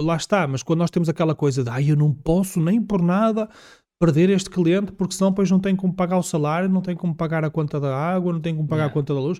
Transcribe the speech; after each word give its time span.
lá 0.00 0.16
está, 0.16 0.46
mas 0.46 0.62
quando 0.62 0.78
nós 0.78 0.90
temos 0.90 1.10
aquela 1.10 1.34
coisa 1.34 1.62
de 1.62 1.68
ah, 1.68 1.82
eu 1.82 1.94
não 1.94 2.14
posso 2.14 2.58
nem 2.58 2.80
por 2.80 3.02
nada 3.02 3.46
perder 4.00 4.30
este 4.30 4.48
cliente, 4.48 4.90
porque 4.90 5.14
senão 5.14 5.30
depois 5.30 5.50
não 5.50 5.60
tem 5.60 5.76
como 5.76 5.92
pagar 5.92 6.16
o 6.16 6.22
salário, 6.22 6.66
não 6.66 6.80
tem 6.80 6.96
como 6.96 7.14
pagar 7.14 7.44
a 7.44 7.50
conta 7.50 7.78
da 7.78 7.94
água, 7.94 8.32
não 8.32 8.40
tem 8.40 8.56
como 8.56 8.66
pagar 8.66 8.86
a 8.86 8.90
conta 8.90 9.12
da 9.12 9.20
luz. 9.20 9.38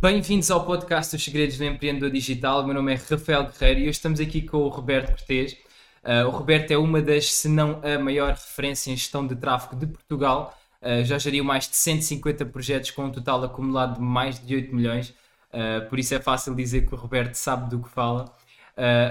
Bem-vindos 0.00 0.50
ao 0.50 0.66
podcast 0.66 1.14
Os 1.14 1.24
Segredos 1.24 1.56
do 1.56 1.64
Empreendedor 1.64 2.10
Digital. 2.10 2.62
O 2.62 2.64
meu 2.64 2.74
nome 2.74 2.94
é 2.94 2.96
Rafael 2.96 3.44
Guerreiro 3.44 3.78
e 3.78 3.82
hoje 3.84 3.90
estamos 3.90 4.18
aqui 4.18 4.42
com 4.42 4.56
o 4.56 4.68
Roberto 4.68 5.10
Cortês. 5.10 5.56
Uh, 6.02 6.26
o 6.26 6.30
Roberto 6.30 6.72
é 6.72 6.76
uma 6.76 7.00
das, 7.00 7.32
se 7.32 7.48
não 7.48 7.80
a 7.82 7.96
maior 7.96 8.30
referência 8.30 8.90
em 8.90 8.96
gestão 8.96 9.24
de 9.24 9.36
tráfego 9.36 9.76
de 9.76 9.86
Portugal. 9.86 10.52
Uh, 10.84 11.02
já 11.02 11.16
geriu 11.18 11.42
mais 11.42 11.66
de 11.66 11.76
150 11.76 12.44
projetos 12.44 12.90
com 12.90 13.06
um 13.06 13.10
total 13.10 13.42
acumulado 13.42 13.94
de 13.94 14.02
mais 14.02 14.38
de 14.44 14.54
8 14.54 14.74
milhões. 14.74 15.14
Uh, 15.50 15.88
por 15.88 15.98
isso 15.98 16.14
é 16.14 16.20
fácil 16.20 16.54
dizer 16.54 16.86
que 16.86 16.94
o 16.94 16.96
Roberto 16.98 17.34
sabe 17.34 17.70
do 17.70 17.80
que 17.80 17.88
fala. 17.88 18.30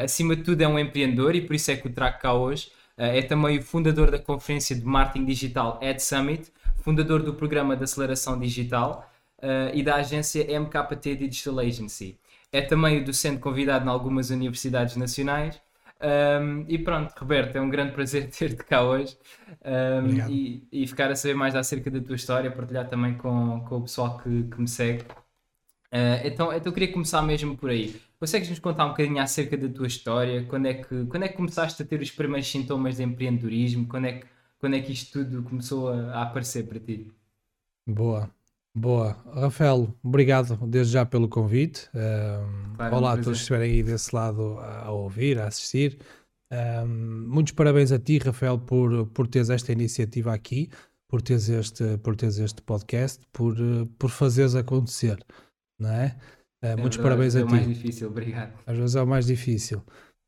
acima 0.04 0.36
de 0.36 0.44
tudo 0.44 0.62
é 0.62 0.68
um 0.68 0.78
empreendedor 0.78 1.36
e 1.36 1.42
por 1.42 1.56
isso 1.56 1.72
é 1.72 1.76
que 1.76 1.88
o 1.88 1.92
trago 1.92 2.20
cá 2.20 2.34
hoje. 2.34 2.72
é 2.98 3.22
também 3.24 3.58
o 3.58 3.64
fundador 3.64 4.12
da 4.12 4.20
conferência 4.20 4.76
de 4.76 4.86
marketing 4.86 5.26
digital 5.26 5.80
Ed 5.82 6.04
Summit, 6.04 6.52
fundador 6.84 7.24
do 7.24 7.34
programa 7.34 7.76
de 7.76 7.84
aceleração 7.86 8.40
digital 8.40 9.10
e 9.74 9.82
da 9.82 9.96
agência 9.96 10.46
MKT 10.60 11.16
Digital 11.16 11.60
Agency. 11.60 12.20
É 12.52 12.62
também 12.62 13.02
o 13.02 13.06
docente 13.06 13.40
convidado 13.40 13.86
em 13.86 13.90
algumas 13.90 14.30
universidades 14.30 14.96
nacionais 14.96 15.60
um, 16.04 16.66
e 16.68 16.78
pronto, 16.78 17.14
Roberto, 17.18 17.56
é 17.56 17.62
um 17.62 17.70
grande 17.70 17.94
prazer 17.94 18.28
ter-te 18.32 18.64
cá 18.64 18.84
hoje 18.84 19.18
um, 19.64 20.30
e, 20.30 20.68
e, 20.72 20.86
ficar 20.86 21.10
a 21.10 21.16
saber 21.16 21.34
mais 21.34 21.56
acerca 21.56 21.90
da 21.90 22.02
tua 22.02 22.16
história, 22.16 22.52
partilhar 22.52 22.88
também 22.90 23.16
com, 23.16 23.62
com 23.62 23.78
o 23.78 23.82
pessoal 23.82 24.18
que, 24.18 24.44
que 24.44 24.60
me 24.60 24.68
segue. 24.68 25.04
Uh, 25.94 26.26
então, 26.26 26.52
então 26.52 26.72
eu 26.72 26.74
queria 26.74 26.92
começar 26.92 27.22
mesmo 27.22 27.56
por 27.56 27.70
aí. 27.70 28.02
Consegues-nos 28.20 28.60
contar 28.60 28.86
um 28.86 28.90
bocadinho 28.90 29.22
acerca 29.22 29.56
da 29.56 29.70
tua 29.70 29.88
história? 29.88 30.44
Quando 30.46 30.66
é, 30.66 30.74
que, 30.74 31.06
quando 31.06 31.24
é 31.24 31.28
que 31.28 31.36
começaste 31.36 31.82
a 31.82 31.86
ter 31.86 32.02
os 32.02 32.12
primeiros 32.12 32.50
sintomas 32.50 32.98
de 32.98 33.04
empreendedorismo? 33.04 33.88
Quando 33.88 34.08
é 34.08 34.14
que, 34.14 34.28
quando 34.60 34.76
é 34.76 34.82
que 34.82 34.92
isto 34.92 35.24
tudo 35.24 35.44
começou 35.44 35.90
a, 35.90 36.16
a 36.16 36.22
aparecer 36.24 36.68
para 36.68 36.80
ti? 36.80 37.12
Boa. 37.86 38.30
Boa. 38.76 39.14
Rafael, 39.36 39.94
obrigado 40.02 40.58
desde 40.68 40.94
já 40.94 41.06
pelo 41.06 41.30
convite. 41.30 41.88
Um, 41.94 42.76
claro, 42.76 42.96
olá 42.96 43.14
a 43.14 43.18
todos 43.18 43.38
que 43.38 43.42
estiverem 43.42 43.72
aí 43.72 43.84
desse 43.84 44.16
lado 44.16 44.58
a, 44.60 44.86
a 44.86 44.92
ouvir, 44.92 45.38
a 45.40 45.48
assistir. 45.48 46.00
Um, 46.52 47.28
muitos 47.28 47.54
parabéns 47.54 47.92
a 47.92 48.00
ti, 48.00 48.18
Rafael, 48.18 48.58
por, 48.58 49.06
por 49.08 49.28
teres 49.28 49.52
esta 49.52 49.72
iniciativa 49.72 50.34
aqui, 50.34 50.70
por 51.08 51.22
teres 51.22 51.50
este, 51.50 51.98
por 52.00 52.16
teres 52.16 52.40
este 52.40 52.64
podcast, 52.64 53.22
por, 53.32 53.56
por 54.00 54.10
fazeres 54.10 54.56
acontecer, 54.56 55.24
não 55.80 55.92
é? 55.92 56.18
Uh, 56.64 56.80
muitos 56.80 56.98
parabéns 56.98 57.36
é 57.36 57.44
a 57.44 57.46
ti. 57.46 57.48
É 57.48 57.52
o 57.52 57.56
mais 57.56 57.68
difícil, 57.68 58.08
obrigado. 58.08 58.54
Às 58.66 58.78
vezes 58.78 58.96
é 58.96 59.02
o 59.04 59.08
mais 59.08 59.28
difícil. 59.28 59.84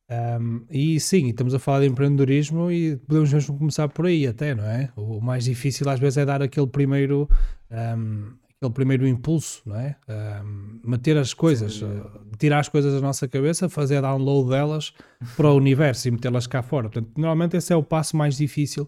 Um, 0.09 0.65
e 0.69 0.99
sim, 0.99 1.29
estamos 1.29 1.53
a 1.55 1.59
falar 1.59 1.79
de 1.79 1.87
empreendedorismo 1.87 2.71
e 2.71 2.95
podemos 2.97 3.33
mesmo 3.33 3.57
começar 3.57 3.87
por 3.89 4.05
aí 4.05 4.27
até, 4.27 4.53
não 4.53 4.63
é? 4.63 4.91
O 4.95 5.19
mais 5.19 5.45
difícil 5.45 5.89
às 5.89 5.99
vezes 5.99 6.17
é 6.17 6.25
dar 6.25 6.41
aquele 6.41 6.67
primeiro 6.67 7.27
um, 7.71 8.33
aquele 8.57 8.73
primeiro 8.73 9.07
impulso, 9.07 9.61
não 9.65 9.75
é? 9.75 9.95
Um, 10.07 10.79
meter 10.83 11.17
as 11.17 11.33
coisas, 11.33 11.81
uh, 11.81 12.21
tirar 12.37 12.59
as 12.59 12.69
coisas 12.69 12.93
da 12.93 13.01
nossa 13.01 13.27
cabeça, 13.27 13.67
fazer 13.67 14.01
download 14.01 14.49
delas 14.49 14.93
para 15.35 15.49
o 15.49 15.55
universo 15.55 16.07
e 16.07 16.11
metê-las 16.11 16.45
cá 16.47 16.61
fora. 16.61 16.89
Portanto, 16.89 17.11
normalmente 17.17 17.57
esse 17.57 17.73
é 17.73 17.75
o 17.75 17.83
passo 17.83 18.15
mais 18.15 18.37
difícil. 18.37 18.87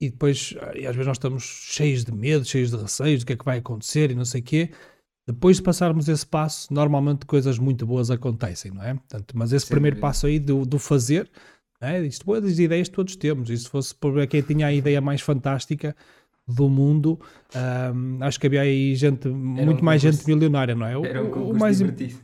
E 0.00 0.10
depois, 0.10 0.54
e 0.76 0.86
às 0.86 0.94
vezes 0.94 1.06
nós 1.06 1.16
estamos 1.16 1.42
cheios 1.42 2.04
de 2.04 2.12
medo, 2.12 2.44
cheios 2.44 2.70
de 2.70 2.76
receios 2.76 3.20
do 3.20 3.26
que 3.26 3.32
é 3.32 3.36
que 3.36 3.44
vai 3.44 3.58
acontecer 3.58 4.10
e 4.10 4.14
não 4.14 4.24
sei 4.24 4.40
o 4.40 4.44
quê. 4.44 4.70
Depois 5.28 5.58
de 5.58 5.62
passarmos 5.62 6.08
esse 6.08 6.26
passo, 6.26 6.72
normalmente 6.72 7.26
coisas 7.26 7.58
muito 7.58 7.86
boas 7.86 8.10
acontecem, 8.10 8.72
não 8.72 8.82
é? 8.82 8.94
Portanto, 8.94 9.34
mas 9.36 9.52
esse 9.52 9.66
Sim, 9.66 9.72
primeiro 9.72 9.98
passo 9.98 10.26
aí 10.26 10.38
do, 10.38 10.64
do 10.64 10.78
fazer, 10.78 11.30
é? 11.82 12.00
isto 12.00 12.24
boas 12.24 12.58
ideias 12.58 12.88
todos 12.88 13.14
temos. 13.14 13.50
E 13.50 13.58
se 13.58 13.68
fosse 13.68 13.94
por 13.94 14.26
quem 14.26 14.40
tinha 14.40 14.66
a 14.66 14.72
ideia 14.72 15.00
mais 15.02 15.20
fantástica, 15.20 15.94
do 16.48 16.66
mundo, 16.68 17.20
um, 17.94 18.24
acho 18.24 18.40
que 18.40 18.46
havia 18.46 18.62
aí 18.62 18.94
gente, 18.94 19.28
muito 19.28 19.84
mais 19.84 20.00
gente 20.00 20.26
milionária, 20.26 20.74
não 20.74 20.86
é? 20.86 20.96
O, 20.96 21.04
Era 21.04 21.22
um 21.22 21.50
o 21.50 21.54
mais 21.54 21.76
divertido. 21.76 22.18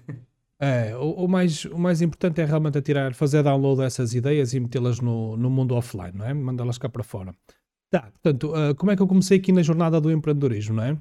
É, 0.58 0.96
o, 0.96 1.24
o, 1.24 1.28
mais, 1.28 1.66
o 1.66 1.78
mais 1.78 2.00
importante 2.00 2.40
é 2.40 2.44
realmente 2.46 2.80
tirar, 2.80 3.12
fazer 3.12 3.42
download 3.42 3.82
dessas 3.82 4.14
ideias 4.14 4.54
e 4.54 4.60
metê-las 4.60 4.98
no, 4.98 5.36
no 5.36 5.50
mundo 5.50 5.74
offline, 5.74 6.12
não 6.14 6.24
é? 6.24 6.32
Mandá-las 6.32 6.78
cá 6.78 6.88
para 6.88 7.02
fora. 7.02 7.34
Tá, 7.90 8.10
portanto, 8.12 8.50
uh, 8.54 8.74
como 8.74 8.90
é 8.90 8.96
que 8.96 9.02
eu 9.02 9.06
comecei 9.06 9.36
aqui 9.36 9.52
na 9.52 9.62
jornada 9.62 10.00
do 10.00 10.10
empreendedorismo, 10.10 10.76
não 10.76 10.84
é? 10.84 10.96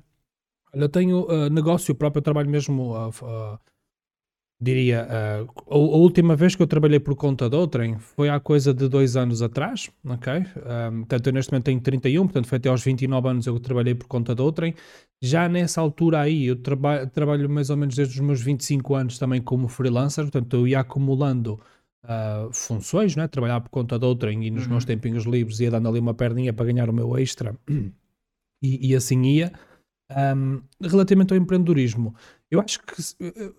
Olha, 0.73 0.85
eu 0.85 0.89
tenho 0.89 1.25
uh, 1.25 1.50
negócio 1.50 1.94
próprio, 1.94 2.19
eu 2.19 2.23
trabalho 2.23 2.50
mesmo 2.50 2.94
uh, 2.94 3.59
diria, 4.63 5.06
uh, 5.06 5.51
a, 5.69 5.75
a, 5.75 5.78
última 5.78 6.35
vez 6.35 6.56
que 6.56 6.63
eu 6.63 6.67
trabalhei 6.67 7.00
por 7.00 7.16
conta 7.16 7.50
de 7.50 7.56
outrem 7.56 8.00
foi 8.00 8.29
há 8.29 8.39
coisa 8.39 8.73
de 8.73 8.88
dois 8.88 9.17
anos 9.17 9.41
atrás, 9.41 9.89
ok? 10.06 10.33
Um, 10.33 11.00
portanto, 11.00 11.28
eu 11.28 11.33
neste 11.33 11.51
momento 11.51 11.66
tenho 11.66 11.81
31, 11.81 12.23
portanto 12.23 12.47
foi 12.47 12.57
até 12.57 12.69
aos 12.69 12.83
29 12.83 13.28
anos 13.28 13.45
eu 13.45 13.59
trabalhei 13.59 13.94
por 13.94 14.07
conta 14.07 14.33
de 14.33 14.41
outrem. 14.41 14.73
Já 15.22 15.50
nessa 15.50 15.81
altura 15.81 16.22
aí, 16.22 16.45
eu 16.45 16.56
traba 16.56 17.06
trabalho 17.07 17.50
mais 17.50 17.69
ou 17.69 17.78
menos 17.78 17.95
desde 17.95 18.16
os 18.16 18.25
meus 18.25 18.41
25 18.41 18.95
anos 18.95 19.19
também 19.19 19.41
como 19.41 19.67
freelancer, 19.67 20.23
portanto 20.23 20.56
eu 20.56 20.67
ia 20.67 20.79
acumulando 20.79 21.59
uh, 22.06 22.51
funções, 22.53 23.16
né? 23.16 23.28
trabalhar 23.28 23.59
por 23.59 23.69
conta 23.69 24.00
de 24.00 24.06
outrem 24.06 24.45
e 24.45 24.51
nos 24.51 24.63
uhum. 24.63 24.72
meus 24.72 24.85
tempinhos 24.85 25.25
livres 25.25 25.59
ia 25.59 25.72
dando 25.72 25.89
ali 25.89 26.00
uma 26.00 26.13
perninha 26.13 26.53
para 26.53 26.66
ganhar 26.66 26.89
o 26.89 26.94
meu 26.94 27.17
extra 27.17 27.53
e, 28.62 28.91
e 28.91 28.95
assim 28.95 29.22
ia. 29.23 29.51
Um, 30.11 30.61
relativamente 30.81 31.33
ao 31.33 31.37
empreendedorismo, 31.37 32.13
eu 32.51 32.59
acho 32.59 32.79
que 32.79 32.93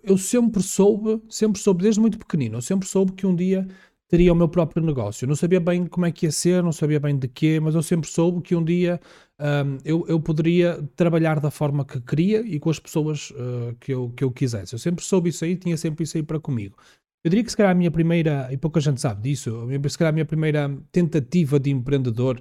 eu 0.04 0.16
sempre 0.16 0.62
soube, 0.62 1.20
sempre 1.28 1.60
soube 1.60 1.82
desde 1.82 2.00
muito 2.00 2.18
pequenino, 2.18 2.58
eu 2.58 2.62
sempre 2.62 2.86
soube 2.86 3.12
que 3.12 3.26
um 3.26 3.34
dia 3.34 3.66
teria 4.08 4.32
o 4.32 4.36
meu 4.36 4.48
próprio 4.48 4.84
negócio. 4.84 5.24
Eu 5.24 5.28
não 5.28 5.34
sabia 5.34 5.58
bem 5.58 5.86
como 5.86 6.06
é 6.06 6.12
que 6.12 6.26
ia 6.26 6.32
ser, 6.32 6.62
não 6.62 6.70
sabia 6.70 7.00
bem 7.00 7.18
de 7.18 7.26
quê, 7.26 7.58
mas 7.60 7.74
eu 7.74 7.82
sempre 7.82 8.08
soube 8.08 8.40
que 8.42 8.54
um 8.54 8.62
dia 8.62 9.00
um, 9.40 9.78
eu, 9.84 10.04
eu 10.06 10.20
poderia 10.20 10.80
trabalhar 10.94 11.40
da 11.40 11.50
forma 11.50 11.84
que 11.84 12.00
queria 12.00 12.40
e 12.40 12.60
com 12.60 12.70
as 12.70 12.78
pessoas 12.78 13.30
uh, 13.30 13.74
que, 13.80 13.92
eu, 13.92 14.10
que 14.10 14.22
eu 14.22 14.30
quisesse. 14.30 14.74
Eu 14.74 14.78
sempre 14.78 15.04
soube 15.04 15.30
isso 15.30 15.44
aí, 15.44 15.56
tinha 15.56 15.76
sempre 15.76 16.04
isso 16.04 16.16
aí 16.16 16.22
para 16.22 16.38
comigo. 16.38 16.76
Eu 17.24 17.30
diria 17.30 17.42
que 17.42 17.50
se 17.50 17.56
calhar 17.56 17.72
a 17.72 17.74
minha 17.74 17.90
primeira, 17.90 18.48
e 18.52 18.56
pouca 18.56 18.78
gente 18.80 19.00
sabe 19.00 19.22
disso, 19.22 19.66
se 19.88 19.98
calhar 19.98 20.10
a 20.10 20.12
minha 20.12 20.26
primeira 20.26 20.70
tentativa 20.92 21.58
de 21.58 21.70
empreendedor 21.70 22.40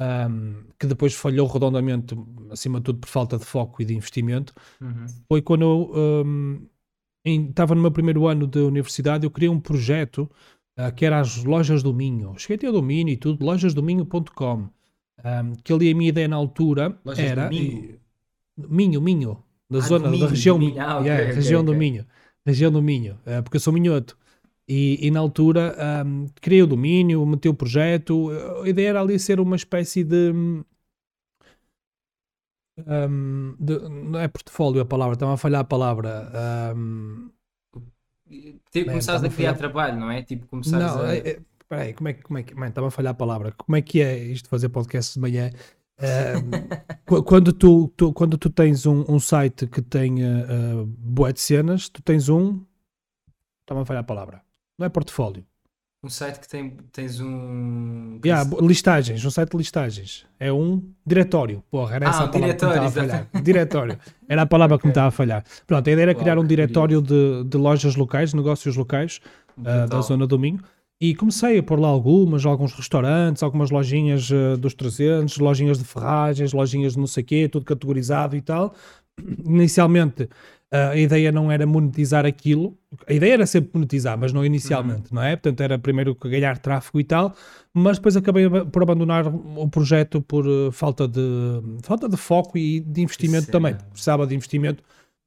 um, 0.00 0.64
que 0.78 0.86
depois 0.86 1.14
falhou 1.14 1.46
redondamente, 1.46 2.16
acima 2.50 2.78
de 2.78 2.84
tudo 2.84 3.00
por 3.00 3.08
falta 3.08 3.36
de 3.36 3.44
foco 3.44 3.82
e 3.82 3.84
de 3.84 3.94
investimento, 3.94 4.54
uhum. 4.80 5.06
foi 5.28 5.42
quando 5.42 5.62
eu 5.62 5.92
um, 6.24 6.66
estava 7.24 7.74
no 7.74 7.82
meu 7.82 7.90
primeiro 7.90 8.26
ano 8.26 8.46
de 8.46 8.60
universidade, 8.60 9.24
eu 9.24 9.30
criei 9.30 9.50
um 9.50 9.60
projeto 9.60 10.30
uh, 10.78 10.92
que 10.94 11.04
era 11.04 11.20
as 11.20 11.44
lojas 11.44 11.82
do 11.82 11.92
Minho. 11.92 12.34
Cheguei 12.38 12.56
a 12.56 12.60
ter 12.60 12.72
domínio 12.72 13.12
e 13.12 13.16
tudo, 13.16 13.44
lojasdominho.com. 13.44 14.68
Um, 15.22 15.52
que 15.62 15.70
ali 15.70 15.90
a 15.90 15.94
minha 15.94 16.08
ideia 16.08 16.26
na 16.26 16.36
altura 16.36 16.98
lojas 17.04 17.24
era. 17.24 17.48
Minho? 17.50 18.00
Minho, 18.56 19.00
Minho, 19.02 19.44
da 19.68 19.78
ah, 19.78 19.82
zona, 19.82 20.08
Minho, 20.08 20.24
da 20.24 20.30
região, 20.30 20.58
Minho. 20.58 20.80
Ah, 20.80 20.98
okay, 20.98 21.08
yeah, 21.08 21.22
okay, 21.24 21.34
região 21.34 21.60
okay. 21.60 21.74
do 21.74 21.78
Minho. 21.78 22.06
Região 22.46 22.72
do 22.72 22.82
Minho, 22.82 23.18
uh, 23.26 23.42
porque 23.42 23.58
eu 23.58 23.60
sou 23.60 23.72
minhoto. 23.72 24.16
E, 24.72 25.04
e 25.04 25.10
na 25.10 25.18
altura 25.18 25.76
um, 26.06 26.28
criei 26.40 26.62
o 26.62 26.66
domínio, 26.66 27.26
meti 27.26 27.48
o 27.48 27.54
projeto. 27.54 28.30
A 28.62 28.68
ideia 28.68 28.90
era 28.90 29.00
ali 29.00 29.18
ser 29.18 29.40
uma 29.40 29.56
espécie 29.56 30.04
de. 30.04 30.32
Um, 32.78 33.56
de 33.58 33.78
não 33.88 34.20
é 34.20 34.28
portfólio 34.28 34.80
a 34.80 34.84
palavra, 34.84 35.14
estava 35.14 35.34
a 35.34 35.36
falhar 35.36 35.62
a 35.62 35.64
palavra. 35.64 36.30
Um, 36.76 37.30
tipo, 38.70 38.90
começares 38.90 39.24
a 39.24 39.28
criar 39.28 39.54
trabalho, 39.54 39.98
não 39.98 40.08
é? 40.08 40.22
Tipo, 40.22 40.46
começares 40.46 40.86
não, 40.86 41.02
a. 41.02 41.16
É, 41.16 41.18
é, 41.18 41.40
peraí, 41.68 41.92
como 41.92 42.08
é 42.08 42.12
que. 42.12 42.22
Como 42.22 42.38
é 42.38 42.42
que 42.44 42.54
man, 42.54 42.68
estava 42.68 42.86
a 42.86 42.90
falhar 42.92 43.10
a 43.10 43.14
palavra. 43.14 43.50
Como 43.50 43.74
é 43.74 43.82
que 43.82 44.00
é 44.00 44.16
isto 44.18 44.44
de 44.44 44.50
fazer 44.50 44.68
podcast 44.68 45.14
de 45.14 45.20
manhã? 45.20 45.50
Um, 45.98 47.22
quando, 47.26 47.52
tu, 47.52 47.92
tu, 47.96 48.12
quando 48.12 48.38
tu 48.38 48.48
tens 48.48 48.86
um, 48.86 49.04
um 49.08 49.18
site 49.18 49.66
que 49.66 49.82
tenha 49.82 50.46
uh, 50.46 50.86
boé 50.86 51.32
de 51.32 51.40
cenas, 51.40 51.88
tu 51.88 52.00
tens 52.02 52.28
um. 52.28 52.64
Estava 53.62 53.82
a 53.82 53.84
falhar 53.84 54.02
a 54.02 54.06
palavra. 54.06 54.49
Não 54.80 54.86
é 54.86 54.88
portfólio. 54.88 55.44
Um 56.02 56.08
site 56.08 56.40
que 56.40 56.48
tem, 56.48 56.74
tens 56.90 57.20
um. 57.20 58.18
Yeah, 58.24 58.48
listagens, 58.62 59.22
um 59.22 59.30
site 59.30 59.50
de 59.50 59.58
listagens. 59.58 60.24
É 60.38 60.50
um 60.50 60.82
diretório. 61.06 61.62
Porra, 61.70 61.96
era 61.96 62.08
essa 62.08 62.22
ah, 62.22 62.24
a 62.24 62.28
palavra 62.28 62.54
que 62.54 62.64
me 62.64 62.72
estava 62.72 62.86
a 62.86 62.90
falhar. 62.90 63.28
diretório. 63.42 63.98
Era 64.26 64.42
a 64.42 64.46
palavra 64.46 64.76
okay. 64.76 64.80
que 64.80 64.86
me 64.86 64.90
estava 64.92 65.08
a 65.08 65.10
falhar. 65.10 65.44
Pronto, 65.66 65.86
a 65.86 65.92
ideia 65.92 66.04
era 66.04 66.14
criar 66.14 66.38
um 66.38 66.46
diretório 66.46 67.02
de, 67.02 67.44
de 67.44 67.58
lojas 67.58 67.94
locais, 67.94 68.32
negócios 68.32 68.74
locais 68.74 69.20
uh, 69.58 69.86
da 69.86 70.00
zona 70.00 70.26
do 70.26 70.38
Minho. 70.38 70.60
E 70.98 71.14
comecei 71.14 71.58
a 71.58 71.62
pôr 71.62 71.78
lá 71.78 71.88
algumas, 71.88 72.46
alguns 72.46 72.72
restaurantes, 72.72 73.42
algumas 73.42 73.70
lojinhas 73.70 74.30
uh, 74.30 74.56
dos 74.56 74.72
300, 74.72 75.36
lojinhas 75.36 75.78
de 75.78 75.84
ferragens, 75.84 76.54
lojinhas 76.54 76.94
de 76.94 76.98
não 76.98 77.06
sei 77.06 77.22
quê, 77.22 77.46
tudo 77.46 77.66
categorizado 77.66 78.34
e 78.34 78.40
tal. 78.40 78.74
Inicialmente 79.44 80.30
a 80.72 80.96
ideia 80.96 81.32
não 81.32 81.50
era 81.50 81.66
monetizar 81.66 82.24
aquilo, 82.24 82.78
a 83.06 83.12
ideia 83.12 83.34
era 83.34 83.46
sempre 83.46 83.70
monetizar, 83.74 84.16
mas 84.16 84.32
não 84.32 84.44
inicialmente, 84.44 85.10
uhum. 85.10 85.16
não 85.16 85.22
é? 85.22 85.34
Portanto, 85.34 85.60
era 85.60 85.78
primeiro 85.78 86.14
ganhar 86.14 86.58
tráfego 86.58 87.00
e 87.00 87.04
tal, 87.04 87.34
mas 87.74 87.98
depois 87.98 88.16
acabei 88.16 88.48
por 88.48 88.82
abandonar 88.82 89.26
o 89.26 89.68
projeto 89.68 90.20
por 90.22 90.46
uh, 90.46 90.70
falta, 90.70 91.08
de, 91.08 91.20
falta 91.82 92.08
de 92.08 92.16
foco 92.16 92.56
e 92.56 92.80
de 92.80 93.02
investimento 93.02 93.50
também. 93.50 93.74
Precisava 93.90 94.26
de 94.26 94.34
investimento, 94.34 94.82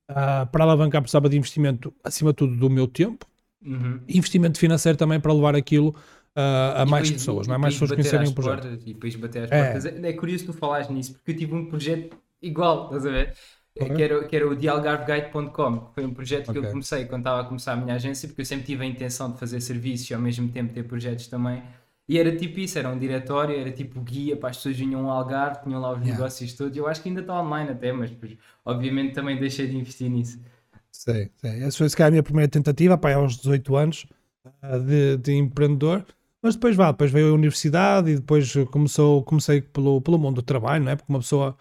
uh, 0.10 0.48
para 0.50 0.64
alavancar, 0.64 1.02
precisava 1.02 1.28
de 1.28 1.38
investimento, 1.38 1.94
acima 2.04 2.32
de 2.32 2.38
tudo, 2.38 2.56
do 2.56 2.70
meu 2.70 2.88
tempo, 2.88 3.26
uhum. 3.66 4.00
investimento 4.08 4.58
financeiro 4.58 4.98
também 4.98 5.20
para 5.20 5.34
levar 5.34 5.56
aquilo 5.56 5.90
uh, 5.90 6.82
a 6.82 6.86
mais 6.86 7.10
depois, 7.10 7.12
pessoas, 7.12 7.48
não 7.48 7.56
é? 7.56 7.58
Mais 7.58 7.74
pessoas 7.74 7.92
conhecerem 7.92 8.28
o 8.28 8.34
projeto. 8.34 8.62
Portas, 8.62 8.82
e 8.86 8.94
depois 8.94 9.16
bater 9.16 9.44
às 9.44 9.52
é. 9.52 9.64
portas. 9.64 9.86
É 9.86 10.14
curioso 10.14 10.46
tu 10.46 10.54
falares 10.54 10.90
nisso, 10.90 11.14
porque 11.14 11.32
eu 11.32 11.36
tive 11.36 11.54
um 11.54 11.66
projeto 11.66 12.16
igual, 12.42 12.86
estás 12.86 13.06
a 13.06 13.10
ver? 13.10 13.34
Que, 13.76 14.04
era, 14.04 14.24
que 14.26 14.36
era 14.36 14.48
o 14.48 14.56
dialgarveguide.com, 14.56 15.80
que 15.80 15.94
foi 15.96 16.06
um 16.06 16.14
projeto 16.14 16.50
okay. 16.50 16.62
que 16.62 16.68
eu 16.68 16.72
comecei 16.72 17.06
quando 17.06 17.22
estava 17.22 17.42
a 17.42 17.44
começar 17.44 17.74
a 17.74 17.76
minha 17.76 17.96
agência, 17.96 18.28
porque 18.28 18.42
eu 18.42 18.46
sempre 18.46 18.66
tive 18.66 18.84
a 18.84 18.86
intenção 18.86 19.32
de 19.32 19.40
fazer 19.40 19.60
serviços 19.62 20.10
e 20.12 20.14
ao 20.14 20.22
mesmo 20.22 20.48
tempo 20.50 20.72
ter 20.72 20.84
projetos 20.84 21.28
também. 21.28 21.64
E 22.08 22.20
era 22.20 22.36
tipo 22.36 22.60
isso, 22.60 22.78
era 22.78 22.90
um 22.90 23.00
diretório, 23.00 23.58
era 23.58 23.72
tipo 23.72 24.00
guia 24.02 24.38
para 24.38 24.50
as 24.50 24.58
pessoas 24.58 24.78
vinham 24.78 25.10
ao 25.10 25.18
Algarve, 25.18 25.64
tinham 25.64 25.82
lá 25.82 25.92
os 25.92 25.98
yeah. 26.00 26.14
negócios 26.14 26.54
todos. 26.54 26.78
Eu 26.78 26.86
acho 26.86 27.02
que 27.02 27.10
ainda 27.10 27.22
está 27.22 27.42
online 27.42 27.72
até, 27.72 27.92
mas 27.92 28.12
pois, 28.12 28.38
obviamente 28.64 29.16
também 29.16 29.40
deixei 29.40 29.68
de 29.68 29.76
investir 29.76 30.10
nisso. 30.10 30.40
Sim, 30.92 31.30
sim. 31.38 31.64
Essa 31.64 31.78
foi 31.78 31.90
se 31.90 31.98
calhar 31.98 32.10
a 32.10 32.12
minha 32.12 32.24
primeira 32.24 32.50
tentativa, 32.50 32.98
pá, 32.98 33.14
aos 33.14 33.38
18 33.38 33.76
anos, 33.76 34.06
ah, 34.62 34.78
de, 34.78 35.18
de 35.18 35.34
empreendedor. 35.34 36.06
Mas 36.42 36.56
depois 36.56 36.76
vá, 36.76 36.92
depois 36.92 37.10
veio 37.10 37.32
a 37.32 37.34
universidade 37.34 38.12
e 38.12 38.16
depois 38.18 38.54
começou, 38.70 39.24
comecei 39.24 39.62
pelo, 39.62 40.02
pelo 40.02 40.20
mundo 40.20 40.36
do 40.36 40.42
trabalho, 40.42 40.84
não 40.84 40.92
é? 40.92 40.96
Porque 40.98 41.12
uma 41.12 41.20
pessoa 41.20 41.58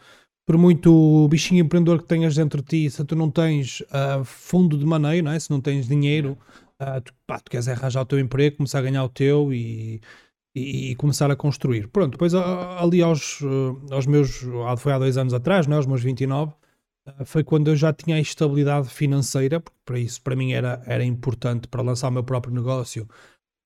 por 0.53 0.59
muito 0.59 1.27
bichinho 1.31 1.65
empreendedor 1.65 2.03
que 2.03 2.07
tenhas 2.07 2.35
dentro 2.35 2.61
de 2.61 2.69
ti, 2.69 2.91
se 2.91 3.03
tu 3.07 3.17
não 3.17 3.31
tens 3.31 3.81
uh, 3.81 4.23
fundo 4.23 4.77
de 4.77 4.85
maneio, 4.85 5.25
não 5.25 5.33
é? 5.33 5.41
se 5.41 5.51
não 5.51 5.63
tens 5.63 5.89
dinheiro, 5.89 6.37
uh, 6.79 7.01
tu, 7.01 7.15
pá, 7.27 7.41
tu 7.41 7.51
queres 7.51 7.69
arranjar 7.69 8.03
o 8.03 8.05
teu 8.05 8.19
emprego, 8.19 8.59
começar 8.59 8.81
a 8.81 8.83
ganhar 8.83 9.03
o 9.03 9.09
teu 9.09 9.51
e, 9.51 10.03
e, 10.55 10.91
e 10.91 10.95
começar 10.97 11.31
a 11.31 11.37
construir. 11.37 11.89
Pronto, 11.89 12.13
depois 12.13 12.35
ali 12.35 13.01
aos, 13.01 13.41
aos 13.91 14.05
meus, 14.05 14.43
foi 14.77 14.93
há 14.93 14.99
dois 14.99 15.17
anos 15.17 15.33
atrás, 15.33 15.67
não 15.67 15.73
é? 15.73 15.77
aos 15.79 15.87
meus 15.87 16.03
29, 16.03 16.53
uh, 16.53 17.25
foi 17.25 17.43
quando 17.43 17.69
eu 17.69 17.77
já 17.77 17.91
tinha 17.91 18.17
a 18.17 18.21
estabilidade 18.21 18.91
financeira, 18.91 19.59
porque 19.59 19.79
para 19.87 19.99
isso 19.99 20.21
para 20.21 20.37
mim 20.37 20.53
era, 20.53 20.83
era 20.85 21.03
importante 21.03 21.67
para 21.67 21.81
lançar 21.81 22.09
o 22.09 22.13
meu 22.13 22.25
próprio 22.25 22.53
negócio, 22.53 23.09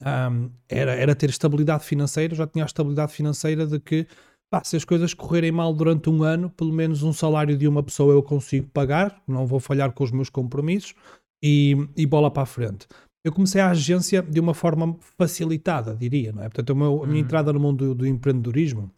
um, 0.02 0.52
era, 0.68 0.94
era 0.94 1.16
ter 1.16 1.30
estabilidade 1.30 1.84
financeira, 1.84 2.36
já 2.36 2.46
tinha 2.46 2.64
a 2.64 2.66
estabilidade 2.66 3.12
financeira 3.12 3.66
de 3.66 3.80
que 3.80 4.06
pá, 4.50 4.62
se 4.64 4.76
as 4.76 4.84
coisas 4.84 5.14
correrem 5.14 5.52
mal 5.52 5.72
durante 5.72 6.08
um 6.08 6.22
ano, 6.22 6.50
pelo 6.50 6.72
menos 6.72 7.02
um 7.02 7.12
salário 7.12 7.56
de 7.56 7.66
uma 7.66 7.82
pessoa 7.82 8.14
eu 8.14 8.22
consigo 8.22 8.68
pagar, 8.72 9.22
não 9.26 9.46
vou 9.46 9.60
falhar 9.60 9.92
com 9.92 10.04
os 10.04 10.10
meus 10.10 10.30
compromissos 10.30 10.94
e, 11.42 11.76
e 11.96 12.06
bola 12.06 12.30
para 12.30 12.44
a 12.44 12.46
frente. 12.46 12.86
Eu 13.24 13.32
comecei 13.32 13.60
a 13.60 13.70
agência 13.70 14.22
de 14.22 14.38
uma 14.38 14.54
forma 14.54 14.96
facilitada, 15.18 15.96
diria, 15.96 16.32
não 16.32 16.42
é? 16.42 16.48
Portanto, 16.48 16.76
meu, 16.76 17.02
a 17.02 17.06
minha 17.06 17.18
uhum. 17.18 17.24
entrada 17.24 17.52
no 17.52 17.58
mundo 17.58 17.88
do, 17.88 17.94
do 17.96 18.06
empreendedorismo, 18.06 18.90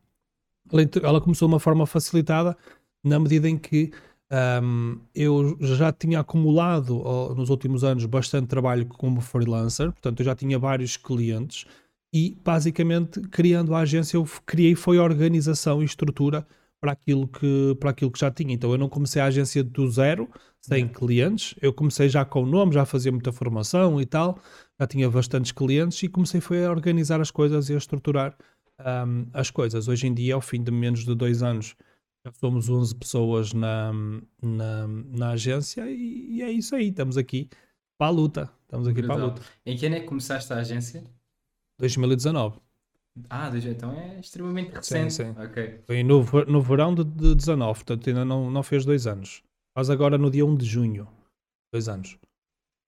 ela, 0.71 0.83
ela, 1.03 1.21
começou 1.21 1.49
de 1.49 1.55
uma 1.55 1.61
forma 1.61 1.87
facilitada 1.87 2.55
na 3.03 3.19
medida 3.19 3.49
em 3.49 3.57
que 3.57 3.91
um, 4.63 4.99
eu 5.15 5.57
já 5.61 5.91
tinha 5.91 6.21
acumulado 6.21 7.03
nos 7.35 7.49
últimos 7.49 7.83
anos 7.85 8.05
bastante 8.05 8.49
trabalho 8.49 8.85
como 8.85 9.23
freelancer, 9.23 9.91
portanto, 9.93 10.21
eu 10.21 10.27
já 10.27 10.35
tinha 10.35 10.59
vários 10.59 10.99
clientes 10.99 11.65
e 12.13 12.37
basicamente 12.43 13.21
criando 13.29 13.75
a 13.75 13.81
agência 13.81 14.17
eu 14.17 14.25
criei 14.47 14.75
foi 14.75 14.99
a 14.99 15.03
organização 15.03 15.83
e 15.83 15.85
estrutura 15.85 16.47
para 16.81 16.93
aquilo 16.93 17.27
que 17.27 17.77
para 17.79 17.91
aquilo 17.91 18.11
que 18.11 18.21
já 18.21 18.31
tinha. 18.31 18.55
Então 18.55 18.71
eu 18.71 18.79
não 18.79 18.89
comecei 18.89 19.21
a 19.21 19.27
agência 19.27 19.63
do 19.63 19.91
zero 19.91 20.29
sem 20.61 20.85
uhum. 20.85 20.93
clientes. 20.93 21.55
Eu 21.61 21.73
comecei 21.73 22.09
já 22.09 22.25
com 22.25 22.43
o 22.43 22.47
nome 22.47 22.73
já 22.73 22.85
fazia 22.85 23.13
muita 23.13 23.33
formação 23.33 24.01
e 24.01 24.07
tal 24.07 24.39
já 24.81 24.87
tinha 24.87 25.11
bastantes 25.11 25.53
clientes 25.53 26.03
e 26.03 26.09
comecei 26.09 26.41
foi 26.41 26.65
a 26.65 26.71
organizar 26.71 27.21
as 27.21 27.31
coisas 27.31 27.69
e 27.69 27.75
a 27.75 27.79
estruturar 27.79 28.37
um, 28.81 29.27
as 29.33 29.51
coisas. 29.51 29.89
Hoje 29.89 30.07
em 30.07 30.15
dia 30.15 30.35
ao 30.35 30.41
fim 30.41 30.63
de 30.63 30.71
menos 30.71 31.05
de 31.05 31.15
dois 31.15 31.43
anos 31.43 31.75
já 32.25 32.33
somos 32.33 32.69
11 32.69 32.95
pessoas 32.97 33.53
na, 33.53 33.93
na, 34.43 34.89
na 34.89 35.31
agência 35.31 35.85
e, 35.89 36.37
e, 36.37 36.43
é 36.43 36.51
isso 36.51 36.75
aí. 36.75 36.89
Estamos 36.89 37.17
aqui 37.17 37.49
para 37.97 38.09
a 38.09 38.11
luta. 38.11 38.51
Estamos 38.63 38.89
aqui 38.89 39.03
para 39.03 39.15
a 39.15 39.19
luta. 39.19 39.43
Em 39.65 39.77
que 39.77 39.87
ano 39.87 39.97
é 39.97 40.01
que 40.01 40.07
começaste 40.07 40.53
a 40.53 40.57
agência 40.57 41.05
2019. 41.79 42.59
Ah, 43.29 43.51
então 43.55 43.93
é 43.93 44.21
extremamente 44.21 44.73
recente. 44.75 45.13
Sim, 45.13 45.35
sim. 45.35 45.43
Okay. 45.43 45.81
Foi 45.87 46.03
no, 46.03 46.25
no 46.47 46.63
verão 46.63 46.95
de, 46.95 47.05
de 47.05 47.35
19, 47.35 47.79
portanto 47.81 48.09
ainda 48.09 48.25
não, 48.25 48.51
não 48.51 48.63
fez 48.63 48.85
dois 48.85 49.07
anos. 49.07 49.43
Faz 49.75 49.91
agora 49.91 50.17
no 50.19 50.31
dia 50.31 50.45
1 50.45 50.57
de 50.57 50.67
junho. 50.67 51.09
Dois 51.73 51.89
anos. 51.89 52.19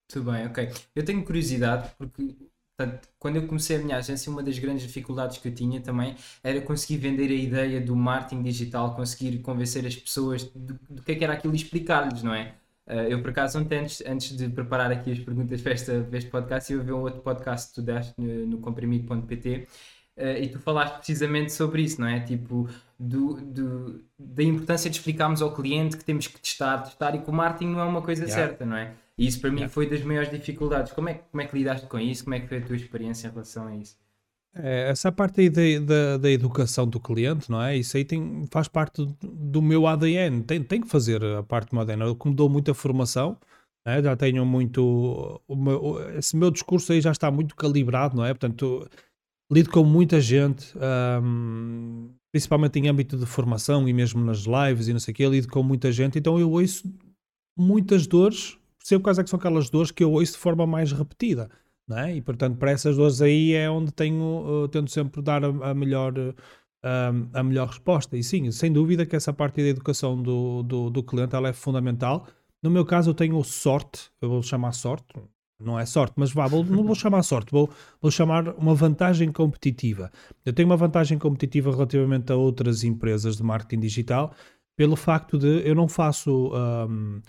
Tudo 0.09 0.31
bem, 0.33 0.47
ok. 0.47 0.71
Eu 0.95 1.05
tenho 1.05 1.25
curiosidade 1.25 1.91
porque 1.97 2.37
portanto, 2.77 3.09
quando 3.19 3.37
eu 3.37 3.47
comecei 3.47 3.77
a 3.77 3.81
minha 3.81 3.97
agência, 3.97 4.33
uma 4.33 4.43
das 4.43 4.59
grandes 4.59 4.87
dificuldades 4.87 5.39
que 5.39 5.49
eu 5.49 5.55
tinha 5.55 5.81
também 5.81 6.17
era 6.43 6.61
conseguir 6.63 6.97
vender 6.97 7.31
a 7.31 7.35
ideia 7.35 7.81
do 7.81 7.95
marketing 7.95 8.43
digital, 8.43 8.95
conseguir 8.97 9.39
convencer 9.41 9.87
as 9.87 9.95
pessoas 9.95 10.45
do, 10.45 10.79
do 10.89 11.03
que, 11.03 11.13
é 11.13 11.15
que 11.15 11.25
era 11.25 11.35
aquilo 11.35 11.53
e 11.53 11.57
explicar-lhes, 11.57 12.23
não 12.23 12.35
é? 12.35 12.55
Uh, 12.91 13.07
eu, 13.09 13.23
por 13.23 13.31
acaso, 13.31 13.57
ontem, 13.57 13.79
antes, 13.79 14.03
antes 14.05 14.37
de 14.37 14.49
preparar 14.49 14.91
aqui 14.91 15.13
as 15.13 15.19
perguntas 15.21 15.63
para, 15.63 15.73
esta, 15.73 16.01
para 16.03 16.19
este 16.19 16.29
podcast, 16.29 16.73
eu 16.73 16.83
vi 16.83 16.91
um 16.91 17.03
outro 17.03 17.21
podcast 17.21 17.69
que 17.69 17.75
tu 17.77 17.83
deste 17.83 18.13
no, 18.19 18.47
no 18.49 18.59
comprimido.pt 18.59 19.69
uh, 20.17 20.23
e 20.41 20.49
tu 20.49 20.59
falaste 20.59 20.97
precisamente 20.97 21.53
sobre 21.53 21.83
isso, 21.83 22.01
não 22.01 22.09
é? 22.09 22.19
Tipo, 22.19 22.69
do, 22.99 23.35
do, 23.35 24.05
da 24.19 24.43
importância 24.43 24.91
de 24.91 24.97
explicarmos 24.97 25.41
ao 25.41 25.55
cliente 25.55 25.97
que 25.97 26.05
temos 26.05 26.27
que 26.27 26.41
testar, 26.41 26.79
testar 26.79 27.15
e 27.15 27.21
que 27.21 27.31
o 27.31 27.33
marketing 27.33 27.71
não 27.71 27.81
é 27.81 27.85
uma 27.85 28.03
coisa 28.03 28.25
yeah. 28.25 28.43
certa, 28.43 28.67
não 28.67 28.77
é? 28.77 28.93
E 29.17 29.25
isso 29.25 29.41
para 29.41 29.51
mim 29.51 29.59
yeah. 29.59 29.73
foi 29.73 29.89
das 29.89 30.03
maiores 30.03 30.29
dificuldades. 30.29 30.91
Como 30.91 31.09
é, 31.09 31.15
como 31.15 31.41
é 31.43 31.47
que 31.47 31.57
lidaste 31.57 31.87
com 31.87 31.97
isso? 31.97 32.25
Como 32.25 32.35
é 32.35 32.41
que 32.41 32.49
foi 32.49 32.59
a 32.59 32.63
tua 32.63 32.75
experiência 32.75 33.29
em 33.29 33.31
relação 33.31 33.69
a 33.69 33.77
isso? 33.77 33.97
É, 34.55 34.91
essa 34.91 35.13
parte 35.13 35.43
aí 35.43 35.49
da, 35.49 35.63
da, 35.85 36.17
da, 36.17 36.31
educação 36.31 36.87
do 36.87 36.99
cliente, 36.99 37.51
não 37.51 37.63
é? 37.63 37.77
Isso 37.77 37.97
aí 37.97 38.05
tem, 38.05 38.45
faz 38.51 38.67
parte 38.67 39.07
do 39.23 39.63
meu 39.63 39.87
ADN, 39.87 40.43
tem, 40.43 40.63
tem 40.63 40.81
que 40.81 40.89
fazer 40.89 41.25
a 41.25 41.43
parte 41.43 41.71
do 41.71 41.75
meu 41.75 41.83
ADN. 41.83 42.03
Eu, 42.03 42.17
como 42.17 42.35
dou 42.35 42.49
muita 42.49 42.75
formação, 42.75 43.39
é? 43.85 44.03
já 44.03 44.17
tenho 44.17 44.45
muito. 44.45 45.41
Meu, 45.49 45.99
esse 46.19 46.37
meu 46.37 46.51
discurso 46.51 46.93
aí 46.93 47.01
já 47.01 47.13
está 47.13 47.31
muito 47.31 47.55
calibrado, 47.55 48.17
não 48.17 48.25
é? 48.25 48.35
Portanto, 48.35 48.89
lido 49.51 49.71
com 49.71 49.85
muita 49.85 50.21
gente, 50.21 50.73
principalmente 52.33 52.79
em 52.79 52.89
âmbito 52.89 53.17
de 53.17 53.27
formação 53.27 53.89
e 53.89 53.93
mesmo 53.93 54.25
nas 54.25 54.41
lives 54.41 54.89
e 54.89 54.93
não 54.93 55.01
sei 55.01 55.13
o 55.13 55.15
quê, 55.15 55.27
lido 55.29 55.49
com 55.49 55.63
muita 55.63 55.91
gente, 55.91 56.19
então 56.19 56.39
eu 56.39 56.51
ouço 56.51 56.93
muitas 57.59 58.07
dores, 58.07 58.57
percebo 58.79 59.03
quais 59.03 59.19
é 59.19 59.25
que 59.25 59.31
são 59.31 59.39
aquelas 59.39 59.69
dores 59.69 59.91
que 59.91 60.05
eu 60.05 60.13
ouço 60.13 60.33
de 60.33 60.39
forma 60.39 60.67
mais 60.67 60.93
repetida. 60.93 61.51
É? 61.97 62.17
E 62.17 62.21
portanto, 62.21 62.57
para 62.57 62.71
essas 62.71 62.97
duas 62.97 63.21
aí 63.21 63.55
é 63.55 63.69
onde 63.71 63.93
tenho, 63.93 64.65
uh, 64.65 64.69
tento 64.69 64.91
sempre 64.91 65.21
dar 65.23 65.45
a, 65.45 65.49
a 65.71 65.75
melhor, 65.75 66.17
uh, 66.19 66.35
a 67.33 67.43
melhor 67.43 67.69
resposta. 67.69 68.17
E 68.17 68.23
sim, 68.23 68.51
sem 68.51 68.73
dúvida 68.73 69.05
que 69.07 69.17
essa 69.17 69.33
parte 69.33 69.63
da 69.63 69.69
educação 69.69 70.21
do, 70.23 70.63
do, 70.63 70.91
do, 70.91 71.03
cliente 71.03 71.35
ela 71.35 71.49
é 71.49 71.53
fundamental. 71.53 72.27
No 72.63 72.71
meu 72.71 72.85
caso, 72.85 73.11
eu 73.11 73.15
tenho 73.15 73.43
sorte, 73.43 74.11
eu 74.21 74.29
vou 74.29 74.43
chamar 74.43 74.73
sorte, 74.73 75.15
não 75.59 75.79
é 75.79 75.85
sorte, 75.85 76.15
mas 76.17 76.33
vá, 76.33 76.47
vou, 76.47 76.65
não 76.65 76.85
vou 76.85 76.95
chamar 76.95 77.23
sorte, 77.23 77.51
vou, 77.53 77.71
vou 78.01 78.11
chamar 78.11 78.49
uma 78.57 78.75
vantagem 78.75 79.31
competitiva. 79.33 80.11
Eu 80.45 80.53
tenho 80.53 80.69
uma 80.69 80.77
vantagem 80.77 81.19
competitiva 81.19 81.71
relativamente 81.71 82.33
a 82.33 82.37
outras 82.37 82.85
empresas 82.85 83.37
de 83.37 83.43
marketing 83.43 83.81
digital 83.81 84.35
pelo 84.81 84.97
facto 84.97 85.37
de 85.37 85.61
eu 85.69 85.75
não 85.75 85.87
faço. 85.87 86.51
Um, 86.55 87.21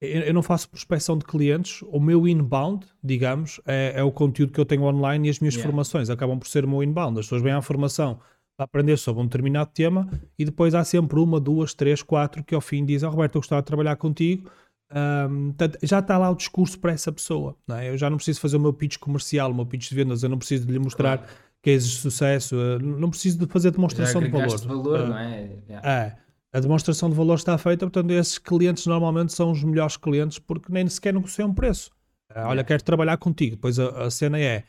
eu 0.00 0.34
não 0.34 0.42
faço 0.42 0.68
prospecção 0.68 1.16
de 1.16 1.24
clientes, 1.24 1.82
o 1.88 1.98
meu 1.98 2.28
inbound, 2.28 2.86
digamos, 3.02 3.60
é, 3.66 3.94
é 3.96 4.02
o 4.02 4.12
conteúdo 4.12 4.52
que 4.52 4.60
eu 4.60 4.64
tenho 4.64 4.82
online 4.82 5.28
e 5.28 5.30
as 5.30 5.40
minhas 5.40 5.54
yeah. 5.54 5.66
formações 5.68 6.10
acabam 6.10 6.38
por 6.38 6.46
ser 6.48 6.64
o 6.64 6.68
meu 6.68 6.82
inbound. 6.82 7.18
As 7.18 7.26
pessoas 7.26 7.42
vêm 7.42 7.52
à 7.52 7.62
formação 7.62 8.20
para 8.56 8.64
aprender 8.64 8.98
sobre 8.98 9.22
um 9.22 9.26
determinado 9.26 9.70
tema 9.72 10.08
e 10.38 10.44
depois 10.44 10.74
há 10.74 10.84
sempre 10.84 11.18
uma, 11.18 11.40
duas, 11.40 11.72
três, 11.72 12.02
quatro 12.02 12.44
que 12.44 12.54
ao 12.54 12.60
fim 12.60 12.84
dizem: 12.84 13.08
oh, 13.08 13.12
Roberto, 13.12 13.36
eu 13.36 13.40
gostava 13.40 13.62
de 13.62 13.66
trabalhar 13.66 13.96
contigo. 13.96 14.50
Um, 14.92 15.46
portanto, 15.48 15.78
já 15.82 15.98
está 15.98 16.18
lá 16.18 16.30
o 16.30 16.34
discurso 16.34 16.78
para 16.78 16.92
essa 16.92 17.10
pessoa. 17.10 17.56
Não 17.66 17.76
é? 17.76 17.88
Eu 17.88 17.96
já 17.96 18.10
não 18.10 18.18
preciso 18.18 18.40
fazer 18.40 18.58
o 18.58 18.60
meu 18.60 18.74
pitch 18.74 18.98
comercial, 18.98 19.50
o 19.50 19.54
meu 19.54 19.64
pitch 19.66 19.88
de 19.88 19.94
vendas, 19.94 20.22
eu 20.22 20.28
não 20.28 20.38
preciso 20.38 20.66
de 20.66 20.72
lhe 20.72 20.78
mostrar 20.78 21.18
claro. 21.18 21.32
cases 21.62 21.88
de 21.88 21.96
sucesso, 21.96 22.54
não 22.80 23.08
preciso 23.08 23.38
de 23.38 23.46
fazer 23.46 23.70
demonstração 23.70 24.20
de 24.20 24.28
valor. 24.28 24.58
Valor 24.58 25.00
uh, 25.00 25.06
não 25.06 25.18
é? 25.18 25.58
Yeah. 25.68 25.90
É 25.90 26.25
a 26.56 26.60
demonstração 26.60 27.10
de 27.10 27.14
valor 27.14 27.34
está 27.34 27.58
feita, 27.58 27.84
portanto, 27.84 28.10
esses 28.12 28.38
clientes 28.38 28.86
normalmente 28.86 29.30
são 29.30 29.50
os 29.50 29.62
melhores 29.62 29.98
clientes 29.98 30.38
porque 30.38 30.72
nem 30.72 30.88
sequer 30.88 31.12
negociam 31.12 31.52
preço. 31.52 31.90
Ah, 32.30 32.48
olha, 32.48 32.64
quero 32.64 32.82
trabalhar 32.82 33.18
contigo. 33.18 33.56
Depois 33.56 33.78
a, 33.78 34.04
a, 34.04 34.10
cena 34.10 34.40
é 34.40 34.64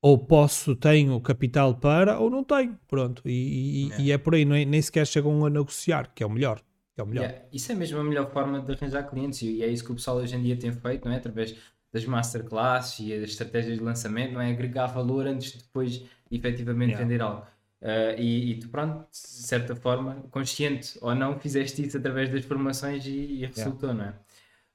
ou 0.00 0.16
posso, 0.16 0.76
tenho 0.76 1.20
capital 1.20 1.74
para, 1.74 2.20
ou 2.20 2.30
não 2.30 2.44
tenho. 2.44 2.78
Pronto. 2.86 3.22
E, 3.26 3.88
e, 3.88 3.92
é. 3.92 4.00
e 4.00 4.12
é 4.12 4.18
por 4.18 4.36
aí, 4.36 4.44
nem, 4.44 4.64
nem 4.64 4.80
sequer 4.80 5.04
chegam 5.04 5.44
a 5.44 5.50
negociar, 5.50 6.12
que 6.14 6.22
é 6.22 6.26
o 6.26 6.30
melhor. 6.30 6.60
Que 6.94 7.00
é 7.00 7.04
o 7.04 7.06
melhor. 7.08 7.24
Yeah. 7.24 7.44
Isso 7.52 7.72
é 7.72 7.74
mesmo 7.74 7.98
a 7.98 8.04
melhor 8.04 8.30
forma 8.30 8.60
de 8.60 8.72
arranjar 8.72 9.02
clientes 9.10 9.42
e 9.42 9.64
é 9.64 9.66
isso 9.66 9.84
que 9.84 9.90
o 9.90 9.96
pessoal 9.96 10.18
hoje 10.18 10.36
em 10.36 10.42
dia 10.44 10.56
tem 10.56 10.70
feito, 10.70 11.04
não 11.04 11.12
é? 11.12 11.16
Através 11.16 11.56
das 11.92 12.04
masterclasses 12.04 13.00
e 13.00 13.18
das 13.18 13.30
estratégias 13.30 13.78
de 13.78 13.82
lançamento, 13.82 14.32
não 14.32 14.40
é? 14.40 14.52
Agregar 14.52 14.86
valor 14.86 15.26
antes 15.26 15.50
de 15.50 15.58
depois 15.58 16.04
efetivamente 16.30 16.90
yeah. 16.90 17.04
vender 17.04 17.20
algo. 17.20 17.44
Uh, 17.82 18.14
e, 18.16 18.52
e, 18.52 18.60
tu, 18.60 18.68
pronto, 18.68 19.10
de 19.10 19.16
certa 19.16 19.74
forma, 19.74 20.22
consciente 20.30 20.96
ou 21.00 21.14
não, 21.14 21.38
fizeste 21.38 21.84
isso 21.84 21.98
através 21.98 22.30
das 22.30 22.44
formações 22.44 23.04
e, 23.06 23.10
e 23.10 23.46
resultou, 23.46 23.90
yeah. 23.90 24.16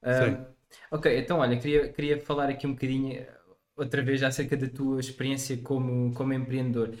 não 0.02 0.10
é? 0.12 0.34
Uh, 0.34 0.58
Ok, 0.90 1.18
então 1.18 1.38
olha, 1.38 1.58
queria, 1.58 1.92
queria 1.92 2.20
falar 2.20 2.48
aqui 2.48 2.66
um 2.66 2.72
bocadinho, 2.72 3.26
outra 3.76 4.02
vez, 4.02 4.22
acerca 4.22 4.56
da 4.56 4.68
tua 4.68 5.00
experiência 5.00 5.56
como, 5.58 6.12
como 6.14 6.32
empreendedor. 6.32 6.94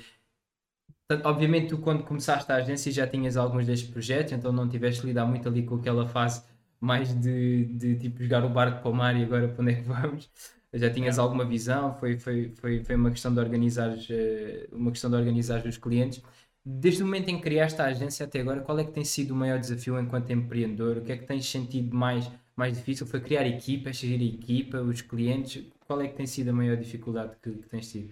Portanto, 1.06 1.26
obviamente, 1.26 1.68
tu 1.68 1.78
quando 1.78 2.04
começaste 2.04 2.50
a 2.52 2.56
agência 2.56 2.92
já 2.92 3.06
tinhas 3.06 3.36
alguns 3.36 3.66
destes 3.66 3.88
projetos, 3.90 4.32
então 4.32 4.52
não 4.52 4.68
tiveste 4.68 5.06
lidar 5.06 5.26
muito 5.26 5.48
ali 5.48 5.64
com 5.64 5.76
aquela 5.76 6.06
fase 6.06 6.44
mais 6.80 7.14
de, 7.14 7.64
de 7.66 7.98
tipo 7.98 8.22
jogar 8.22 8.44
o 8.44 8.48
barco 8.50 8.82
para 8.82 8.90
o 8.90 8.94
mar 8.94 9.16
e 9.16 9.24
agora 9.24 9.48
para 9.48 9.62
onde 9.62 9.72
é 9.72 9.76
que 9.76 9.82
vamos. 9.88 10.30
Já 10.74 10.90
tinhas 10.90 11.18
é. 11.18 11.20
alguma 11.20 11.44
visão, 11.44 11.94
foi, 11.94 12.18
foi, 12.18 12.52
foi, 12.54 12.84
foi 12.84 12.94
uma 12.94 13.10
questão 13.10 13.32
de 13.32 13.40
organizar 13.40 13.96
eh, 14.10 14.68
uma 14.72 14.90
questão 14.90 15.10
de 15.10 15.16
organizar 15.16 15.66
os 15.66 15.78
clientes. 15.78 16.22
Desde 16.64 17.02
o 17.02 17.06
momento 17.06 17.30
em 17.30 17.36
que 17.36 17.42
criaste 17.42 17.80
a 17.80 17.86
agência 17.86 18.26
até 18.26 18.40
agora, 18.40 18.60
qual 18.60 18.78
é 18.78 18.84
que 18.84 18.92
tem 18.92 19.04
sido 19.04 19.30
o 19.32 19.36
maior 19.36 19.58
desafio 19.58 19.98
enquanto 19.98 20.30
empreendedor? 20.30 20.98
O 20.98 21.02
que 21.02 21.12
é 21.12 21.16
que 21.16 21.26
tens 21.26 21.48
sentido 21.48 21.96
mais, 21.96 22.30
mais 22.54 22.76
difícil? 22.76 23.06
Foi 23.06 23.20
criar 23.20 23.46
equipa, 23.46 23.92
gerir 23.92 24.20
a 24.20 24.34
equipa, 24.34 24.80
os 24.82 25.00
clientes? 25.00 25.64
Qual 25.86 26.00
é 26.02 26.08
que 26.08 26.16
tem 26.16 26.26
sido 26.26 26.50
a 26.50 26.52
maior 26.52 26.76
dificuldade 26.76 27.32
que, 27.42 27.50
que 27.50 27.68
tens 27.68 27.90
tido? 27.90 28.10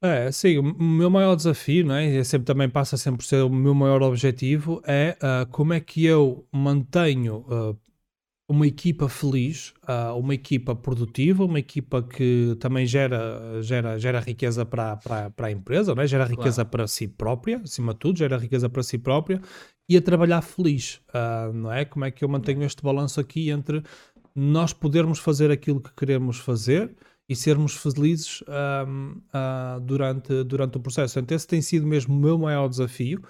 É, 0.00 0.30
sim, 0.30 0.58
o 0.58 0.62
meu 0.62 1.10
maior 1.10 1.34
desafio, 1.34 1.86
não 1.86 1.94
é? 1.94 2.06
E 2.06 2.24
sempre 2.24 2.46
também 2.46 2.68
passa 2.68 2.96
sempre 2.96 3.18
por 3.18 3.24
ser 3.24 3.42
o 3.42 3.50
meu 3.50 3.74
maior 3.74 4.00
objetivo, 4.02 4.80
é 4.86 5.16
uh, 5.20 5.46
como 5.50 5.72
é 5.72 5.80
que 5.80 6.04
eu 6.04 6.46
mantenho 6.52 7.38
uh, 7.48 7.76
uma 8.48 8.66
equipa 8.66 9.08
feliz, 9.08 9.74
uh, 9.82 10.18
uma 10.18 10.34
equipa 10.34 10.74
produtiva, 10.74 11.44
uma 11.44 11.58
equipa 11.58 12.02
que 12.02 12.56
também 12.58 12.86
gera, 12.86 13.60
gera, 13.60 13.98
gera 13.98 14.20
riqueza 14.20 14.64
para, 14.64 14.96
para, 14.96 15.30
para 15.30 15.48
a 15.48 15.50
empresa, 15.50 15.94
não 15.94 16.02
é? 16.02 16.06
gera 16.06 16.24
riqueza 16.24 16.64
claro. 16.64 16.70
para 16.70 16.86
si 16.86 17.06
própria, 17.06 17.60
acima 17.62 17.92
de 17.92 17.98
tudo, 17.98 18.18
gera 18.18 18.38
riqueza 18.38 18.70
para 18.70 18.82
si 18.82 18.96
própria 18.96 19.40
e 19.86 19.96
a 19.96 20.02
trabalhar 20.02 20.42
feliz, 20.42 21.00
não 21.54 21.72
é? 21.72 21.84
Como 21.84 22.04
é 22.04 22.10
que 22.10 22.22
eu 22.22 22.28
mantenho 22.28 22.62
este 22.62 22.82
balanço 22.82 23.20
aqui 23.20 23.48
entre 23.48 23.82
nós 24.34 24.72
podermos 24.72 25.18
fazer 25.18 25.50
aquilo 25.50 25.80
que 25.80 25.92
queremos 25.94 26.38
fazer 26.38 26.94
e 27.28 27.36
sermos 27.36 27.74
felizes 27.74 28.40
uh, 28.42 29.80
durante, 29.82 30.44
durante 30.44 30.78
o 30.78 30.80
processo. 30.80 31.14
Portanto, 31.14 31.32
esse 31.32 31.46
tem 31.46 31.60
sido 31.60 31.86
mesmo 31.86 32.14
o 32.14 32.18
meu 32.18 32.38
maior 32.38 32.68
desafio 32.68 33.22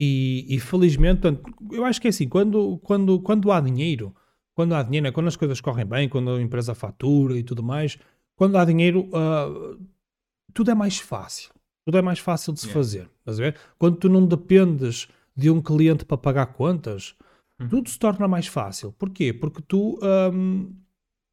e, 0.00 0.44
e 0.48 0.58
felizmente, 0.58 1.22
eu 1.70 1.84
acho 1.84 2.00
que 2.00 2.08
é 2.08 2.10
assim, 2.10 2.28
quando, 2.28 2.78
quando, 2.78 3.20
quando 3.20 3.52
há 3.52 3.60
dinheiro, 3.60 4.14
quando 4.56 4.74
há 4.74 4.82
dinheiro, 4.82 5.06
é 5.06 5.12
quando 5.12 5.26
as 5.26 5.36
coisas 5.36 5.60
correm 5.60 5.84
bem, 5.84 6.08
quando 6.08 6.30
a 6.30 6.40
empresa 6.40 6.74
fatura 6.74 7.38
e 7.38 7.42
tudo 7.42 7.62
mais, 7.62 7.98
quando 8.34 8.56
há 8.56 8.64
dinheiro, 8.64 9.10
uh, 9.10 9.78
tudo 10.54 10.70
é 10.70 10.74
mais 10.74 10.98
fácil. 10.98 11.50
Tudo 11.84 11.98
é 11.98 12.02
mais 12.02 12.18
fácil 12.18 12.54
de 12.54 12.60
se 12.60 12.66
yeah. 12.66 12.80
fazer. 12.80 13.10
Estás 13.18 13.38
a 13.38 13.42
ver? 13.42 13.56
Quando 13.78 13.98
tu 13.98 14.08
não 14.08 14.26
dependes 14.26 15.08
de 15.36 15.50
um 15.50 15.60
cliente 15.60 16.06
para 16.06 16.16
pagar 16.16 16.46
contas, 16.46 17.14
hum. 17.60 17.68
tudo 17.68 17.90
se 17.90 17.98
torna 17.98 18.26
mais 18.26 18.46
fácil. 18.46 18.92
Porquê? 18.92 19.30
Porque 19.30 19.60
tu 19.60 20.00
um, 20.32 20.74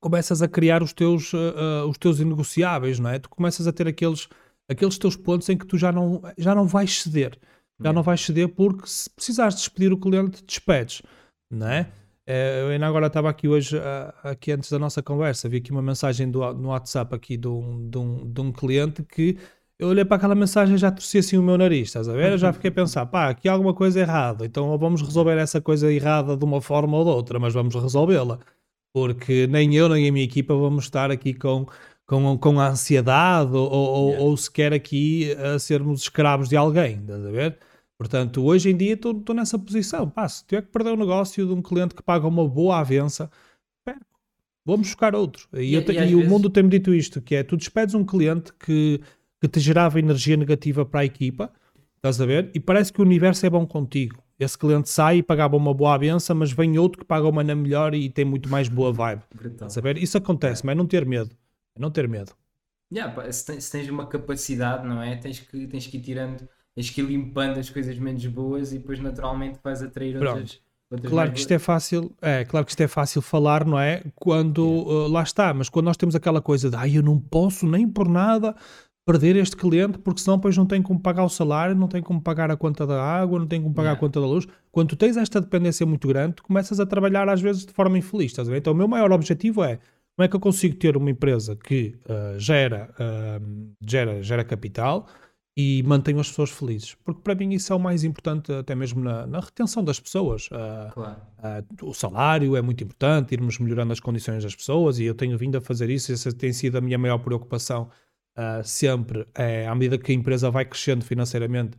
começas 0.02 0.42
a 0.42 0.48
criar 0.48 0.84
os 0.84 0.92
teus, 0.92 1.32
uh, 1.32 1.88
os 1.90 1.98
teus 1.98 2.20
inegociáveis, 2.20 3.00
não 3.00 3.10
é? 3.10 3.20
Tu 3.20 3.30
começas 3.30 3.66
a 3.68 3.72
ter 3.72 3.88
aqueles, 3.88 4.28
aqueles 4.70 4.98
teus 4.98 5.16
pontos 5.16 5.48
em 5.48 5.58
que 5.58 5.66
tu 5.66 5.78
já 5.78 5.94
não, 5.94 6.22
já 6.38 6.54
não 6.54 6.68
vais 6.68 7.02
ceder. 7.02 7.40
Já 7.82 7.92
não 7.92 8.04
vais 8.04 8.22
ceder 8.22 8.50
porque 8.50 8.86
se 8.86 9.10
precisares 9.10 9.56
despedir 9.56 9.92
o 9.92 9.98
cliente, 9.98 10.44
despedes, 10.46 11.02
não 11.50 11.68
é? 11.68 11.92
Eu 12.26 12.70
ainda 12.70 12.88
agora 12.88 13.08
estava 13.08 13.30
aqui 13.30 13.48
hoje, 13.48 13.78
aqui 14.24 14.52
antes 14.52 14.70
da 14.72 14.80
nossa 14.80 15.04
conversa, 15.04 15.50
vi 15.50 15.58
aqui 15.58 15.72
uma 15.72 15.82
mensagem 15.82 16.32
do, 16.32 16.54
no 16.54 16.70
WhatsApp 16.70 17.14
aqui 17.14 17.36
de 17.36 17.48
um, 17.48 17.90
de, 17.90 17.98
um, 17.98 18.32
de 18.32 18.42
um 18.42 18.52
cliente 18.52 19.04
que 19.04 19.38
eu 19.78 19.90
olhei 19.90 20.06
para 20.06 20.16
aquela 20.18 20.36
mensagem 20.36 20.76
e 20.76 20.78
já 20.78 20.92
torci 20.92 21.18
assim 21.18 21.38
o 21.38 21.44
meu 21.44 21.58
nariz, 21.58 21.90
estás 21.90 22.08
a 22.08 22.14
ver? 22.14 22.32
Eu 22.32 22.38
já 22.38 22.54
fiquei 22.54 22.70
a 22.70 22.74
pensar, 22.74 23.06
pá, 23.08 23.30
aqui 23.30 23.50
há 23.50 23.54
alguma 23.54 23.74
coisa 23.74 24.00
errada, 24.00 24.46
então 24.46 24.78
vamos 24.78 25.02
resolver 25.02 25.38
essa 25.38 25.60
coisa 25.60 25.92
errada 25.92 26.38
de 26.38 26.46
uma 26.46 26.62
forma 26.62 26.98
ou 26.98 27.04
de 27.04 27.10
outra, 27.10 27.40
mas 27.40 27.54
vamos 27.54 27.76
resolvê-la 27.76 28.40
porque 28.94 29.48
nem 29.48 29.76
eu 29.76 29.90
nem 29.90 30.08
a 30.08 30.12
minha 30.12 30.24
equipa 30.24 30.56
vamos 30.56 30.86
estar 30.86 31.12
aqui 31.12 31.34
com, 31.34 31.66
com, 32.06 32.38
com 32.38 32.60
ansiedade 32.60 33.56
ou, 33.56 33.70
ou, 33.70 34.10
yeah. 34.10 34.24
ou 34.24 34.38
sequer 34.38 34.72
aqui 34.72 35.34
a 35.34 35.58
sermos 35.58 36.04
escravos 36.04 36.48
de 36.48 36.56
alguém, 36.56 37.00
estás 37.00 37.26
a 37.26 37.32
ver? 37.32 37.58
Portanto, 38.04 38.44
hoje 38.44 38.70
em 38.70 38.76
dia 38.76 38.96
estou 38.96 39.34
nessa 39.34 39.58
posição. 39.58 40.10
Pá, 40.10 40.28
se 40.28 40.46
tiver 40.46 40.64
que 40.64 40.68
perder 40.68 40.90
o 40.90 40.94
um 40.96 40.98
negócio 40.98 41.48
de 41.48 41.54
um 41.54 41.62
cliente 41.62 41.96
que 41.96 42.04
paga 42.04 42.28
uma 42.28 42.46
boa 42.46 42.80
avença, 42.80 43.32
perco. 43.86 44.06
Vamos 44.66 44.88
buscar 44.88 45.16
outro. 45.16 45.48
E, 45.54 45.74
e, 45.74 45.82
te, 45.82 45.94
e, 45.94 45.96
e 45.96 46.00
vezes... 46.00 46.14
o 46.14 46.30
mundo 46.30 46.50
tem-me 46.50 46.70
dito 46.70 46.94
isto, 46.94 47.22
que 47.22 47.34
é, 47.34 47.44
tu 47.44 47.56
despedes 47.56 47.96
um 47.96 48.04
cliente 48.04 48.52
que, 48.60 49.00
que 49.40 49.48
te 49.48 49.62
gerava 49.62 50.00
energia 50.00 50.36
negativa 50.36 50.86
para 50.86 51.00
a 51.00 51.06
equipa, 51.06 51.50
estás 51.96 52.20
a 52.20 52.26
ver? 52.26 52.52
E 52.54 52.60
parece 52.60 52.92
que 52.92 53.00
o 53.00 53.06
universo 53.06 53.46
é 53.46 53.50
bom 53.50 53.66
contigo. 53.66 54.22
Esse 54.38 54.58
cliente 54.58 54.90
sai 54.90 55.20
e 55.20 55.24
pagava 55.24 55.56
uma 55.56 55.74
boa 55.74 55.96
abença, 55.96 56.34
mas 56.34 56.52
vem 56.52 56.78
outro 56.78 57.00
que 57.00 57.06
paga 57.06 57.26
uma 57.26 57.42
na 57.42 57.56
melhor 57.56 57.96
e 57.96 58.10
tem 58.10 58.26
muito 58.26 58.50
mais 58.50 58.68
boa 58.68 58.92
vibe. 58.92 59.22
Saber? 59.70 59.98
Isso 59.98 60.18
acontece, 60.18 60.62
é. 60.62 60.66
mas 60.66 60.76
não 60.76 60.86
ter 60.86 61.06
medo. 61.06 61.34
Não 61.80 61.90
ter 61.90 62.06
medo. 62.10 62.34
Yeah, 62.94 63.32
se, 63.32 63.46
tens, 63.46 63.64
se, 63.64 63.72
tens, 63.72 63.90
uma 63.90 64.08
capacidade, 64.08 64.86
não 64.86 65.02
é? 65.02 65.16
Tens 65.16 65.40
que, 65.40 65.68
tens 65.68 65.88
que 65.88 65.98
ir 65.98 66.02
tirando, 66.02 66.48
tens 66.76 66.90
que 66.90 67.02
ir 67.02 67.06
limpando 67.06 67.60
as 67.60 67.70
coisas 67.70 67.98
menos 67.98 68.26
boas 68.26 68.74
e 68.74 68.78
depois 68.78 69.00
naturalmente 69.00 69.60
vais 69.64 69.82
atrair 69.82 70.16
outras. 70.16 70.62
outras 70.92 71.12
claro 71.12 71.32
que 71.32 71.40
isto 71.40 71.52
é 71.52 71.60
fácil, 71.60 72.12
é 72.22 72.46
claro 72.46 72.66
que 72.66 72.72
isto 72.72 72.82
é 72.82 72.88
fácil 72.88 73.22
falar, 73.22 73.66
não 73.66 73.80
é? 73.80 74.04
Quando 74.16 74.64
yeah. 74.64 74.92
uh, 74.92 75.08
lá 75.08 75.24
está, 75.24 75.54
mas 75.54 75.70
quando 75.70 75.86
nós 75.86 75.98
temos 75.98 76.16
aquela 76.16 76.42
coisa 76.42 76.70
de 76.70 76.76
ah, 76.76 76.88
eu 76.88 77.04
não 77.04 77.20
posso 77.20 77.68
nem 77.68 77.88
por 77.88 78.08
nada 78.08 78.56
perder 79.06 79.36
este 79.36 79.56
cliente, 79.58 79.98
porque 79.98 80.22
senão 80.22 80.38
depois 80.38 80.56
não 80.56 80.66
tem 80.66 80.82
como 80.82 81.00
pagar 81.00 81.26
o 81.26 81.30
salário, 81.30 81.76
não 81.76 81.88
tem 81.88 82.02
como 82.02 82.22
pagar 82.22 82.50
a 82.50 82.56
conta 82.56 82.88
da 82.88 83.02
água, 83.04 83.38
não 83.38 83.48
tem 83.48 83.62
como 83.62 83.76
pagar 83.76 83.92
a 83.92 83.96
conta 83.96 84.20
da 84.20 84.26
luz. 84.26 84.48
Quando 84.72 84.90
tu 84.90 84.96
tens 84.96 85.18
esta 85.18 85.42
dependência 85.42 85.86
muito 85.86 86.08
grande, 86.08 86.36
tu 86.36 86.44
começas 86.44 86.80
a 86.80 86.86
trabalhar 86.86 87.28
às 87.28 87.42
vezes 87.42 87.66
de 87.66 87.74
forma 87.74 87.98
infeliz, 87.98 88.32
estás 88.32 88.48
a 88.48 88.52
ver? 88.52 88.60
Então 88.60 88.72
o 88.72 88.76
meu 88.76 88.88
maior 88.88 89.12
objetivo 89.12 89.64
é 89.64 89.80
como 90.16 90.26
é 90.26 90.28
que 90.28 90.36
eu 90.36 90.40
consigo 90.40 90.76
ter 90.76 90.96
uma 90.96 91.10
empresa 91.10 91.56
que 91.56 91.96
uh, 92.06 92.40
gera, 92.40 92.90
uh, 93.00 93.74
gera, 93.86 94.22
gera 94.22 94.44
capital 94.44 95.08
e 95.56 95.84
mantém 95.84 96.20
as 96.20 96.30
pessoas 96.30 96.50
felizes. 96.50 96.96
Porque 97.04 97.22
para 97.22 97.36
mim 97.36 97.54
isso 97.54 97.72
é 97.72 97.76
o 97.76 97.80
mais 97.80 98.04
importante, 98.04 98.52
até 98.52 98.74
mesmo 98.74 99.04
na, 99.04 99.28
na 99.28 99.40
retenção 99.40 99.84
das 99.84 100.00
pessoas. 100.00 100.48
Uh, 100.48 100.92
claro. 100.94 101.22
o 101.82 101.94
salário 101.94 102.56
é 102.56 102.62
muito 102.62 102.84
importante, 102.84 103.34
irmos 103.34 103.60
melhorando 103.60 103.94
as 103.94 104.00
condições 104.00 104.44
das 104.44 104.56
pessoas 104.56 105.00
e 105.00 105.04
eu 105.06 105.14
tenho 105.14 105.38
vindo 105.38 105.58
a 105.58 105.62
fazer 105.62 105.90
isso, 105.90 106.12
essa 106.12 106.32
tem 106.34 106.52
sido 106.52 106.78
a 106.78 106.82
minha 106.82 106.98
maior 106.98 107.20
preocupação 107.20 107.90
uh, 108.38 108.64
sempre, 108.64 109.28
é, 109.36 109.68
à 109.68 109.76
medida 109.76 109.98
que 109.98 110.12
a 110.12 110.16
empresa 110.16 110.50
vai 110.50 110.66
crescendo 110.66 111.04
financeiramente, 111.06 111.78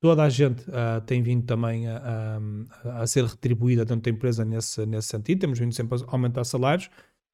toda 0.00 0.22
a 0.22 0.28
gente 0.28 0.62
uh, 0.68 1.00
tem 1.04 1.22
vindo 1.22 1.44
também 1.44 1.88
a, 1.88 2.38
a, 2.84 3.02
a, 3.02 3.06
ser 3.06 3.24
retribuída 3.24 3.84
dentro 3.84 4.02
da 4.02 4.10
empresa 4.10 4.44
nesse, 4.44 4.84
nesse 4.86 5.08
sentido, 5.08 5.40
temos 5.40 5.58
vindo 5.58 5.72
sempre 5.72 5.98
a 5.98 6.12
aumentar 6.12 6.44
salários, 6.44 6.86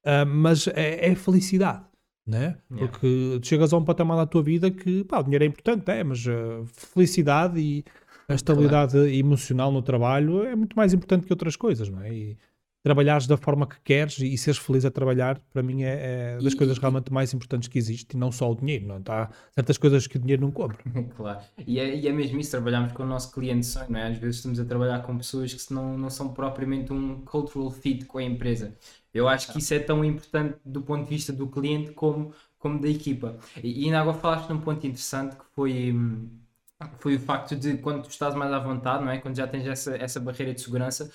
uh, 0.05 0.25
mas 0.27 0.67
é, 0.67 1.09
é, 1.09 1.15
felicidade. 1.15 1.85
Né? 2.25 2.57
Yeah. 2.71 2.87
Porque 2.87 3.39
chegas 3.43 3.73
a 3.73 3.77
um 3.77 3.83
patamar 3.83 4.17
da 4.17 4.25
tua 4.25 4.41
vida 4.41 4.71
que 4.71 5.03
pá, 5.03 5.19
o 5.19 5.23
dinheiro 5.23 5.43
é 5.43 5.47
importante, 5.47 5.89
é, 5.91 6.03
mas 6.03 6.25
uh, 6.25 6.65
felicidade 6.65 7.59
e 7.59 7.83
a 8.29 8.33
estabilidade 8.33 8.93
claro. 8.93 9.09
emocional 9.09 9.71
no 9.71 9.81
trabalho 9.81 10.43
é 10.43 10.55
muito 10.55 10.75
mais 10.75 10.93
importante 10.93 11.25
que 11.25 11.33
outras 11.33 11.57
coisas, 11.57 11.89
não 11.89 12.01
é? 12.01 12.13
E, 12.13 12.37
trabalhares 12.83 13.25
da 13.25 13.37
forma 13.37 13.65
que 13.65 13.77
queres 13.81 14.19
e 14.19 14.37
seres 14.37 14.59
feliz 14.59 14.83
a 14.83 14.91
trabalhar, 14.91 15.39
para 15.53 15.63
mim 15.63 15.83
é, 15.83 16.35
é 16.35 16.37
das 16.43 16.51
e, 16.51 16.55
coisas 16.55 16.77
realmente 16.77 17.11
mais 17.11 17.33
importantes 17.33 17.69
que 17.69 17.77
existe 17.79 18.13
e 18.13 18.17
não 18.17 18.29
só 18.29 18.51
o 18.51 18.55
dinheiro, 18.55 18.85
não 18.85 18.95
é? 18.97 19.01
Há 19.07 19.29
certas 19.55 19.77
coisas 19.77 20.05
que 20.05 20.17
o 20.17 20.19
dinheiro 20.19 20.41
não 20.41 20.51
compra. 20.51 20.77
claro, 21.15 21.39
e 21.65 21.79
é, 21.79 21.95
e 21.95 22.07
é 22.07 22.11
mesmo 22.11 22.39
isso, 22.39 22.51
trabalhamos 22.51 22.91
com 22.91 23.03
o 23.03 23.05
nosso 23.05 23.31
cliente 23.31 23.65
sonho, 23.65 23.89
não 23.89 23.99
é? 23.99 24.09
Às 24.09 24.17
vezes 24.17 24.35
estamos 24.35 24.59
a 24.59 24.65
trabalhar 24.65 25.01
com 25.01 25.17
pessoas 25.17 25.53
que 25.53 25.73
não, 25.73 25.97
não 25.97 26.09
são 26.09 26.33
propriamente 26.33 26.91
um 26.91 27.21
cultural 27.21 27.71
fit 27.71 28.03
com 28.05 28.17
a 28.17 28.23
empresa. 28.23 28.75
Eu 29.13 29.29
acho 29.29 29.53
que 29.53 29.59
isso 29.59 29.73
é 29.73 29.79
tão 29.79 30.03
importante 30.03 30.57
do 30.65 30.81
ponto 30.81 31.05
de 31.05 31.09
vista 31.09 31.31
do 31.31 31.47
cliente 31.47 31.91
como, 31.91 32.33
como 32.59 32.81
da 32.81 32.89
equipa. 32.89 33.37
E, 33.63 33.83
e 33.83 33.85
ainda 33.85 34.01
agora 34.01 34.17
falaste 34.17 34.49
num 34.49 34.59
ponto 34.59 34.85
interessante 34.85 35.37
que 35.37 35.45
foi 35.55 35.95
foi 36.99 37.15
o 37.15 37.19
facto 37.19 37.55
de 37.55 37.77
quando 37.77 38.03
tu 38.03 38.09
estás 38.09 38.35
mais 38.35 38.51
à 38.51 38.59
vontade, 38.59 39.03
não 39.03 39.11
é? 39.11 39.17
Quando 39.17 39.35
já 39.37 39.47
tens 39.47 39.65
essa, 39.65 39.95
essa 39.95 40.19
barreira 40.19 40.53
de 40.53 40.61
segurança, 40.61 41.09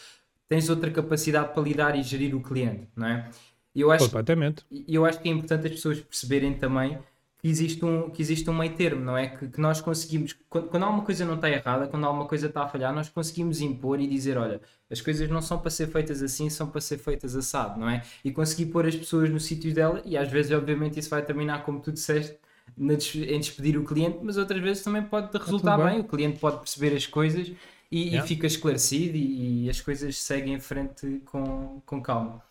tens 0.48 0.68
outra 0.70 0.90
capacidade 0.90 1.52
para 1.52 1.62
lidar 1.62 1.96
e 1.96 2.02
gerir 2.02 2.34
o 2.34 2.40
cliente, 2.40 2.88
não 2.96 3.06
é? 3.06 3.30
Eu 3.74 3.90
acho, 3.90 4.04
Completamente. 4.06 4.64
Eu 4.88 5.04
acho 5.04 5.20
que 5.20 5.28
é 5.28 5.32
importante 5.32 5.66
as 5.66 5.72
pessoas 5.72 6.00
perceberem 6.00 6.54
também 6.54 6.98
que 7.40 7.48
existe 7.48 7.84
um, 7.84 8.10
que 8.10 8.20
existe 8.20 8.50
um 8.50 8.52
meio 8.52 8.74
termo, 8.74 9.04
não 9.04 9.16
é? 9.16 9.28
Que, 9.28 9.46
que 9.46 9.60
nós 9.60 9.80
conseguimos, 9.80 10.34
quando, 10.48 10.68
quando 10.68 10.82
alguma 10.82 11.04
coisa 11.04 11.24
não 11.24 11.36
está 11.36 11.48
errada, 11.48 11.86
quando 11.86 12.04
alguma 12.04 12.26
coisa 12.26 12.48
está 12.48 12.64
a 12.64 12.68
falhar, 12.68 12.92
nós 12.92 13.08
conseguimos 13.08 13.60
impor 13.60 14.00
e 14.00 14.08
dizer: 14.08 14.36
olha, 14.36 14.60
as 14.90 15.00
coisas 15.00 15.28
não 15.28 15.40
são 15.40 15.58
para 15.58 15.70
ser 15.70 15.86
feitas 15.86 16.20
assim, 16.20 16.50
são 16.50 16.68
para 16.68 16.80
ser 16.80 16.98
feitas 16.98 17.36
assado, 17.36 17.78
não 17.78 17.88
é? 17.88 18.02
E 18.24 18.32
conseguir 18.32 18.66
pôr 18.66 18.86
as 18.86 18.96
pessoas 18.96 19.30
no 19.30 19.38
sítio 19.38 19.72
dela, 19.72 20.02
e 20.04 20.16
às 20.16 20.28
vezes, 20.28 20.50
obviamente, 20.50 20.98
isso 20.98 21.10
vai 21.10 21.22
terminar, 21.24 21.64
como 21.64 21.78
tu 21.78 21.92
disseste, 21.92 22.36
na, 22.76 22.94
em 22.94 23.38
despedir 23.38 23.78
o 23.78 23.84
cliente, 23.84 24.18
mas 24.20 24.36
outras 24.36 24.60
vezes 24.60 24.82
também 24.82 25.02
pode 25.02 25.36
resultar 25.38 25.76
bem. 25.76 25.86
bem, 25.86 26.00
o 26.00 26.04
cliente 26.04 26.40
pode 26.40 26.58
perceber 26.58 26.96
as 26.96 27.06
coisas 27.06 27.52
e, 27.90 28.08
yeah. 28.08 28.24
e 28.24 28.28
fica 28.28 28.46
esclarecido 28.46 29.16
e, 29.16 29.64
e, 29.64 29.70
as 29.70 29.80
coisas 29.80 30.18
seguem 30.18 30.54
em 30.54 30.60
frente 30.60 31.20
com, 31.24 31.80
com 31.86 32.02
calma. 32.02 32.42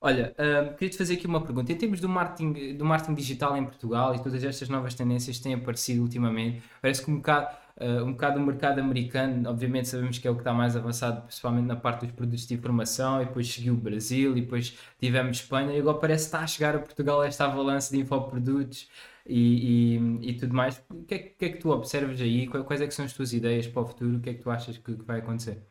Olha, 0.00 0.34
uh, 0.38 0.76
queria-te 0.76 0.98
fazer 0.98 1.14
aqui 1.14 1.26
uma 1.26 1.40
pergunta. 1.40 1.72
Em 1.72 1.76
termos 1.76 1.98
do 1.98 2.08
marketing, 2.08 2.76
do 2.76 2.84
marketing 2.84 3.14
digital 3.14 3.56
em 3.56 3.64
Portugal 3.64 4.14
e 4.14 4.22
todas 4.22 4.44
estas 4.44 4.68
novas 4.68 4.94
tendências 4.94 5.38
que 5.38 5.42
têm 5.42 5.54
aparecido 5.54 6.02
ultimamente, 6.02 6.62
parece 6.82 7.02
que 7.02 7.10
um 7.10 7.16
bocado 7.16 7.56
uh, 7.80 8.04
um 8.04 8.12
bocado 8.12 8.38
o 8.38 8.44
mercado 8.44 8.80
americano, 8.80 9.48
obviamente 9.48 9.88
sabemos 9.88 10.18
que 10.18 10.28
é 10.28 10.30
o 10.30 10.34
que 10.34 10.40
está 10.40 10.52
mais 10.52 10.76
avançado, 10.76 11.22
principalmente 11.22 11.66
na 11.66 11.76
parte 11.76 12.06
dos 12.06 12.14
produtos 12.14 12.46
de 12.46 12.54
informação, 12.54 13.22
e 13.22 13.26
depois 13.26 13.52
seguiu 13.52 13.74
o 13.74 13.76
Brasil, 13.76 14.36
e 14.36 14.42
depois 14.42 14.76
tivemos 15.00 15.38
Espanha, 15.38 15.72
e 15.72 15.80
agora 15.80 15.98
parece 15.98 16.24
que 16.24 16.28
está 16.28 16.40
a 16.40 16.46
chegar 16.46 16.76
a 16.76 16.78
Portugal 16.78 17.22
esta 17.22 17.46
avalanche 17.46 17.90
de 17.90 17.98
infoprodutos 17.98 18.88
e, 19.26 19.96
e, 19.96 20.30
e 20.30 20.34
tudo 20.34 20.54
mais. 20.54 20.82
O 20.90 21.04
que, 21.04 21.14
é, 21.14 21.18
que 21.18 21.44
é 21.44 21.48
que 21.50 21.58
tu 21.58 21.70
observas 21.70 22.20
aí? 22.20 22.46
Quais 22.46 22.80
é 22.80 22.86
que 22.86 22.94
são 22.94 23.04
as 23.04 23.12
tuas 23.12 23.32
ideias 23.32 23.66
para 23.66 23.82
o 23.82 23.86
futuro? 23.86 24.16
O 24.16 24.20
que 24.20 24.30
é 24.30 24.34
que 24.34 24.42
tu 24.42 24.50
achas 24.50 24.76
que, 24.78 24.94
que 24.94 25.04
vai 25.04 25.20
acontecer? 25.20 25.62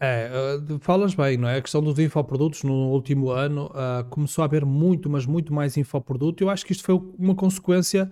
É, 0.00 0.30
uh, 0.30 0.78
falas 0.80 1.14
bem, 1.14 1.36
não 1.36 1.48
é? 1.48 1.58
A 1.58 1.62
questão 1.62 1.82
dos 1.82 1.98
infoprodutos 1.98 2.62
no 2.62 2.90
último 2.90 3.30
ano 3.30 3.66
uh, 3.66 4.04
começou 4.10 4.42
a 4.42 4.46
haver 4.46 4.64
muito, 4.64 5.08
mas 5.10 5.26
muito 5.26 5.52
mais 5.52 5.76
infoproduto. 5.76 6.42
Eu 6.42 6.50
acho 6.50 6.64
que 6.64 6.72
isto 6.72 6.84
foi 6.84 6.94
uma 7.18 7.34
consequência 7.34 8.10